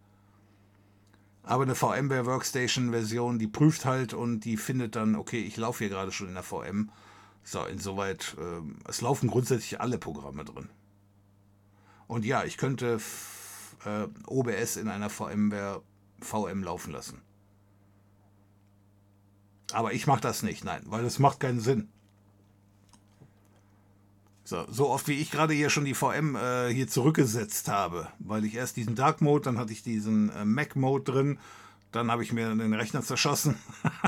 [1.44, 5.78] Aber eine VMware Workstation Version, die prüft halt und die findet dann, okay, ich laufe
[5.78, 6.90] hier gerade schon in der VM.
[7.42, 10.68] So, insoweit, äh, es laufen grundsätzlich alle Programme drin.
[12.12, 13.00] Und ja, ich könnte
[13.86, 15.80] äh, OBS in einer VMware
[16.20, 17.22] VM laufen lassen.
[19.72, 21.88] Aber ich mache das nicht, nein, weil das macht keinen Sinn.
[24.44, 28.44] So, so oft wie ich gerade hier schon die VM äh, hier zurückgesetzt habe, weil
[28.44, 31.38] ich erst diesen Dark Mode, dann hatte ich diesen äh, Mac Mode drin,
[31.92, 33.56] dann habe ich mir den Rechner zerschossen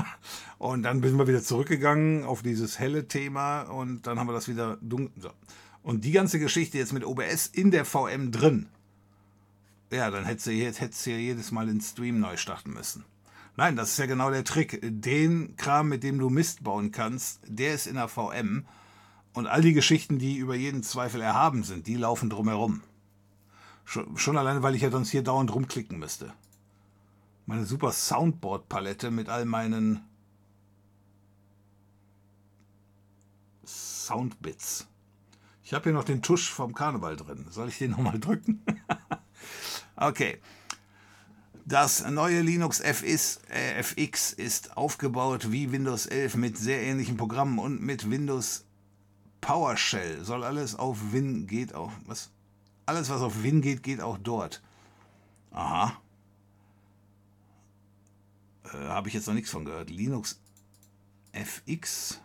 [0.59, 4.47] und dann sind wir wieder zurückgegangen auf dieses helle Thema und dann haben wir das
[4.47, 5.23] wieder dunkel.
[5.23, 5.31] So.
[5.85, 8.69] Und die ganze Geschichte jetzt mit OBS in der VM drin,
[9.91, 13.05] ja, dann hättest du hättest du jedes Mal den Stream neu starten müssen.
[13.55, 14.79] Nein, das ist ja genau der Trick.
[14.81, 18.65] Den Kram, mit dem du Mist bauen kannst, der ist in der VM.
[19.33, 22.81] Und all die Geschichten, die über jeden Zweifel erhaben sind, die laufen drumherum.
[23.83, 26.33] Schon, schon alleine, weil ich ja sonst hier dauernd rumklicken müsste.
[27.45, 30.01] Meine super Soundboard-Palette mit all meinen
[33.67, 34.87] Soundbits.
[35.65, 37.47] Ich habe hier noch den Tusch vom Karneval drin.
[37.49, 38.63] Soll ich den nochmal drücken?
[39.95, 40.39] okay.
[41.65, 47.57] Das neue Linux FX, äh, FX ist aufgebaut wie Windows 11 mit sehr ähnlichen Programmen
[47.57, 48.65] und mit Windows
[49.41, 50.23] PowerShell.
[50.23, 51.91] Soll alles auf Win geht auch.
[52.05, 52.29] Was?
[52.85, 54.61] Alles, was auf Win geht, geht auch dort.
[55.49, 55.99] Aha.
[58.65, 59.89] Äh, Habe ich jetzt noch nichts von gehört.
[59.89, 60.39] Linux
[61.31, 62.21] FX.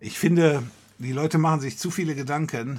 [0.00, 0.64] Ich finde,
[1.00, 2.78] die Leute machen sich zu viele Gedanken.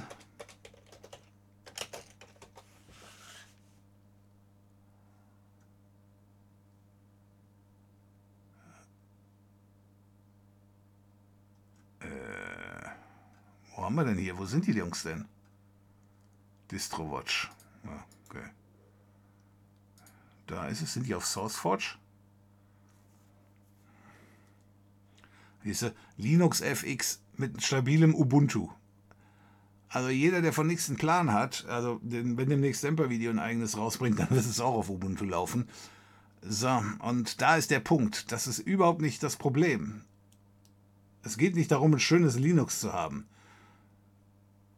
[11.98, 12.06] Äh,
[13.74, 14.38] wo haben wir denn hier?
[14.38, 15.26] Wo sind die Jungs denn?
[16.70, 17.50] DistroWatch.
[17.84, 18.44] Ah, okay.
[20.46, 20.94] Da ist es.
[20.94, 21.96] Sind die auf SourceForge?
[25.64, 28.68] Diese Linux FX mit stabilem Ubuntu.
[29.88, 34.18] Also jeder, der von nichts einen Plan hat, also wenn demnächst Semper-Video ein eigenes rausbringt,
[34.18, 35.68] dann wird es auch auf Ubuntu laufen.
[36.40, 38.32] So, und da ist der Punkt.
[38.32, 40.02] Das ist überhaupt nicht das Problem.
[41.22, 43.26] Es geht nicht darum, ein schönes Linux zu haben.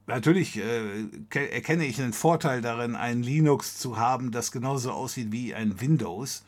[0.06, 5.54] Natürlich äh, erkenne ich einen Vorteil darin, ein Linux zu haben, das genauso aussieht wie
[5.54, 6.44] ein Windows,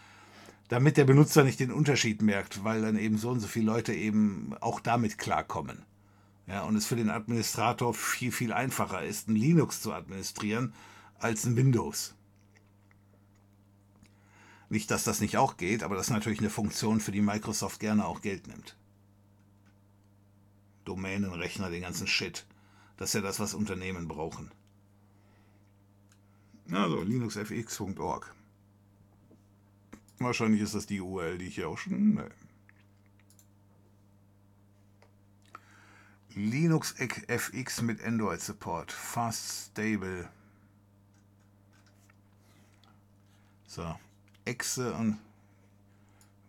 [0.68, 3.94] damit der Benutzer nicht den Unterschied merkt, weil dann eben so und so viele Leute
[3.94, 5.84] eben auch damit klarkommen.
[6.46, 10.72] Ja, und es für den Administrator viel, viel einfacher ist, ein Linux zu administrieren
[11.18, 12.14] als ein Windows.
[14.68, 17.80] Nicht, dass das nicht auch geht, aber das ist natürlich eine Funktion, für die Microsoft
[17.80, 18.76] gerne auch Geld nimmt.
[20.84, 22.46] Domänenrechner, den ganzen Shit.
[22.96, 24.50] Das ist ja das, was Unternehmen brauchen.
[26.70, 28.34] Also, linuxfx.org.
[30.18, 32.14] Wahrscheinlich ist das die URL, die ich hier auch schon.
[32.14, 32.22] Nee.
[36.36, 38.92] Linux FX mit Android Support.
[38.92, 40.28] Fast Stable.
[43.66, 43.98] So.
[44.44, 45.18] Exe und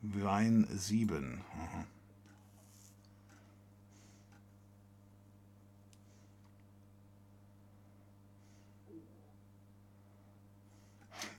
[0.01, 1.41] Wein 7.
[1.53, 1.85] Aha.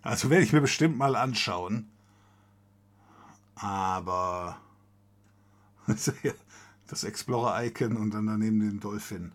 [0.02, 1.90] Also werde ich mir bestimmt mal anschauen.
[3.56, 4.58] Aber
[6.88, 9.32] das Explorer-Icon und dann daneben den Dolphin.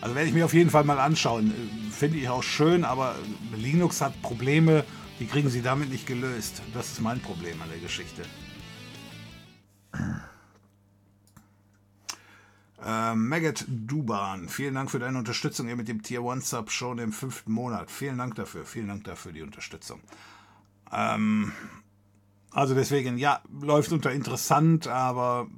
[0.00, 1.54] Also werde ich mir auf jeden Fall mal anschauen.
[1.90, 3.16] Finde ich auch schön, aber
[3.56, 4.84] Linux hat Probleme,
[5.18, 6.60] die kriegen sie damit nicht gelöst.
[6.74, 8.22] Das ist mein Problem an der Geschichte.
[12.84, 16.98] Äh, Maggot Duban, vielen Dank für deine Unterstützung hier mit dem Tier 1 Sub schon
[16.98, 17.90] im fünften Monat.
[17.90, 20.00] Vielen Dank dafür, vielen Dank dafür die Unterstützung.
[20.92, 21.52] Ähm,
[22.54, 25.48] also deswegen, ja, läuft unter interessant, aber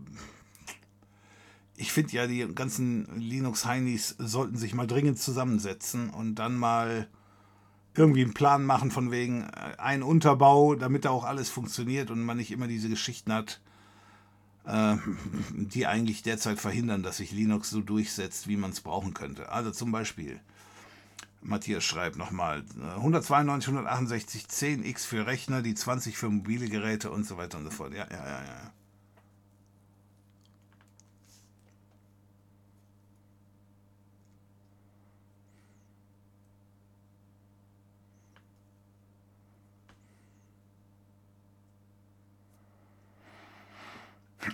[1.76, 7.06] ich finde ja, die ganzen Linux-Heinis sollten sich mal dringend zusammensetzen und dann mal
[7.94, 12.22] irgendwie einen Plan machen von wegen äh, ein Unterbau, damit da auch alles funktioniert und
[12.22, 13.60] man nicht immer diese Geschichten hat,
[14.64, 14.96] äh,
[15.50, 19.52] die eigentlich derzeit verhindern, dass sich Linux so durchsetzt, wie man es brauchen könnte.
[19.52, 20.40] Also zum Beispiel,
[21.46, 22.64] Matthias schreibt nochmal,
[22.96, 27.70] 192, 168, 10x für Rechner, die 20 für mobile Geräte und so weiter und so
[27.70, 27.92] fort.
[27.92, 28.72] Ja, ja, ja, ja.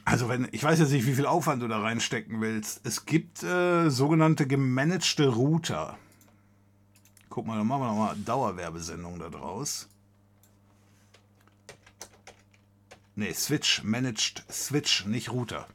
[0.04, 2.80] Also wenn, ich weiß jetzt nicht, wie viel Aufwand du da reinstecken willst.
[2.84, 5.96] Es gibt äh, sogenannte gemanagte Router.
[7.32, 9.88] Guck mal, dann machen wir nochmal Dauerwerbesendung da draus.
[13.14, 15.66] Ne, Switch, Managed Switch, nicht Router.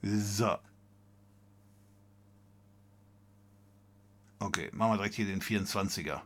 [0.00, 0.56] So.
[4.38, 6.22] Okay, machen wir direkt hier den 24er.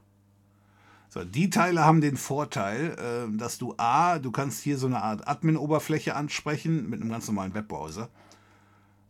[1.08, 5.02] So, die Teile haben den Vorteil, äh, dass du A, du kannst hier so eine
[5.02, 8.08] Art Admin-Oberfläche ansprechen mit einem ganz normalen Webbrowser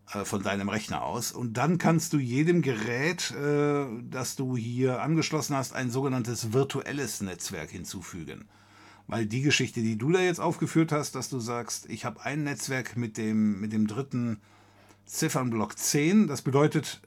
[0.06, 1.32] von deinem Rechner aus.
[1.32, 7.20] Und dann kannst du jedem Gerät, äh, das du hier angeschlossen hast, ein sogenanntes virtuelles
[7.20, 8.46] Netzwerk hinzufügen.
[9.08, 12.44] Weil die Geschichte, die du da jetzt aufgeführt hast, dass du sagst, ich habe ein
[12.44, 14.40] Netzwerk mit dem, mit dem dritten
[15.06, 17.00] Ziffernblock 10, das bedeutet,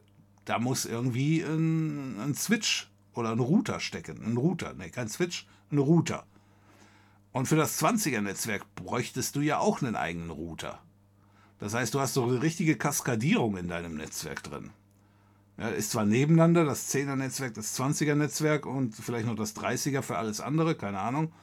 [0.45, 4.23] da muss irgendwie ein, ein Switch oder einen Router stecken.
[4.25, 6.25] Ein Router, ne, kein Switch, ein Router.
[7.31, 10.81] Und für das 20er-Netzwerk bräuchtest du ja auch einen eigenen Router.
[11.59, 14.71] Das heißt, du hast so eine richtige Kaskadierung in deinem Netzwerk drin.
[15.57, 20.39] Ja, ist zwar nebeneinander das 10er-Netzwerk, das 20er-Netzwerk und vielleicht noch das 30er für alles
[20.39, 21.33] andere, keine Ahnung.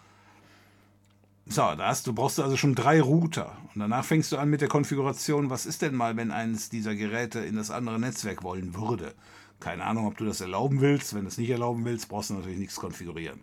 [1.48, 3.56] So, da hast, du brauchst also schon drei Router.
[3.74, 6.96] Und danach fängst du an mit der Konfiguration, was ist denn mal, wenn eines dieser
[6.96, 9.14] Geräte in das andere Netzwerk wollen würde.
[9.60, 11.14] Keine Ahnung, ob du das erlauben willst.
[11.14, 13.42] Wenn du es nicht erlauben willst, brauchst du natürlich nichts konfigurieren.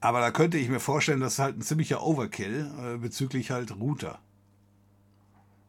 [0.00, 3.76] Aber da könnte ich mir vorstellen, das ist halt ein ziemlicher Overkill äh, bezüglich halt
[3.76, 4.18] Router.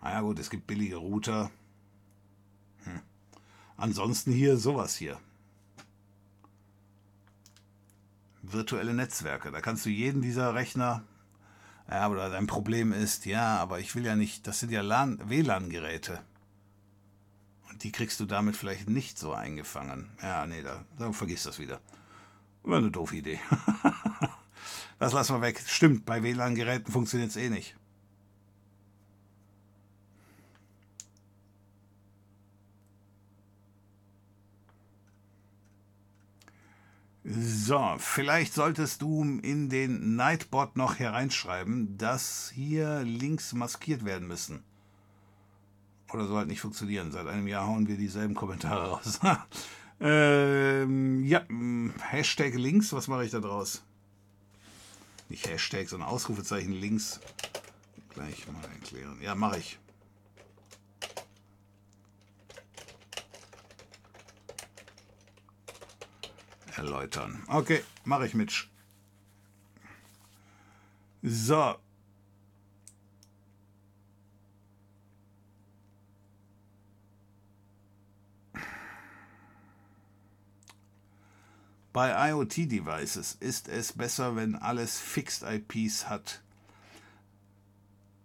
[0.01, 1.51] Naja gut, es gibt billige Router.
[2.83, 3.01] Hm.
[3.77, 5.19] Ansonsten hier sowas hier.
[8.41, 9.51] Virtuelle Netzwerke.
[9.51, 11.03] Da kannst du jeden dieser Rechner.
[11.89, 16.21] Ja, aber dein Problem ist, ja, aber ich will ja nicht, das sind ja WLAN-Geräte
[17.83, 20.09] die kriegst du damit vielleicht nicht so eingefangen.
[20.21, 21.79] Ja, nee, da, da vergiss das wieder.
[22.63, 23.39] War eine doofe Idee.
[24.99, 25.61] das lassen wir weg.
[25.65, 27.75] Stimmt, bei WLAN-Geräten funktioniert es eh nicht.
[37.23, 44.63] So, vielleicht solltest du in den Nightbot noch hereinschreiben, dass hier Links maskiert werden müssen
[46.13, 47.11] oder soll halt nicht funktionieren.
[47.11, 49.19] Seit einem Jahr hauen wir dieselben Kommentare raus.
[49.99, 51.43] ähm, ja,
[51.99, 53.83] Hashtag links, was mache ich da draus?
[55.29, 57.19] Nicht Hashtag, sondern Ausrufezeichen links.
[58.13, 59.17] gleich mal erklären.
[59.21, 59.79] Ja, mache ich.
[66.75, 67.43] Erläutern.
[67.47, 68.67] Okay, mache ich mit.
[71.21, 71.75] So.
[81.93, 86.41] Bei IoT-Devices ist es besser, wenn alles Fixed IPs hat,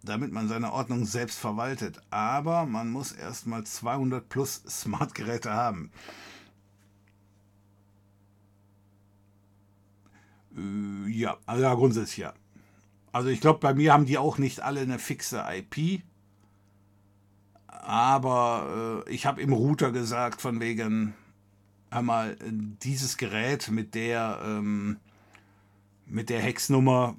[0.05, 2.01] damit man seine Ordnung selbst verwaltet.
[2.11, 5.91] Aber man muss erstmal 200 plus Smart-Geräte haben.
[11.09, 12.35] Ja, also ja, grundsätzlich ja.
[13.13, 16.03] Also ich glaube, bei mir haben die auch nicht alle eine fixe IP.
[17.67, 21.15] Aber äh, ich habe im Router gesagt, von wegen,
[21.91, 24.99] einmal dieses Gerät mit der ähm,
[26.07, 27.17] mit der Hexnummer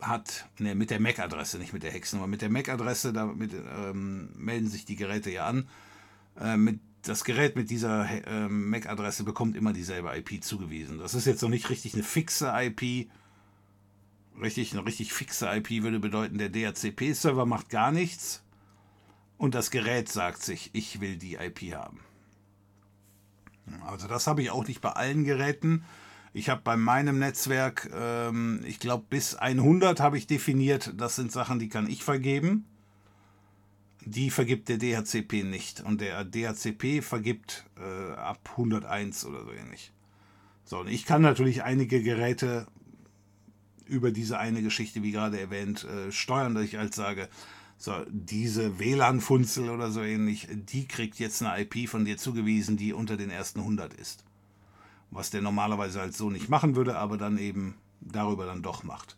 [0.00, 4.68] hat, ne, mit der MAC-Adresse, nicht mit der Hexnummer, mit der MAC-Adresse, damit ähm, melden
[4.68, 5.68] sich die Geräte ja an.
[6.38, 10.98] Äh, mit, das Gerät mit dieser äh, MAC-Adresse bekommt immer dieselbe IP zugewiesen.
[10.98, 13.08] Das ist jetzt noch nicht richtig eine fixe IP.
[14.40, 18.44] Richtig, eine richtig fixe IP würde bedeuten, der DHCP-Server macht gar nichts
[19.38, 22.00] und das Gerät sagt sich, ich will die IP haben.
[23.86, 25.84] Also das habe ich auch nicht bei allen Geräten.
[26.32, 31.32] Ich habe bei meinem Netzwerk, ähm, ich glaube bis 100 habe ich definiert, das sind
[31.32, 32.66] Sachen, die kann ich vergeben.
[34.06, 35.80] Die vergibt der DHCP nicht.
[35.80, 39.92] Und der DHCP vergibt äh, ab 101 oder so ähnlich.
[40.64, 42.66] So, und ich kann natürlich einige Geräte
[43.84, 47.28] über diese eine Geschichte, wie gerade erwähnt, äh, steuern, dass ich halt sage,
[47.78, 52.92] so, diese WLAN-Funzel oder so ähnlich, die kriegt jetzt eine IP von dir zugewiesen, die
[52.92, 54.24] unter den ersten 100 ist.
[55.10, 59.15] Was der normalerweise halt so nicht machen würde, aber dann eben darüber dann doch macht.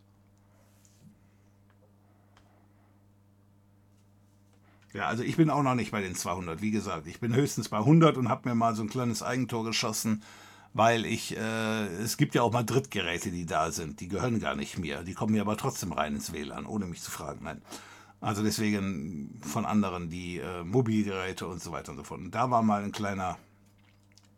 [4.99, 6.61] Ja, also ich bin auch noch nicht bei den 200.
[6.61, 9.65] Wie gesagt, ich bin höchstens bei 100 und habe mir mal so ein kleines Eigentor
[9.65, 10.25] geschossen,
[10.75, 14.01] weil ich, äh, es gibt ja auch mal Drittgeräte, die da sind.
[14.01, 15.05] Die gehören gar nicht mir.
[15.05, 17.45] Die kommen mir aber trotzdem rein ins WLAN, ohne mich zu fragen.
[17.45, 17.63] Nein.
[18.21, 22.19] Also deswegen von anderen die äh, Mobilgeräte und so weiter und so fort.
[22.19, 23.39] Und da war mal ein kleiner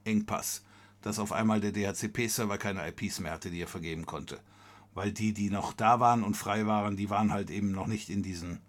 [0.05, 0.63] Engpass,
[1.01, 4.39] dass auf einmal der DHCP-Server keine IPs mehr hatte, die er vergeben konnte.
[4.93, 8.11] Weil die, die noch da waren und frei waren, die waren halt eben noch nicht
[8.11, 8.61] in diesen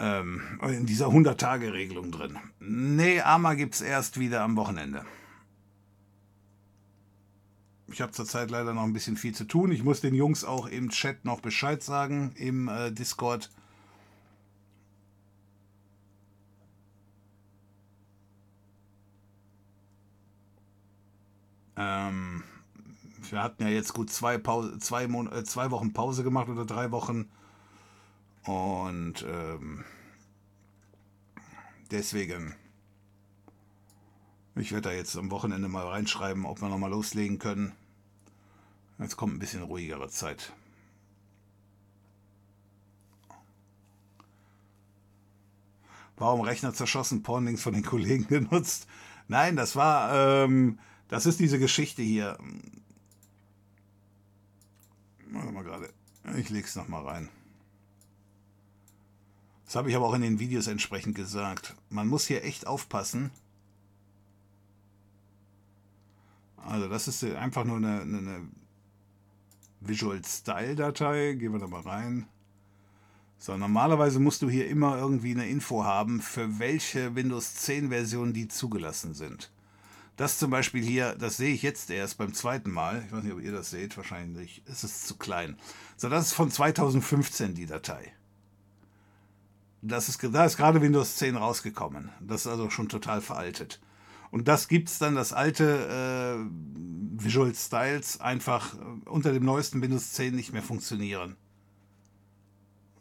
[0.00, 2.38] ähm, in dieser 100-Tage-Regelung drin.
[2.60, 5.04] Nee, AMA gibt es erst wieder am Wochenende.
[7.90, 9.72] Ich habe zurzeit leider noch ein bisschen viel zu tun.
[9.72, 13.50] Ich muss den Jungs auch im Chat noch Bescheid sagen, im äh, Discord.
[21.76, 22.42] Ähm,
[23.30, 26.66] wir hatten ja jetzt gut zwei, Pause, zwei, Mon äh, zwei Wochen Pause gemacht oder
[26.66, 27.30] drei Wochen.
[28.44, 29.84] Und ähm,
[31.90, 32.54] deswegen,
[34.54, 37.72] ich werde da jetzt am Wochenende mal reinschreiben, ob wir nochmal loslegen können.
[38.98, 40.52] Jetzt kommt ein bisschen ruhigere Zeit.
[46.16, 48.88] Warum Rechner zerschossen, Pornlinks von den Kollegen genutzt?
[49.28, 50.78] Nein, das war, ähm,
[51.08, 52.38] das ist diese Geschichte hier.
[55.30, 55.92] Warte mal gerade.
[56.36, 57.28] Ich lege es nochmal rein.
[59.68, 61.74] Das habe ich aber auch in den Videos entsprechend gesagt.
[61.90, 63.30] Man muss hier echt aufpassen.
[66.56, 68.48] Also das ist einfach nur eine, eine
[69.80, 71.34] Visual Style Datei.
[71.34, 72.26] Gehen wir da mal rein.
[73.36, 78.32] So, normalerweise musst du hier immer irgendwie eine Info haben, für welche Windows 10 Versionen
[78.32, 79.52] die zugelassen sind.
[80.16, 83.04] Das zum Beispiel hier, das sehe ich jetzt erst beim zweiten Mal.
[83.04, 85.58] Ich weiß nicht, ob ihr das seht, wahrscheinlich ist es zu klein.
[85.98, 88.14] So, das ist von 2015 die Datei.
[89.80, 92.10] Das ist, da ist gerade Windows 10 rausgekommen.
[92.20, 93.80] Das ist also schon total veraltet.
[94.30, 99.80] Und das gibt es dann, das alte äh, Visual Styles, einfach äh, unter dem neuesten
[99.80, 101.36] Windows 10 nicht mehr funktionieren.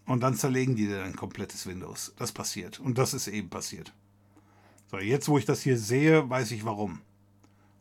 [0.06, 2.14] Und dann zerlegen die dann ein komplettes Windows.
[2.18, 2.80] Das passiert.
[2.80, 3.94] Und das ist eben passiert.
[4.90, 7.02] So, jetzt wo ich das hier sehe, weiß ich warum.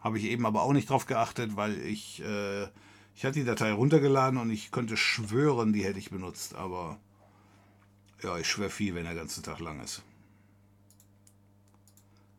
[0.00, 2.64] Habe ich eben aber auch nicht drauf geachtet, weil ich, äh,
[3.14, 6.56] ich hatte die Datei runtergeladen und ich könnte schwören, die hätte ich benutzt.
[6.56, 6.98] Aber
[8.22, 10.02] ja, ich schwöre viel, wenn der ganze Tag lang ist.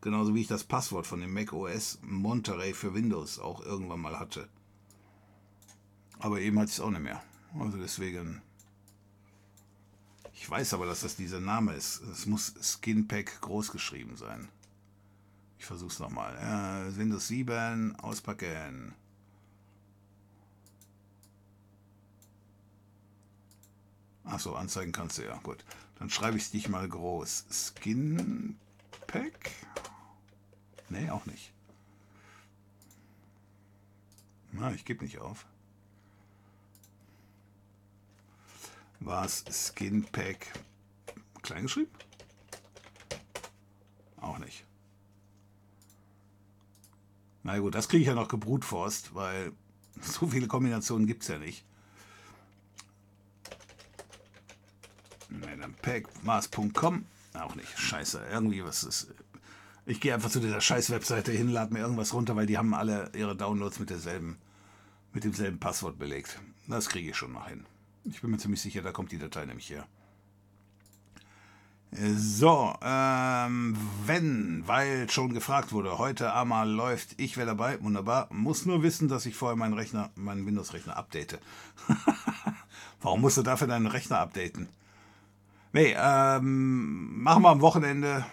[0.00, 4.18] Genauso wie ich das Passwort von dem Mac OS Monterey für Windows auch irgendwann mal
[4.18, 4.48] hatte.
[6.20, 7.22] Aber eben ich es auch nicht mehr.
[7.58, 8.42] Also deswegen.
[10.34, 12.00] Ich weiß aber, dass das dieser Name ist.
[12.02, 14.48] Es muss Skinpack groß geschrieben sein.
[15.58, 16.36] Ich versuche es nochmal.
[16.36, 18.94] Äh, Windows 7 auspacken.
[24.28, 25.38] Achso, anzeigen kannst du ja.
[25.38, 25.64] Gut.
[25.98, 27.46] Dann schreibe ich es dich mal groß.
[27.50, 28.58] Skin
[29.06, 29.50] Pack?
[30.90, 31.52] Nee, auch nicht.
[34.52, 35.46] Na, ich gebe nicht auf.
[39.00, 40.52] Was Skin Pack
[41.42, 41.90] klein geschrieben?
[44.20, 44.64] Auch nicht.
[47.42, 49.52] Na gut, das kriege ich ja noch gebrutforst, weil
[50.00, 51.64] so viele Kombinationen gibt es ja nicht.
[55.82, 57.78] Packmaß.com auch nicht.
[57.78, 59.08] Scheiße, irgendwie was ist.
[59.86, 62.74] Ich gehe einfach zu dieser scheiß Webseite hin, lade mir irgendwas runter, weil die haben
[62.74, 64.38] alle ihre Downloads mit derselben,
[65.12, 66.40] mit demselben Passwort belegt.
[66.66, 67.64] Das kriege ich schon noch hin.
[68.04, 69.86] Ich bin mir ziemlich sicher, da kommt die Datei nämlich her.
[71.90, 78.28] So, ähm, wenn, weil schon gefragt wurde, heute einmal läuft, ich wäre dabei, wunderbar.
[78.30, 81.38] Muss nur wissen, dass ich vorher meinen Rechner, meinen Windows-Rechner update.
[83.00, 84.68] Warum musst du dafür deinen Rechner updaten?
[85.72, 88.24] Nee, ähm, machen wir am Wochenende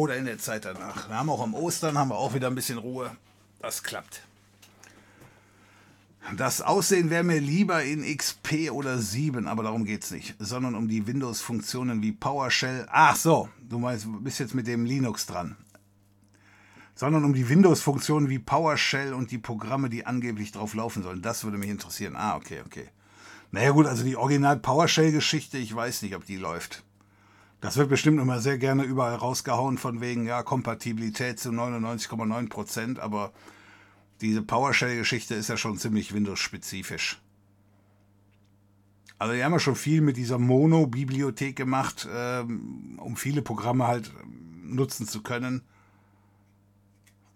[0.00, 1.08] oder in der Zeit danach.
[1.08, 3.14] Wir haben auch am Ostern, haben wir auch wieder ein bisschen Ruhe.
[3.60, 4.22] Das klappt.
[6.36, 10.74] Das Aussehen wäre mir lieber in XP oder 7, aber darum geht es nicht, sondern
[10.74, 12.86] um die Windows-Funktionen wie PowerShell.
[12.90, 15.56] Ach so, du meinst, bist jetzt mit dem Linux dran.
[16.94, 21.22] Sondern um die Windows-Funktionen wie PowerShell und die Programme, die angeblich drauf laufen sollen.
[21.22, 22.14] Das würde mich interessieren.
[22.16, 22.88] Ah, okay, okay.
[23.52, 26.84] Naja gut, also die Original PowerShell-Geschichte, ich weiß nicht, ob die läuft.
[27.60, 32.98] Das wird bestimmt immer sehr gerne überall rausgehauen von wegen, ja, Kompatibilität zu 99,9 Prozent,
[33.00, 33.32] aber
[34.20, 37.20] diese PowerShell-Geschichte ist ja schon ziemlich Windows-spezifisch.
[39.18, 44.10] Also die haben ja schon viel mit dieser Mono-Bibliothek gemacht, ähm, um viele Programme halt
[44.62, 45.62] nutzen zu können.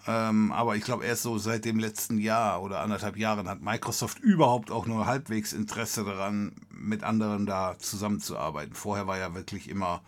[0.06, 4.18] Ähm, aber ich glaube, erst so seit dem letzten Jahr oder anderthalb Jahren hat Microsoft
[4.18, 8.74] überhaupt auch nur halbwegs Interesse daran, mit anderen da zusammenzuarbeiten.
[8.74, 10.02] Vorher war ja wirklich immer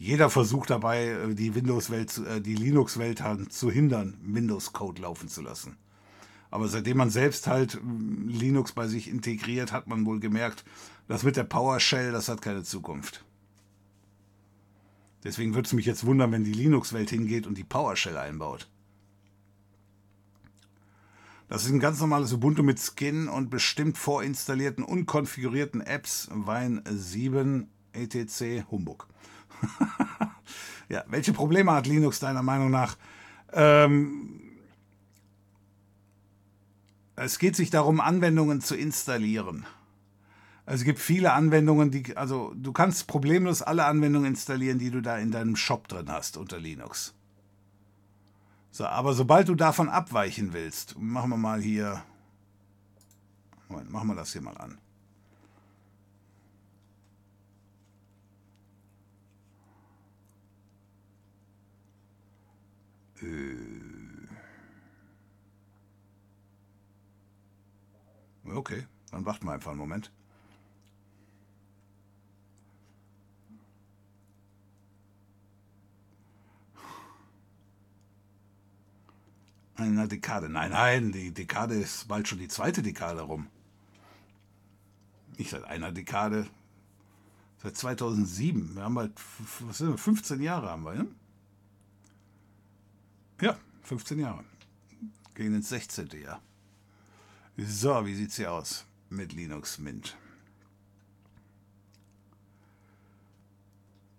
[0.00, 5.76] jeder Versuch dabei, äh, die Windows-Welt, äh, die Linux-Welt zu hindern, Windows-Code laufen zu lassen.
[6.50, 7.78] Aber seitdem man selbst halt
[8.26, 10.64] Linux bei sich integriert, hat man wohl gemerkt,
[11.06, 13.24] das mit der PowerShell, das hat keine Zukunft.
[15.22, 18.69] Deswegen würde es mich jetzt wundern, wenn die Linux-Welt hingeht und die PowerShell einbaut.
[21.50, 26.80] Das ist ein ganz normales Ubuntu mit Skin und bestimmt vorinstallierten und konfigurierten Apps Wein
[26.88, 28.64] 7 etc.
[28.70, 29.08] Humbug.
[30.88, 32.96] ja, welche Probleme hat Linux deiner Meinung nach?
[33.52, 34.42] Ähm,
[37.16, 39.66] es geht sich darum, Anwendungen zu installieren.
[40.66, 45.00] Also es gibt viele Anwendungen, die, also du kannst problemlos alle Anwendungen installieren, die du
[45.00, 47.12] da in deinem Shop drin hast unter Linux.
[48.70, 52.02] So, aber sobald du davon abweichen willst, machen wir mal hier.
[53.68, 54.78] Moment, machen wir das hier mal an.
[63.22, 63.56] Äh.
[68.52, 70.10] Okay, dann warten wir einfach einen Moment.
[79.82, 80.48] Einer Dekade.
[80.48, 83.48] Nein, nein, die Dekade ist bald schon die zweite Dekade rum.
[85.38, 86.46] Nicht seit einer Dekade,
[87.62, 88.74] seit 2007.
[88.74, 89.12] Wir haben bald,
[89.60, 91.06] was sind wir, 15 Jahre haben wir, ne?
[93.40, 94.44] Ja, 15 Jahre.
[95.34, 96.08] Gehen ins 16.
[96.22, 96.42] Jahr.
[97.56, 100.16] So, wie sieht's hier aus mit Linux Mint?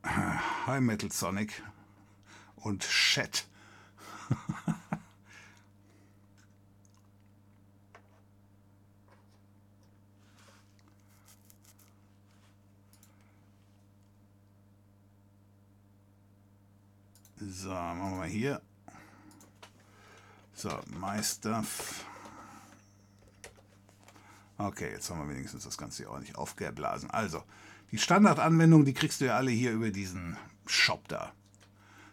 [0.04, 1.64] High Metal Sonic
[2.56, 3.48] und Chat.
[17.62, 18.60] So, machen wir hier.
[20.56, 20.70] So,
[21.00, 22.06] My Stuff.
[24.58, 27.12] Okay, jetzt haben wir wenigstens das Ganze hier ordentlich aufgeblasen.
[27.12, 27.44] Also,
[27.92, 31.34] die Standardanwendung, die kriegst du ja alle hier über diesen Shop da.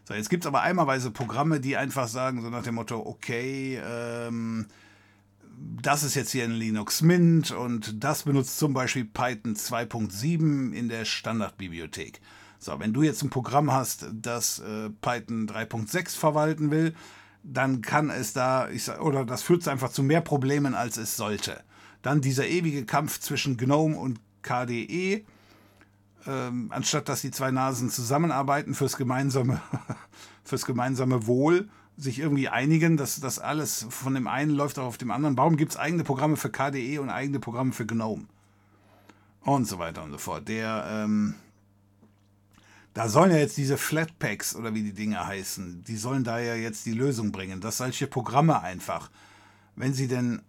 [0.05, 3.81] So, jetzt gibt es aber einmalweise Programme, die einfach sagen, so nach dem Motto, okay,
[3.83, 4.67] ähm,
[5.81, 10.91] das ist jetzt hier ein Linux Mint und das benutzt zum Beispiel Python 2.7 in
[10.91, 12.21] der Standardbibliothek.
[12.59, 16.95] So, wenn du jetzt ein Programm hast, das äh, Python 3.6 verwalten will,
[17.43, 21.17] dann kann es da, ich sag, oder das führt einfach zu mehr Problemen, als es
[21.17, 21.63] sollte.
[22.03, 25.25] Dann dieser ewige Kampf zwischen GNOME und KDE,
[26.27, 29.61] ähm, anstatt dass die zwei Nasen zusammenarbeiten fürs gemeinsame,
[30.45, 34.99] fürs gemeinsame Wohl, sich irgendwie einigen, dass das alles von dem einen läuft auch auf
[34.99, 35.37] dem anderen.
[35.37, 38.27] Warum gibt es eigene Programme für KDE und eigene Programme für GNOME?
[39.43, 40.47] Und so weiter und so fort.
[40.49, 41.35] Der, ähm,
[42.99, 46.57] da sollen ja jetzt diese Flatpaks oder wie die Dinge heißen, die sollen da ja
[46.57, 49.09] jetzt die Lösung bringen, dass solche Programme einfach,
[49.77, 50.43] wenn sie denn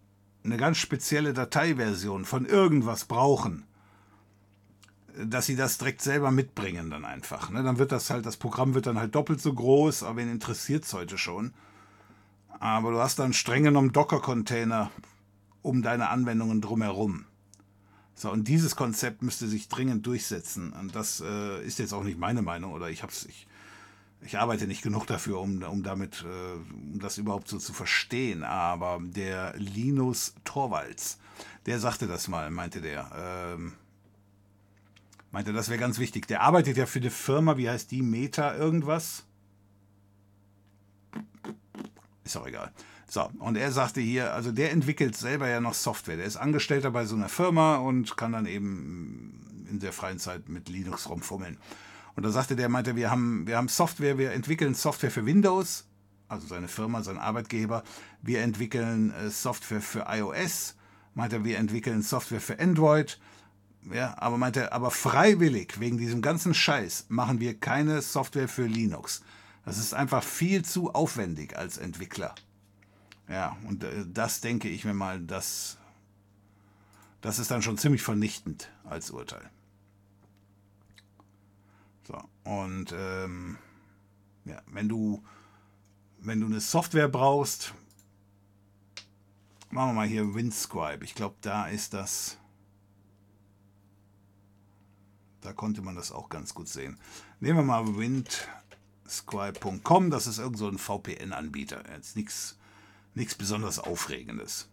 [0.43, 3.67] eine ganz spezielle Dateiversion von irgendwas brauchen,
[5.15, 7.51] dass sie das direkt selber mitbringen dann einfach.
[7.51, 7.61] Ne?
[7.61, 10.85] Dann wird das halt, das Programm wird dann halt doppelt so groß, aber wen interessiert
[10.85, 11.53] es heute schon?
[12.59, 14.89] Aber du hast dann streng genommen Docker-Container
[15.61, 17.26] um deine Anwendungen drumherum.
[18.20, 20.74] So, und dieses Konzept müsste sich dringend durchsetzen.
[20.74, 23.48] Und das äh, ist jetzt auch nicht meine Meinung oder ich hab's, ich,
[24.22, 28.44] ich arbeite nicht genug dafür, um, um damit, äh, um das überhaupt so zu verstehen.
[28.44, 31.18] Aber der Linus Torvalds,
[31.66, 33.56] der sagte das mal, meinte der.
[33.56, 33.72] Ähm,
[35.32, 36.28] Meinte, das wäre ganz wichtig.
[36.28, 38.02] Der arbeitet ja für eine Firma, wie heißt die?
[38.02, 39.24] Meta irgendwas?
[42.26, 42.74] Ist auch egal.
[43.10, 46.18] So, und er sagte hier, also der entwickelt selber ja noch Software.
[46.18, 50.48] Der ist Angestellter bei so einer Firma und kann dann eben in der freien Zeit
[50.48, 51.57] mit Linux rumfummeln.
[52.15, 55.86] Und da sagte der, meinte, wir haben, wir haben Software, wir entwickeln Software für Windows,
[56.27, 57.84] also seine Firma, sein Arbeitgeber.
[58.22, 60.76] Wir entwickeln äh, Software für iOS.
[61.15, 63.19] Meinte, wir entwickeln Software für Android.
[63.91, 69.23] Ja, aber meinte, aber freiwillig, wegen diesem ganzen Scheiß, machen wir keine Software für Linux.
[69.65, 72.36] Das ist einfach viel zu aufwendig als Entwickler.
[73.30, 75.77] Ja, und äh, das denke ich mir mal, das,
[77.22, 79.49] das ist dann schon ziemlich vernichtend als Urteil.
[82.07, 83.60] So, und ähm,
[84.45, 85.23] ja, wenn du,
[86.19, 87.76] wenn du eine Software brauchst,
[89.69, 91.06] machen wir mal hier WinScribe.
[91.06, 92.39] Ich glaube, da ist das
[95.41, 96.99] da konnte man das auch ganz gut sehen.
[97.39, 101.84] Nehmen wir mal windscribe.com, das ist irgend so ein VPN-Anbieter.
[101.91, 102.59] Jetzt nichts
[103.38, 104.69] besonders Aufregendes.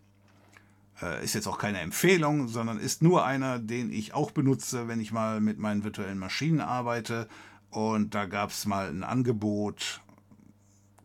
[1.02, 5.00] Äh, ist jetzt auch keine Empfehlung, sondern ist nur einer, den ich auch benutze, wenn
[5.00, 7.28] ich mal mit meinen virtuellen Maschinen arbeite.
[7.70, 10.00] Und da gab es mal ein Angebot.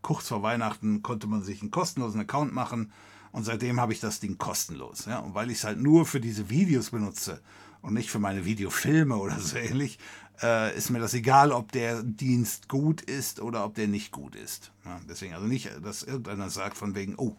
[0.00, 2.92] Kurz vor Weihnachten konnte man sich einen kostenlosen Account machen.
[3.32, 5.06] Und seitdem habe ich das Ding kostenlos.
[5.06, 5.18] Ja?
[5.18, 7.40] Und weil ich es halt nur für diese Videos benutze
[7.80, 9.98] und nicht für meine Videofilme oder so ähnlich,
[10.42, 14.34] äh, ist mir das egal, ob der Dienst gut ist oder ob der nicht gut
[14.34, 14.72] ist.
[14.84, 17.36] Ja, deswegen also nicht, dass irgendeiner sagt von wegen, oh,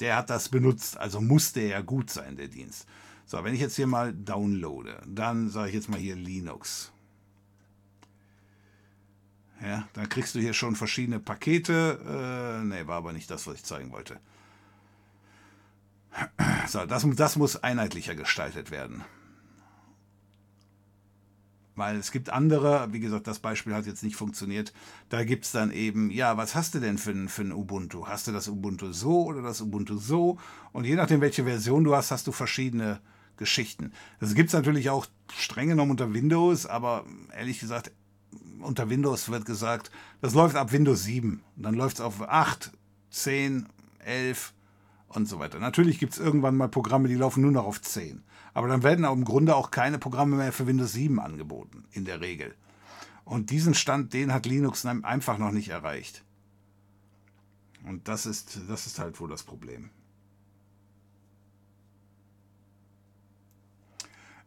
[0.00, 2.86] der hat das benutzt, also muss der ja gut sein, der Dienst.
[3.26, 6.92] So, wenn ich jetzt hier mal downloade, dann sage ich jetzt mal hier Linux.
[9.62, 12.00] Ja, dann kriegst du hier schon verschiedene Pakete.
[12.04, 14.18] Äh, ne, war aber nicht das, was ich zeigen wollte.
[16.66, 19.04] So, das, das muss einheitlicher gestaltet werden.
[21.74, 24.72] Weil es gibt andere, wie gesagt, das Beispiel hat jetzt nicht funktioniert.
[25.08, 28.06] Da gibt es dann eben, ja, was hast du denn für ein, für ein Ubuntu?
[28.06, 30.38] Hast du das Ubuntu so oder das Ubuntu so?
[30.72, 33.00] Und je nachdem, welche Version du hast, hast du verschiedene
[33.36, 33.92] Geschichten.
[34.20, 37.90] Das gibt es natürlich auch streng genommen unter Windows, aber ehrlich gesagt,
[38.60, 39.90] unter Windows wird gesagt,
[40.20, 41.42] das läuft ab Windows 7.
[41.56, 42.70] Und dann läuft es auf 8,
[43.10, 43.66] 10,
[44.04, 44.52] 11
[45.14, 45.58] und so weiter.
[45.58, 48.22] Natürlich gibt es irgendwann mal Programme, die laufen nur noch auf 10.
[48.54, 52.20] Aber dann werden im Grunde auch keine Programme mehr für Windows 7 angeboten, in der
[52.20, 52.54] Regel.
[53.24, 56.24] Und diesen Stand, den hat Linux einfach noch nicht erreicht.
[57.84, 59.90] Und das ist, das ist halt wohl das Problem.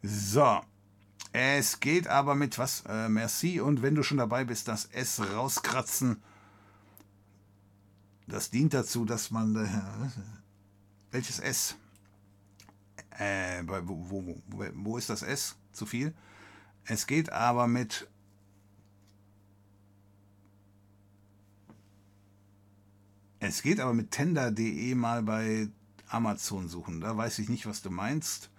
[0.02, 0.62] So,
[1.34, 2.84] es geht aber mit was?
[2.88, 3.60] Äh, merci.
[3.60, 6.22] Und wenn du schon dabei bist, das S rauskratzen.
[8.28, 9.56] Das dient dazu, dass man.
[9.56, 9.70] Äh,
[11.16, 11.78] welches S?
[13.18, 14.36] Äh, wo, wo,
[14.74, 15.56] wo ist das S?
[15.72, 16.14] Zu viel?
[16.84, 18.10] Es geht aber mit
[23.40, 25.70] Es geht aber mit tender.de mal bei
[26.10, 27.00] Amazon suchen.
[27.00, 28.50] Da weiß ich nicht, was du meinst.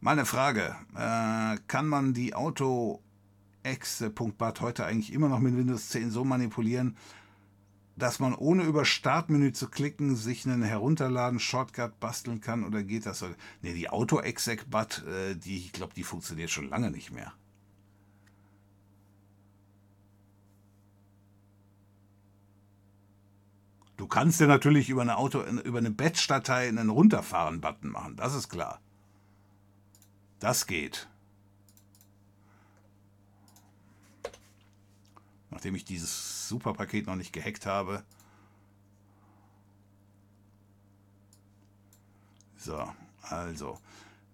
[0.00, 6.24] Meine Frage: äh, Kann man die Auto-Exe.bat heute eigentlich immer noch mit Windows 10 so
[6.24, 6.96] manipulieren,
[7.96, 13.06] dass man ohne über Startmenü zu klicken sich einen herunterladen Shortcut basteln kann oder geht
[13.06, 13.22] das?
[13.62, 17.32] Ne, die Auto-Exec-Bat, äh, die, ich glaube, die funktioniert schon lange nicht mehr.
[23.96, 28.50] Du kannst ja natürlich über eine Auto, über eine Batch-Datei einen Runterfahren-Button machen, das ist
[28.50, 28.80] klar.
[30.38, 31.08] Das geht.
[35.50, 38.02] Nachdem ich dieses Superpaket noch nicht gehackt habe.
[42.56, 42.82] So,
[43.22, 43.78] also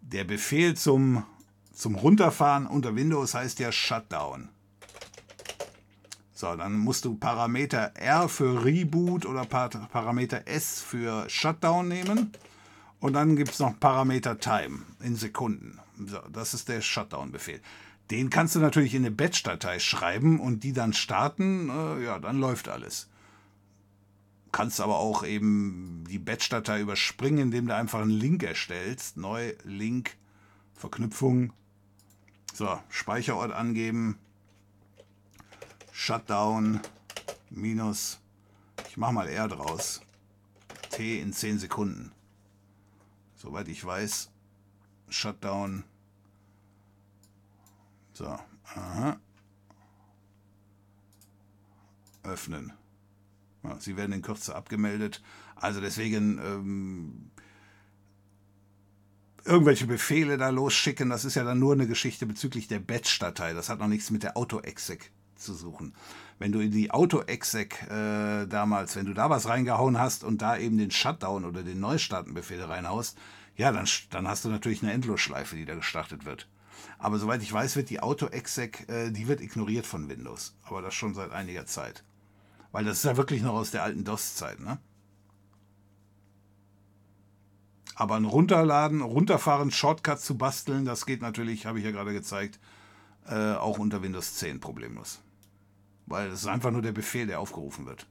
[0.00, 1.24] der Befehl zum,
[1.72, 4.48] zum Runterfahren unter Windows heißt ja Shutdown.
[6.32, 12.32] So, dann musst du Parameter R für Reboot oder Parameter S für Shutdown nehmen.
[12.98, 15.78] Und dann gibt es noch Parameter Time in Sekunden.
[16.04, 17.60] So, das ist der Shutdown-Befehl.
[18.12, 21.70] Den kannst du natürlich in eine Batch-Datei schreiben und die dann starten.
[21.70, 23.08] Äh, ja, dann läuft alles.
[24.52, 29.16] Kannst aber auch eben die Batch-Datei überspringen, indem du einfach einen Link erstellst.
[29.16, 30.18] Neu, Link,
[30.74, 31.54] Verknüpfung.
[32.52, 34.18] So, Speicherort angeben.
[35.90, 36.80] Shutdown
[37.48, 38.20] minus,
[38.90, 40.02] ich mache mal R draus,
[40.90, 42.12] T in 10 Sekunden.
[43.36, 44.30] Soweit ich weiß,
[45.08, 45.84] Shutdown.
[48.12, 49.18] So, aha.
[52.22, 52.72] Öffnen.
[53.62, 55.22] Ja, Sie werden in Kürze abgemeldet.
[55.56, 57.30] Also deswegen ähm,
[59.44, 63.54] irgendwelche Befehle da losschicken, das ist ja dann nur eine Geschichte bezüglich der Batch-Datei.
[63.54, 65.94] Das hat noch nichts mit der Auto-Exec zu suchen.
[66.38, 70.56] Wenn du in die Auto-Exec äh, damals, wenn du da was reingehauen hast und da
[70.56, 73.18] eben den Shutdown oder den Neustartenbefehl reinhaust,
[73.56, 76.48] ja, dann, dann hast du natürlich eine Endlosschleife, die da gestartet wird.
[76.98, 80.56] Aber soweit ich weiß, wird die Auto-Exec, äh, die wird ignoriert von Windows.
[80.64, 82.04] Aber das schon seit einiger Zeit.
[82.70, 84.78] Weil das ist ja wirklich noch aus der alten DOS-Zeit, ne?
[87.94, 92.58] Aber ein Runterladen, runterfahren, Shortcuts zu basteln, das geht natürlich, habe ich ja gerade gezeigt,
[93.26, 95.20] äh, auch unter Windows 10 problemlos.
[96.06, 98.06] Weil es ist einfach nur der Befehl, der aufgerufen wird.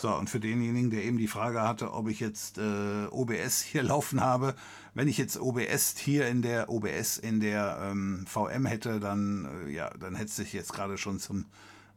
[0.00, 3.82] So, und für denjenigen, der eben die Frage hatte, ob ich jetzt äh, OBS hier
[3.82, 4.54] laufen habe,
[4.94, 9.70] wenn ich jetzt OBS hier in der OBS in der ähm, VM hätte, dann äh,
[9.70, 11.46] ja, dann hätte sich jetzt gerade schon zum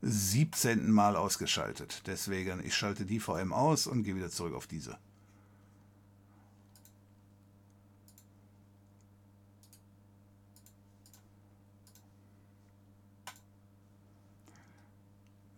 [0.02, 0.92] 17.
[0.92, 2.04] Mal ausgeschaltet.
[2.08, 4.98] Deswegen, ich schalte die VM aus und gehe wieder zurück auf diese.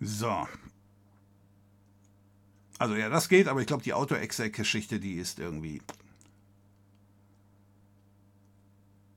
[0.01, 0.45] So.
[2.83, 5.81] Also ja, das geht, aber ich glaube, die Auto-Exec-Geschichte, die ist irgendwie...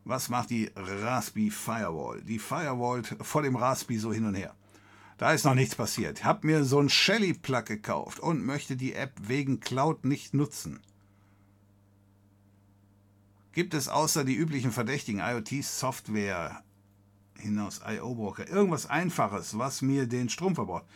[0.04, 2.22] Was macht die Raspi Firewall?
[2.22, 4.54] Die Firewall vor dem Raspi so hin und her.
[5.18, 6.22] Da ist noch nichts passiert.
[6.22, 10.78] Habe mir so ein Shelly-Plug gekauft und möchte die App wegen Cloud nicht nutzen.
[13.50, 16.62] Gibt es außer die üblichen verdächtigen IoT-Software
[17.34, 18.48] hinaus IO-Broker.
[18.48, 20.86] Irgendwas Einfaches, was mir den Strom verbraucht.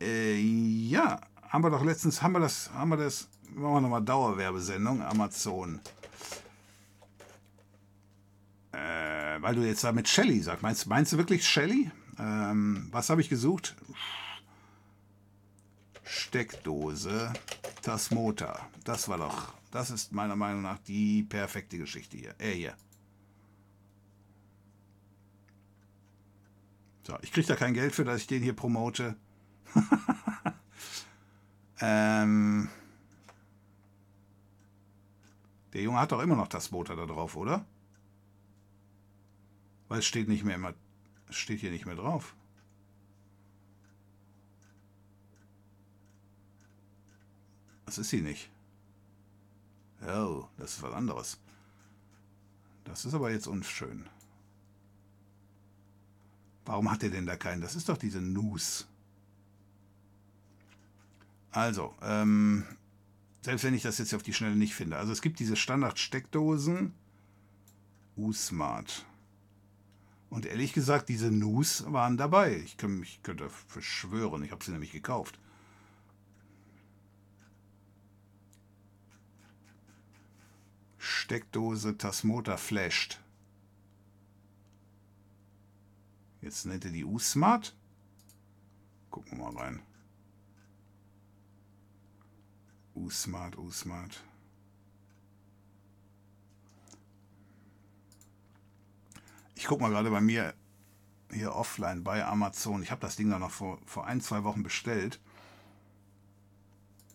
[0.00, 1.20] Äh, ja,
[1.52, 5.80] haben wir doch letztens, haben wir das, haben wir das, machen wir nochmal Dauerwerbesendung, Amazon.
[8.72, 10.62] Äh, weil du jetzt da mit Shelly sagst.
[10.62, 11.90] Meinst, meinst du wirklich Shelly?
[12.18, 13.76] Ähm, was habe ich gesucht?
[16.04, 17.30] Steckdose,
[17.82, 18.58] Tasmota.
[18.84, 22.34] Das war doch, das ist meiner Meinung nach die perfekte Geschichte hier.
[22.38, 22.74] Äh, hier.
[27.06, 29.16] So, ich kriege da kein Geld für, dass ich den hier promote.
[31.80, 32.68] ähm,
[35.72, 37.64] der Junge hat doch immer noch das Motor da drauf, oder?
[39.88, 40.74] Weil es steht nicht mehr immer,
[41.30, 42.34] steht hier nicht mehr drauf.
[47.86, 48.50] Das ist sie nicht.
[50.06, 51.38] Oh, das ist was anderes.
[52.84, 54.08] Das ist aber jetzt unschön.
[56.64, 57.60] Warum hat er denn da keinen?
[57.60, 58.86] Das ist doch diese News.
[61.52, 62.64] Also, ähm,
[63.42, 64.96] selbst wenn ich das jetzt auf die Schnelle nicht finde.
[64.96, 66.94] Also es gibt diese Standard-Steckdosen.
[68.16, 69.06] U-Smart.
[70.30, 72.56] Und ehrlich gesagt, diese News waren dabei.
[72.56, 74.42] Ich könnte, mich könnte verschwören.
[74.42, 75.38] Ich habe sie nämlich gekauft.
[80.98, 83.20] Steckdose Tasmota flasht.
[86.40, 87.74] Jetzt nennt er die U-Smart.
[89.10, 89.82] Gucken wir mal rein.
[92.94, 94.22] U-Smart, U-Smart.
[99.54, 100.54] Ich gucke mal gerade bei mir
[101.32, 102.82] hier offline bei Amazon.
[102.82, 105.20] Ich habe das Ding da noch vor, vor ein, zwei Wochen bestellt.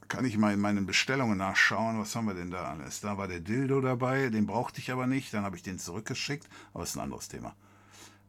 [0.08, 2.00] Kann ich mal in meinen Bestellungen nachschauen.
[2.00, 3.02] Was haben wir denn da alles?
[3.02, 4.30] Da war der Dildo dabei.
[4.30, 5.34] Den brauchte ich aber nicht.
[5.34, 6.48] Dann habe ich den zurückgeschickt.
[6.74, 7.56] Aber ist ein anderes Thema.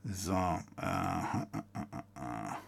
[0.04, 0.32] So.
[0.32, 2.67] Äh, äh, äh, äh.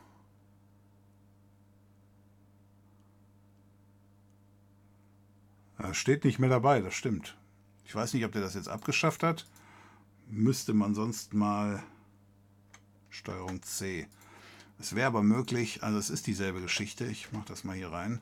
[5.93, 7.37] Steht nicht mehr dabei, das stimmt.
[7.85, 9.47] Ich weiß nicht, ob der das jetzt abgeschafft hat.
[10.29, 11.83] Müsste man sonst mal
[13.09, 14.07] Steuerung C.
[14.79, 17.05] Es wäre aber möglich, also es ist dieselbe Geschichte.
[17.07, 18.21] Ich mache das mal hier rein.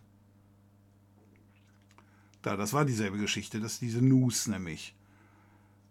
[2.43, 4.95] Da, das war dieselbe Geschichte, das ist diese News nämlich.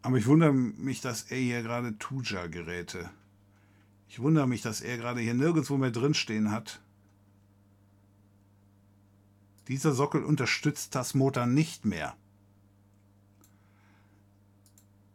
[0.01, 3.09] Aber ich wundere mich, dass er hier gerade Tuja-Geräte.
[4.09, 6.81] Ich wundere mich, dass er gerade hier nirgendwo mehr drinstehen hat.
[9.67, 12.15] Dieser Sockel unterstützt Tasmota nicht mehr.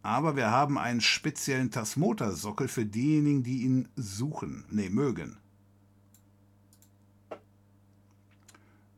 [0.02, 5.38] Aber wir haben einen speziellen Tasmota-Sockel für diejenigen, die ihn suchen, ne, mögen.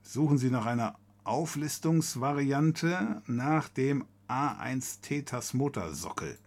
[0.02, 6.38] Suchen Sie nach einer Auflistungsvariante nach dem A1T Tasmota-Sockel.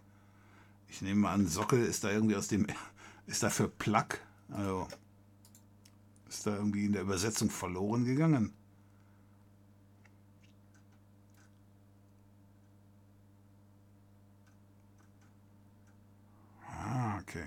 [0.88, 2.66] Ich nehme an, Sockel ist da irgendwie aus dem,
[3.26, 4.06] ist da für Plug,
[4.50, 4.88] also
[6.28, 8.52] ist da irgendwie in der Übersetzung verloren gegangen.
[17.20, 17.44] Okay.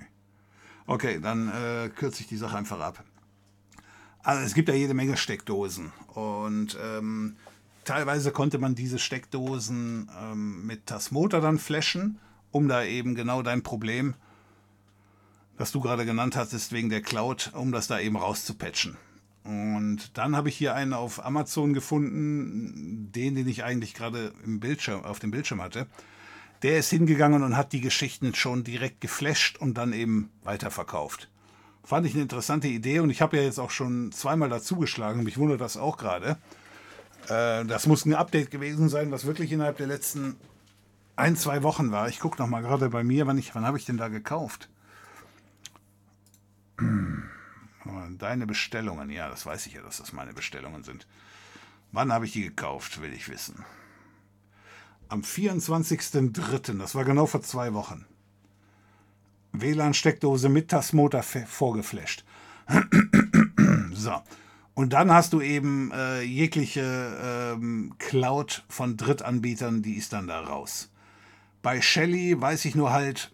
[0.86, 3.04] Okay, dann äh, kürze ich die Sache einfach ab.
[4.22, 7.36] Also es gibt ja jede Menge Steckdosen und ähm,
[7.84, 12.18] teilweise konnte man diese Steckdosen ähm, mit Tasmotor dann flashen,
[12.52, 14.14] um da eben genau dein Problem,
[15.58, 18.96] das du gerade genannt hattest, wegen der Cloud, um das da eben rauszupatchen.
[19.42, 24.60] Und dann habe ich hier einen auf Amazon gefunden, den, den ich eigentlich gerade im
[24.60, 25.88] Bildschirm, auf dem Bildschirm hatte
[26.62, 31.28] der ist hingegangen und hat die Geschichten schon direkt geflasht und dann eben weiterverkauft.
[31.84, 35.24] Fand ich eine interessante Idee und ich habe ja jetzt auch schon zweimal dazugeschlagen.
[35.24, 36.38] Mich wundert das auch gerade.
[37.28, 40.36] Äh, das muss ein Update gewesen sein, was wirklich innerhalb der letzten
[41.16, 42.08] ein, zwei Wochen war.
[42.08, 44.68] Ich gucke noch mal gerade bei mir, wann, wann habe ich denn da gekauft?
[48.18, 51.08] Deine Bestellungen, ja, das weiß ich ja, dass das meine Bestellungen sind.
[51.90, 53.64] Wann habe ich die gekauft, will ich wissen
[55.12, 58.06] am 24.03., das war genau vor zwei Wochen,
[59.52, 62.24] WLAN-Steckdose mit Tasmotor vorgeflasht.
[63.92, 64.14] so.
[64.72, 70.40] Und dann hast du eben äh, jegliche ähm, Cloud von Drittanbietern, die ist dann da
[70.40, 70.90] raus.
[71.60, 73.32] Bei Shelly weiß ich nur halt,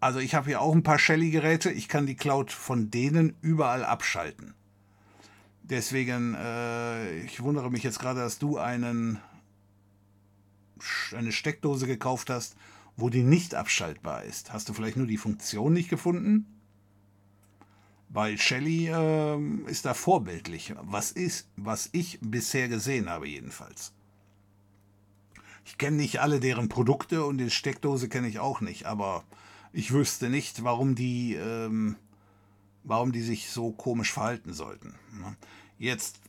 [0.00, 3.86] also ich habe hier auch ein paar Shelly-Geräte, ich kann die Cloud von denen überall
[3.86, 4.52] abschalten.
[5.62, 9.18] Deswegen, äh, ich wundere mich jetzt gerade, dass du einen
[11.16, 12.56] eine Steckdose gekauft hast,
[12.96, 14.52] wo die nicht abschaltbar ist.
[14.52, 16.46] Hast du vielleicht nur die Funktion nicht gefunden?
[18.08, 20.74] Weil Shelly äh, ist da vorbildlich.
[20.82, 23.92] Was ist, was ich bisher gesehen habe, jedenfalls.
[25.64, 29.24] Ich kenne nicht alle deren Produkte und die Steckdose kenne ich auch nicht, aber
[29.72, 31.96] ich wüsste nicht, warum die, ähm,
[32.82, 34.94] warum die sich so komisch verhalten sollten.
[35.80, 36.20] Jetzt,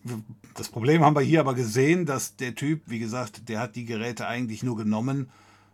[0.54, 3.84] das Problem haben wir hier aber gesehen, dass der Typ, wie gesagt, der hat die
[3.84, 5.30] Geräte eigentlich nur genommen.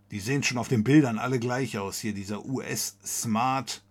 [0.10, 2.00] Die sehen schon auf den Bildern alle gleich aus.
[2.00, 3.84] Hier dieser US Smart.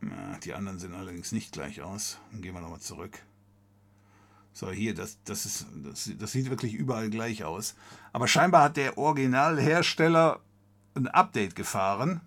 [0.00, 2.18] Na, die anderen sehen allerdings nicht gleich aus.
[2.30, 3.18] Dann gehen wir nochmal zurück.
[4.54, 7.74] So, hier, das, das, ist, das, das sieht wirklich überall gleich aus.
[8.14, 10.40] Aber scheinbar hat der Originalhersteller
[10.94, 12.22] ein Update gefahren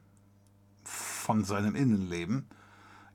[1.26, 2.46] von seinem Innenleben.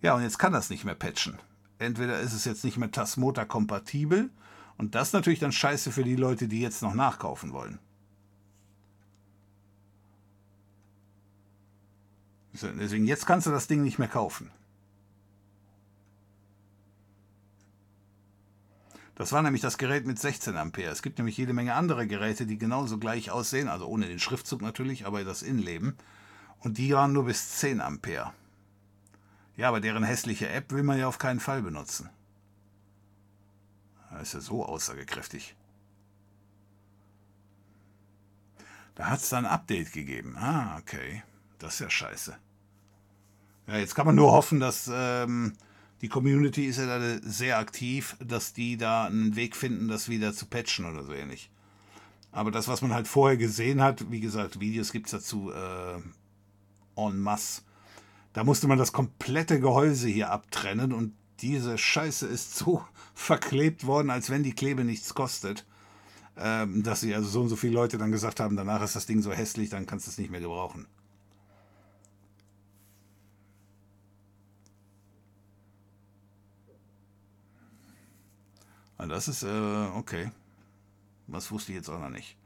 [0.03, 1.39] Ja, und jetzt kann das nicht mehr patchen.
[1.79, 4.31] Entweder ist es jetzt nicht mehr Tasmota kompatibel
[4.77, 7.79] und das natürlich dann scheiße für die Leute, die jetzt noch nachkaufen wollen.
[12.53, 14.51] Deswegen, jetzt kannst du das Ding nicht mehr kaufen.
[19.15, 20.91] Das war nämlich das Gerät mit 16 Ampere.
[20.91, 24.63] Es gibt nämlich jede Menge andere Geräte, die genauso gleich aussehen, also ohne den Schriftzug
[24.63, 25.97] natürlich, aber das Innenleben.
[26.61, 28.33] Und die waren nur bis 10 Ampere.
[29.57, 32.09] Ja, aber deren hässliche App will man ja auf keinen Fall benutzen.
[34.11, 35.55] Das ist ja so aussagekräftig.
[38.95, 40.37] Da hat es dann ein Update gegeben.
[40.37, 41.23] Ah, okay.
[41.59, 42.37] Das ist ja scheiße.
[43.67, 45.55] Ja, jetzt kann man nur hoffen, dass ähm,
[46.01, 50.33] die Community ist ja da sehr aktiv, dass die da einen Weg finden, das wieder
[50.33, 51.51] zu patchen oder so ähnlich.
[52.33, 55.99] Aber das, was man halt vorher gesehen hat, wie gesagt, Videos gibt es dazu äh,
[56.97, 57.63] en masse.
[58.33, 64.11] Da musste man das komplette Gehäuse hier abtrennen und diese Scheiße ist so verklebt worden,
[64.11, 65.67] als wenn die Klebe nichts kostet.
[66.37, 69.07] Ähm, dass sie also so und so viele Leute dann gesagt haben, danach ist das
[69.07, 70.87] Ding so hässlich, dann kannst du es nicht mehr gebrauchen.
[78.97, 80.31] Also das ist, äh, okay.
[81.27, 82.37] Das wusste ich jetzt auch noch nicht.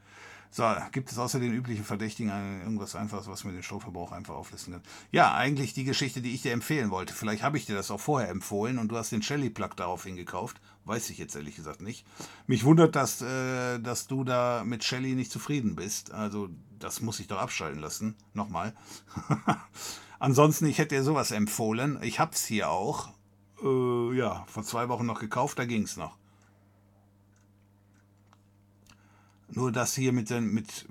[0.56, 4.72] So, gibt es außer den üblichen Verdächtigen irgendwas Einfaches, was mir den Stromverbrauch einfach auflisten
[4.72, 4.84] kann?
[5.10, 7.12] Ja, eigentlich die Geschichte, die ich dir empfehlen wollte.
[7.12, 10.60] Vielleicht habe ich dir das auch vorher empfohlen und du hast den Shelly-Plug daraufhin gekauft.
[10.84, 12.06] Weiß ich jetzt ehrlich gesagt nicht.
[12.46, 16.12] Mich wundert, dass, äh, dass du da mit Shelly nicht zufrieden bist.
[16.12, 18.14] Also, das muss ich doch abschalten lassen.
[18.32, 18.76] Nochmal.
[20.20, 21.98] Ansonsten, ich hätte dir sowas empfohlen.
[22.00, 23.08] Ich habe es hier auch.
[23.60, 26.16] Äh, ja, vor zwei Wochen noch gekauft, da ging es noch.
[29.54, 30.86] Nur das hier mit, den, mit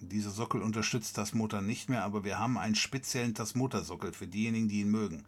[0.00, 4.80] dieser Sockel unterstützt Tasmotor nicht mehr, aber wir haben einen speziellen Tasmotor-Sockel für diejenigen, die
[4.80, 5.24] ihn mögen.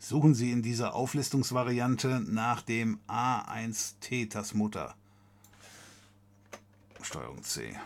[0.00, 4.96] Suchen Sie in dieser Auflistungsvariante nach dem A1T Tasmotor.
[7.02, 7.76] Steuerung C.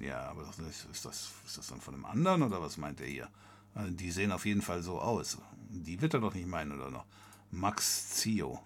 [0.00, 3.28] Ja, aber ist das, ist das dann von einem anderen oder was meint er hier?
[3.74, 5.38] Also die sehen auf jeden Fall so aus.
[5.68, 7.04] Die wird er doch nicht meinen, oder noch?
[7.50, 8.60] Max Zio.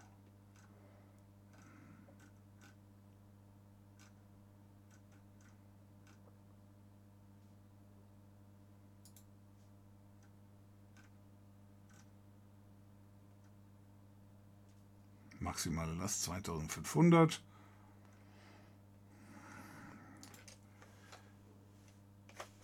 [15.40, 17.42] Maximale Last 2500.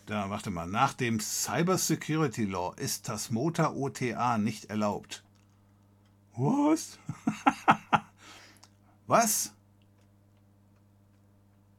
[0.06, 0.66] Da, warte mal.
[0.66, 5.22] Nach dem Cyber Security Law ist das Motor OTA nicht erlaubt.
[6.38, 6.98] Was?
[9.08, 9.52] Was?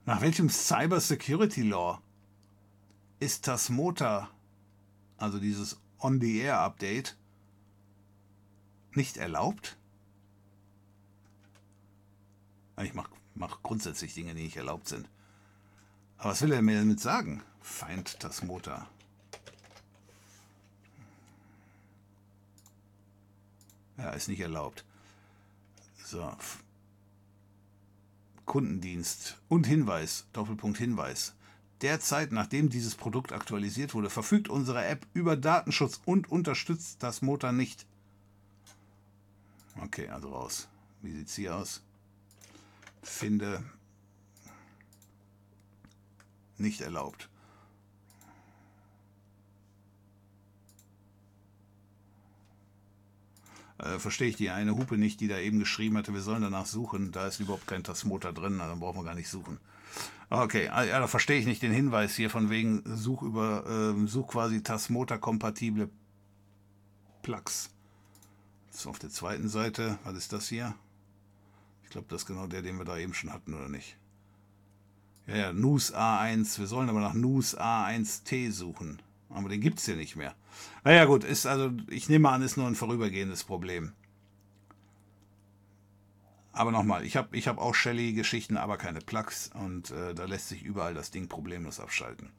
[0.05, 2.01] Nach welchem Cyber Security Law
[3.19, 4.29] ist das Motor,
[5.17, 7.15] also dieses On-the-Air-Update,
[8.95, 9.77] nicht erlaubt?
[12.81, 15.09] Ich mache mach grundsätzlich Dinge, die nicht erlaubt sind.
[16.17, 17.43] Aber was will er mir damit sagen?
[17.61, 18.89] Feind das Motor.
[23.99, 24.85] Ja, ist nicht erlaubt.
[26.05, 26.33] So.
[28.45, 31.35] Kundendienst und Hinweis, Doppelpunkt Hinweis.
[31.81, 37.51] Derzeit, nachdem dieses Produkt aktualisiert wurde, verfügt unsere App über Datenschutz und unterstützt das Motor
[37.51, 37.85] nicht.
[39.81, 40.67] Okay, also raus.
[41.01, 41.81] Wie sieht es hier aus?
[43.03, 43.63] Finde
[46.57, 47.29] nicht erlaubt.
[53.79, 56.65] Äh, verstehe ich die eine Hupe nicht, die da eben geschrieben hatte, wir sollen danach
[56.65, 57.11] suchen.
[57.11, 59.57] Da ist überhaupt kein Tasmotor drin, also dann brauchen wir gar nicht suchen.
[60.29, 64.07] Okay, ah, ja, da verstehe ich nicht den Hinweis hier von wegen Such über äh,
[64.07, 65.89] Such quasi Tasmotor-kompatible
[67.23, 67.69] Plugs.
[68.69, 70.75] So, auf der zweiten Seite, was ist das hier?
[71.83, 73.97] Ich glaube, das ist genau der, den wir da eben schon hatten, oder nicht?
[75.25, 76.59] Ja, ja, NUS A1.
[76.59, 79.01] Wir sollen aber nach NUS A1T suchen.
[79.29, 80.35] Aber den gibt es hier nicht mehr.
[80.83, 83.93] Naja, gut, ist also, ich nehme an, ist nur ein vorübergehendes Problem.
[86.51, 90.49] Aber nochmal, ich habe ich hab auch Shelly-Geschichten, aber keine Plugs und äh, da lässt
[90.49, 92.31] sich überall das Ding problemlos abschalten.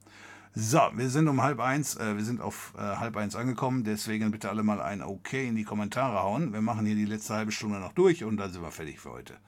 [0.53, 4.33] So, wir sind um halb eins, äh, wir sind auf äh, halb eins angekommen, deswegen
[4.33, 6.53] bitte alle mal ein OK in die Kommentare hauen.
[6.53, 9.13] Wir machen hier die letzte halbe Stunde noch durch und dann sind wir fertig für
[9.13, 9.39] heute.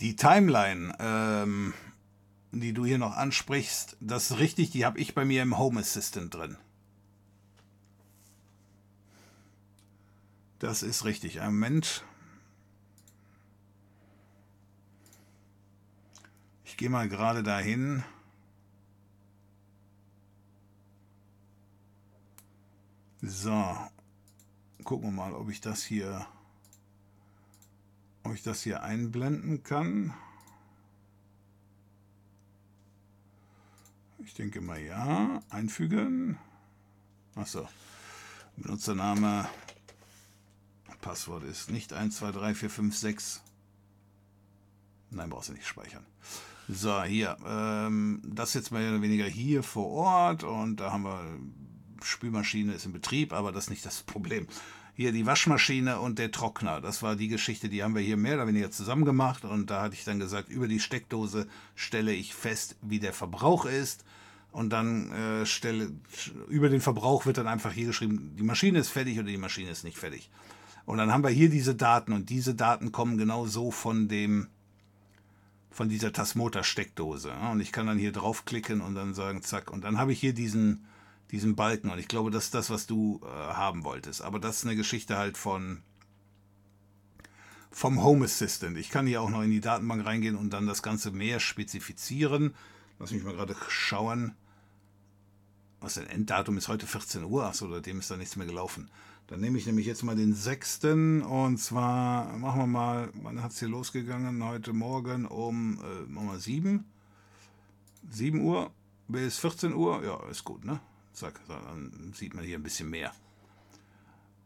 [0.00, 1.72] Die Timeline, ähm,
[2.52, 5.80] die du hier noch ansprichst, das ist richtig, die habe ich bei mir im Home
[5.80, 6.56] Assistant drin.
[10.58, 11.40] Das ist richtig.
[11.40, 12.04] Ein Moment.
[16.64, 18.02] Ich gehe mal gerade dahin.
[23.22, 23.76] So.
[24.82, 26.26] Gucken wir mal, ob ich das hier
[28.28, 30.12] ob ich das hier einblenden kann.
[34.28, 35.42] Ich denke mal ja.
[35.48, 36.36] Einfügen.
[37.34, 37.66] Achso.
[38.58, 39.48] Benutzername.
[41.00, 43.40] Passwort ist nicht 123456.
[45.10, 46.04] Nein, brauchst du nicht speichern.
[46.68, 47.38] So, hier.
[47.46, 50.44] Ähm, das jetzt mehr oder weniger hier vor Ort.
[50.44, 51.40] Und da haben wir
[52.04, 54.46] Spülmaschine ist in Betrieb, aber das ist nicht das Problem
[54.98, 56.80] hier die Waschmaschine und der Trockner.
[56.80, 59.44] Das war die Geschichte, die haben wir hier mehr oder weniger zusammen gemacht.
[59.44, 63.64] Und da hatte ich dann gesagt, über die Steckdose stelle ich fest, wie der Verbrauch
[63.64, 64.04] ist.
[64.50, 65.92] Und dann äh, stelle,
[66.48, 69.70] über den Verbrauch wird dann einfach hier geschrieben, die Maschine ist fertig oder die Maschine
[69.70, 70.30] ist nicht fertig.
[70.84, 74.48] Und dann haben wir hier diese Daten und diese Daten kommen genau so von dem,
[75.70, 77.30] von dieser Tasmoter-Steckdose.
[77.52, 79.70] Und ich kann dann hier draufklicken und dann sagen, zack.
[79.70, 80.86] Und dann habe ich hier diesen,
[81.30, 81.90] diesen Balken.
[81.90, 84.22] Und ich glaube, das ist das, was du äh, haben wolltest.
[84.22, 85.82] Aber das ist eine Geschichte halt von
[87.70, 88.76] vom Home Assistant.
[88.78, 92.54] Ich kann hier auch noch in die Datenbank reingehen und dann das Ganze mehr spezifizieren.
[92.98, 94.34] Lass mich mal gerade schauen.
[95.80, 96.06] Was denn?
[96.06, 97.44] Enddatum ist heute 14 Uhr.
[97.44, 98.90] Achso, seitdem ist da nichts mehr gelaufen.
[99.28, 100.84] Dann nehme ich nämlich jetzt mal den 6.
[100.84, 104.42] Und zwar machen wir mal, wann hat es hier losgegangen?
[104.42, 106.84] Heute Morgen um äh, machen wir 7.
[108.10, 108.72] 7 Uhr
[109.06, 110.02] bis 14 Uhr.
[110.04, 110.80] Ja, ist gut, ne?
[111.12, 113.12] Zack, dann sieht man hier ein bisschen mehr.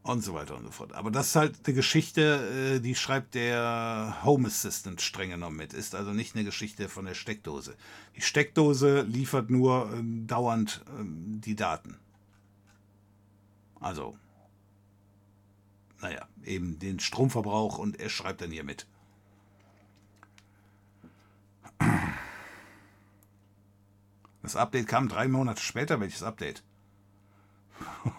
[0.05, 0.95] Und so weiter und so fort.
[0.95, 5.73] Aber das ist halt eine Geschichte, äh, die schreibt der Home Assistant streng genommen mit.
[5.75, 7.77] Ist also nicht eine Geschichte von der Steckdose.
[8.17, 11.99] Die Steckdose liefert nur ähm, dauernd ähm, die Daten.
[13.79, 14.17] Also,
[16.01, 18.87] naja, eben den Stromverbrauch und er schreibt dann hier mit.
[24.43, 26.01] Das Update kam drei Monate später.
[26.01, 26.65] Welches Update?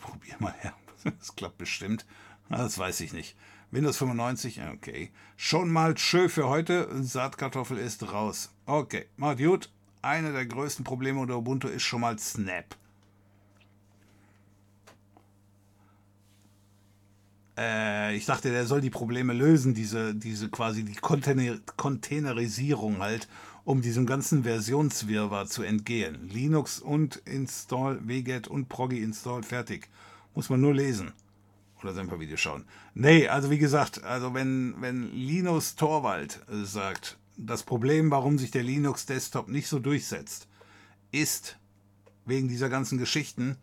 [0.00, 0.74] Probier mal her.
[1.18, 2.06] Das klappt bestimmt.
[2.48, 3.36] Das weiß ich nicht.
[3.70, 5.10] Windows 95, okay.
[5.36, 6.88] Schon mal schön für heute.
[7.02, 8.52] Saatkartoffel ist raus.
[8.66, 9.70] Okay, macht gut.
[10.02, 12.74] Eine der größten Probleme unter Ubuntu ist schon mal Snap.
[17.56, 23.28] Äh, ich dachte, der soll die Probleme lösen, diese, diese quasi die Container Containerisierung halt,
[23.64, 26.28] um diesem ganzen Versionswirrwarr zu entgehen.
[26.28, 29.88] Linux und Install, wget und Proggy Install, fertig.
[30.34, 31.12] Muss man nur lesen.
[31.82, 32.64] Oder sein paar Videos schauen.
[32.94, 38.62] Nee, also wie gesagt, also wenn, wenn Linus Torwald sagt, das Problem, warum sich der
[38.62, 40.46] Linux Desktop nicht so durchsetzt,
[41.10, 41.56] ist
[42.26, 43.56] wegen dieser ganzen Geschichten,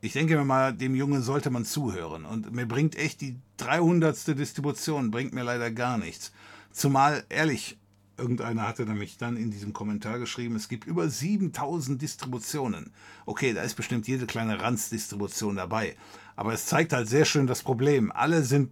[0.00, 2.26] ich denke mir mal, dem Jungen sollte man zuhören.
[2.26, 4.38] Und mir bringt echt die 300.
[4.38, 6.32] Distribution, bringt mir leider gar nichts.
[6.72, 7.78] Zumal, ehrlich,
[8.16, 12.92] irgendeiner hatte nämlich dann in diesem Kommentar geschrieben, es gibt über 7000 Distributionen.
[13.26, 15.96] Okay, da ist bestimmt jede kleine Ranz-Distribution dabei.
[16.36, 18.12] Aber es zeigt halt sehr schön das Problem.
[18.12, 18.70] Alle sind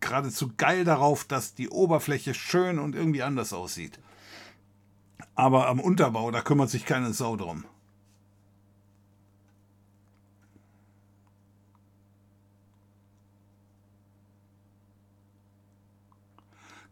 [0.00, 3.98] geradezu geil darauf, dass die Oberfläche schön und irgendwie anders aussieht.
[5.34, 7.64] Aber am Unterbau, da kümmert sich keine Sau drum.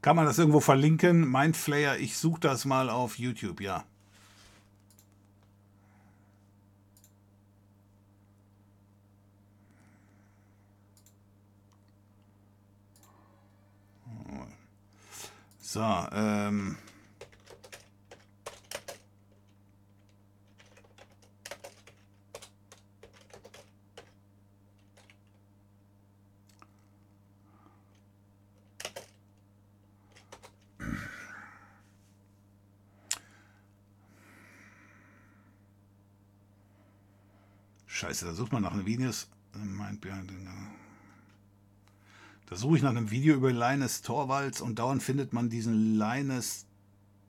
[0.05, 1.31] Kann man das irgendwo verlinken?
[1.31, 3.87] Mindflayer, ich suche das mal auf YouTube, ja.
[15.63, 15.81] So,
[16.13, 16.77] ähm.
[38.05, 39.29] Scheiße, da sucht man nach den Videos.
[42.47, 46.67] Da suche ich nach einem Video über Linus Torvalds und dauernd findet man diesen Linus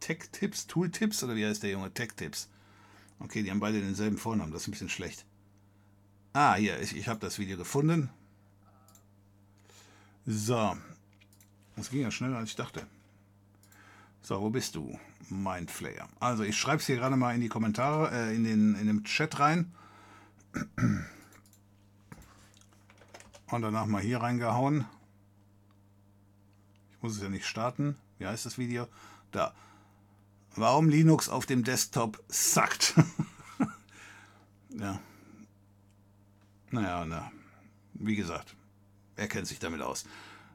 [0.01, 1.93] Tech Tips, Tool Tips oder wie heißt der Junge?
[1.93, 2.49] Tech Tips.
[3.19, 5.25] Okay, die haben beide denselben Vornamen, das ist ein bisschen schlecht.
[6.33, 8.09] Ah, hier, ich, ich habe das Video gefunden.
[10.25, 10.75] So.
[11.77, 12.85] Das ging ja schneller, als ich dachte.
[14.21, 14.99] So, wo bist du?
[15.29, 16.09] Mindflayer.
[16.19, 19.05] Also, ich schreibe es hier gerade mal in die Kommentare, äh, in, den, in den
[19.05, 19.71] Chat rein.
[23.48, 24.85] Und danach mal hier reingehauen.
[26.92, 27.95] Ich muss es ja nicht starten.
[28.17, 28.88] Wie heißt das Video?
[29.32, 29.53] Da.
[30.56, 32.95] Warum Linux auf dem Desktop sackt.
[34.69, 35.00] ja.
[36.72, 37.32] Naja, na.
[37.93, 38.56] Wie gesagt,
[39.16, 40.06] er kennt sich damit aus.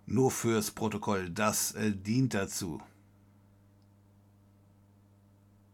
[0.07, 2.83] Nur fürs Protokoll, das äh, dient dazu.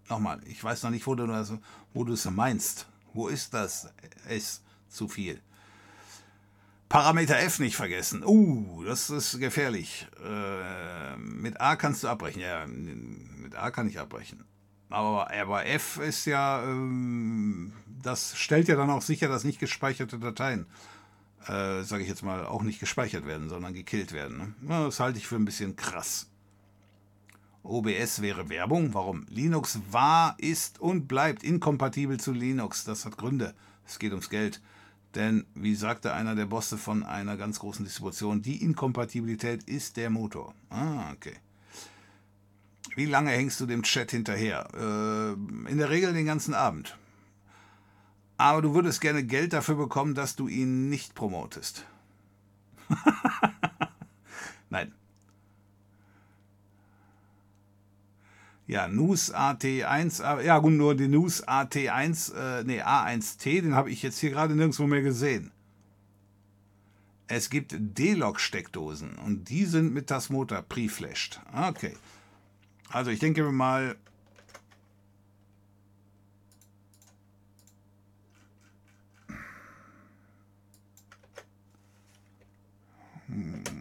[0.09, 1.53] Nochmal, ich weiß noch nicht, wo du, das,
[1.93, 2.87] wo du es meinst.
[3.17, 3.89] Wo ist das
[4.29, 5.41] S zu viel?
[6.91, 8.23] Parameter F nicht vergessen.
[8.25, 10.07] Uh, das ist gefährlich.
[10.23, 12.43] Äh, mit A kannst du abbrechen.
[12.43, 14.45] Ja, mit A kann ich abbrechen.
[14.91, 17.73] Aber, aber F ist ja, ähm,
[18.03, 20.67] das stellt ja dann auch sicher, dass nicht gespeicherte Dateien,
[21.47, 24.55] äh, sage ich jetzt mal, auch nicht gespeichert werden, sondern gekillt werden.
[24.61, 24.85] Ne?
[24.85, 26.29] Das halte ich für ein bisschen krass.
[27.69, 28.95] OBS wäre Werbung.
[28.95, 29.27] Warum?
[29.29, 32.85] Linux war, ist und bleibt inkompatibel zu Linux.
[32.85, 33.55] Das hat Gründe.
[33.87, 34.61] Es geht ums Geld.
[35.15, 40.11] Denn, wie sagte einer der Bosse von einer ganz großen Distribution, die Inkompatibilität ist der
[40.11, 40.55] Motor.
[40.69, 41.35] Ah, okay.
[42.97, 44.69] Wie lange hängst du dem Chat hinterher?
[44.75, 46.97] Äh, in der Regel den ganzen Abend.
[48.37, 51.87] Aber du würdest gerne Geld dafür bekommen, dass du ihn nicht promotest.
[54.71, 54.93] Nein,
[58.67, 64.03] Ja, NUS AT1, ja gut, nur den NUS AT1, äh, nee, A1T, den habe ich
[64.03, 65.53] jetzt hier gerade nirgendwo mehr gesehen.
[67.29, 71.41] Es gibt D-Log-Steckdosen und die sind mit das Motor pre-flashed.
[71.53, 71.95] Okay.
[72.91, 73.97] Also ich denke mal,
[83.27, 83.76] hm.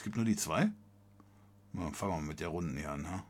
[0.00, 0.70] Es gibt nur die zwei?
[1.74, 3.06] Na, fangen wir mit der Runden hier an.
[3.06, 3.22] Ha?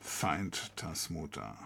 [0.00, 1.56] Find Tasmota.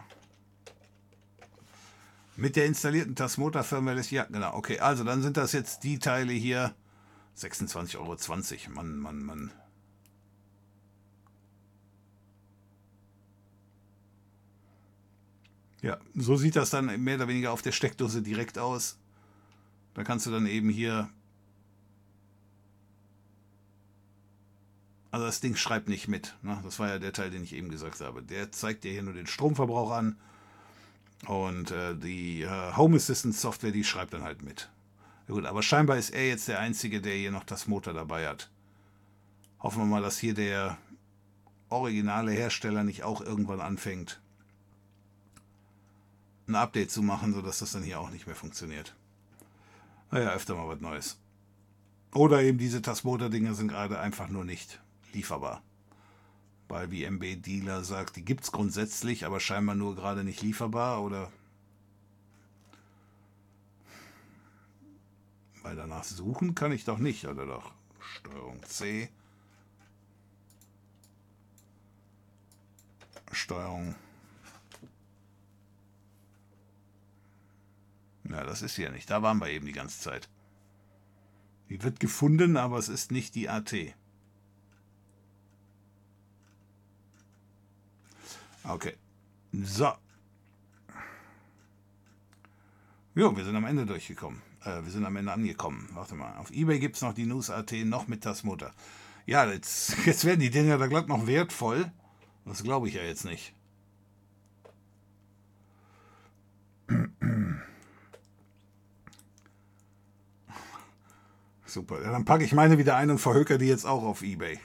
[2.36, 4.54] Mit der installierten Tasmota Firmware ist ja, genau.
[4.54, 6.74] Okay, also dann sind das jetzt die Teile hier.
[7.36, 8.16] 26,20 Euro.
[8.74, 9.52] Mann, Mann, Mann.
[15.82, 18.98] Ja, so sieht das dann mehr oder weniger auf der Steckdose direkt aus.
[19.94, 21.08] Da kannst du dann eben hier.
[25.10, 26.36] Also das Ding schreibt nicht mit.
[26.42, 26.60] Ne?
[26.64, 28.22] Das war ja der Teil, den ich eben gesagt habe.
[28.22, 30.16] Der zeigt dir hier nur den Stromverbrauch an.
[31.26, 34.70] Und äh, die äh, Home Assistant Software, die schreibt dann halt mit.
[35.26, 38.28] Ja gut, aber scheinbar ist er jetzt der Einzige, der hier noch das Motor dabei
[38.28, 38.50] hat.
[39.60, 40.78] Hoffen wir mal, dass hier der
[41.68, 44.20] originale Hersteller nicht auch irgendwann anfängt,
[46.48, 48.94] ein Update zu machen, sodass das dann hier auch nicht mehr funktioniert.
[50.10, 51.18] Naja, öfter mal was Neues.
[52.14, 54.80] Oder eben diese Tasmotor-Dinger sind gerade einfach nur nicht
[55.12, 55.62] lieferbar.
[56.68, 61.02] Weil wie MB Dealer sagt, die gibt es grundsätzlich, aber scheinbar nur gerade nicht lieferbar
[61.02, 61.30] oder
[65.62, 67.72] weil danach suchen kann ich doch nicht, oder doch?
[68.00, 69.10] Steuerung C.
[73.32, 73.94] Steuerung
[78.30, 79.10] Ja, das ist hier nicht.
[79.10, 80.28] Da waren wir eben die ganze Zeit.
[81.68, 83.74] Die wird gefunden, aber es ist nicht die AT.
[88.64, 88.94] Okay.
[89.52, 89.92] So.
[93.14, 94.42] Jo, wir sind am Ende durchgekommen.
[94.62, 95.88] Äh, wir sind am Ende angekommen.
[95.92, 96.36] Warte mal.
[96.36, 98.72] Auf Ebay gibt es noch die News AT noch mit Tasmutter.
[99.26, 101.90] Ja, jetzt, jetzt werden die Dinger da glatt noch wertvoll.
[102.44, 103.54] Das glaube ich ja jetzt nicht.
[111.68, 112.02] Super.
[112.02, 114.58] Ja, dann packe ich meine wieder ein und verhöker die jetzt auch auf Ebay.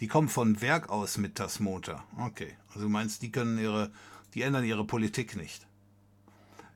[0.00, 2.02] Die kommen von Werk aus mit Tasmota.
[2.18, 2.56] Okay.
[2.68, 3.90] Also du meinst, die können ihre,
[4.32, 5.66] die ändern ihre Politik nicht.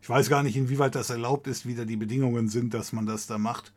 [0.02, 3.06] Ich weiß gar nicht, inwieweit das erlaubt ist, wie da die Bedingungen sind, dass man
[3.06, 3.72] das da macht,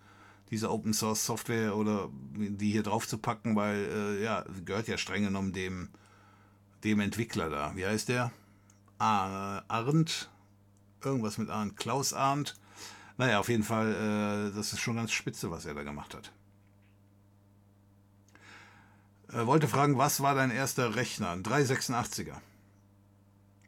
[0.52, 4.98] diese Open Source Software oder die hier drauf zu packen, weil äh, ja, gehört ja
[4.98, 5.88] streng genommen dem,
[6.84, 7.72] dem Entwickler da.
[7.76, 8.34] Wie heißt der?
[9.00, 10.30] Ah, Arndt.
[11.02, 11.78] Irgendwas mit Arndt.
[11.78, 12.58] Klaus Arndt
[13.18, 16.32] naja, auf jeden Fall, äh, das ist schon ganz spitze, was er da gemacht hat.
[19.34, 21.32] Äh, wollte fragen, was war dein erster Rechner?
[21.32, 22.36] Ein 386er.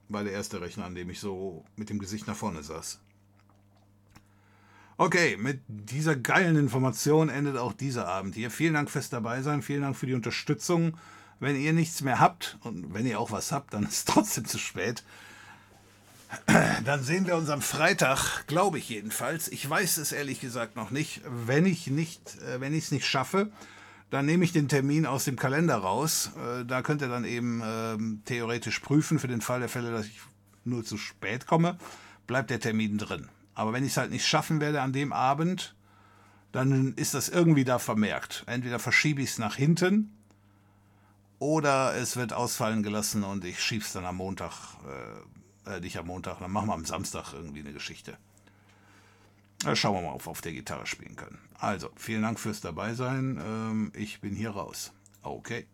[0.08, 3.00] War der erste Rechner, an dem ich so mit dem Gesicht nach vorne saß.
[4.98, 8.52] Okay, mit dieser geilen Information endet auch dieser Abend hier.
[8.52, 10.98] Vielen Dank fürs Dabeisein, vielen Dank für die Unterstützung.
[11.40, 14.46] Wenn ihr nichts mehr habt und wenn ihr auch was habt, dann ist es trotzdem
[14.46, 15.04] zu spät.
[16.86, 19.48] Dann sehen wir uns am Freitag, glaube ich jedenfalls.
[19.48, 21.22] Ich weiß es ehrlich gesagt noch nicht.
[21.26, 23.52] Wenn ich nicht, äh, wenn ich es nicht schaffe,
[24.10, 26.32] dann nehme ich den Termin aus dem Kalender raus.
[26.38, 30.06] Äh, da könnt ihr dann eben ähm, theoretisch prüfen für den Fall der Fälle, dass
[30.06, 30.20] ich
[30.66, 31.78] nur zu spät komme,
[32.28, 33.28] bleibt der Termin drin.
[33.56, 35.76] Aber wenn ich es halt nicht schaffen werde an dem Abend,
[36.52, 38.44] dann ist das irgendwie da vermerkt.
[38.48, 40.12] Entweder verschiebe ich es nach hinten
[41.40, 44.54] oder es wird ausfallen gelassen und ich schiebe es dann am Montag
[44.86, 48.18] äh, äh, nicht am Montag, dann machen wir am Samstag irgendwie eine Geschichte.
[49.60, 51.38] Da schauen wir mal, ob wir auf der Gitarre spielen können.
[51.58, 53.42] Also, vielen Dank fürs Dabeisein.
[53.44, 54.94] Ähm, ich bin hier raus.
[55.22, 55.68] Okay.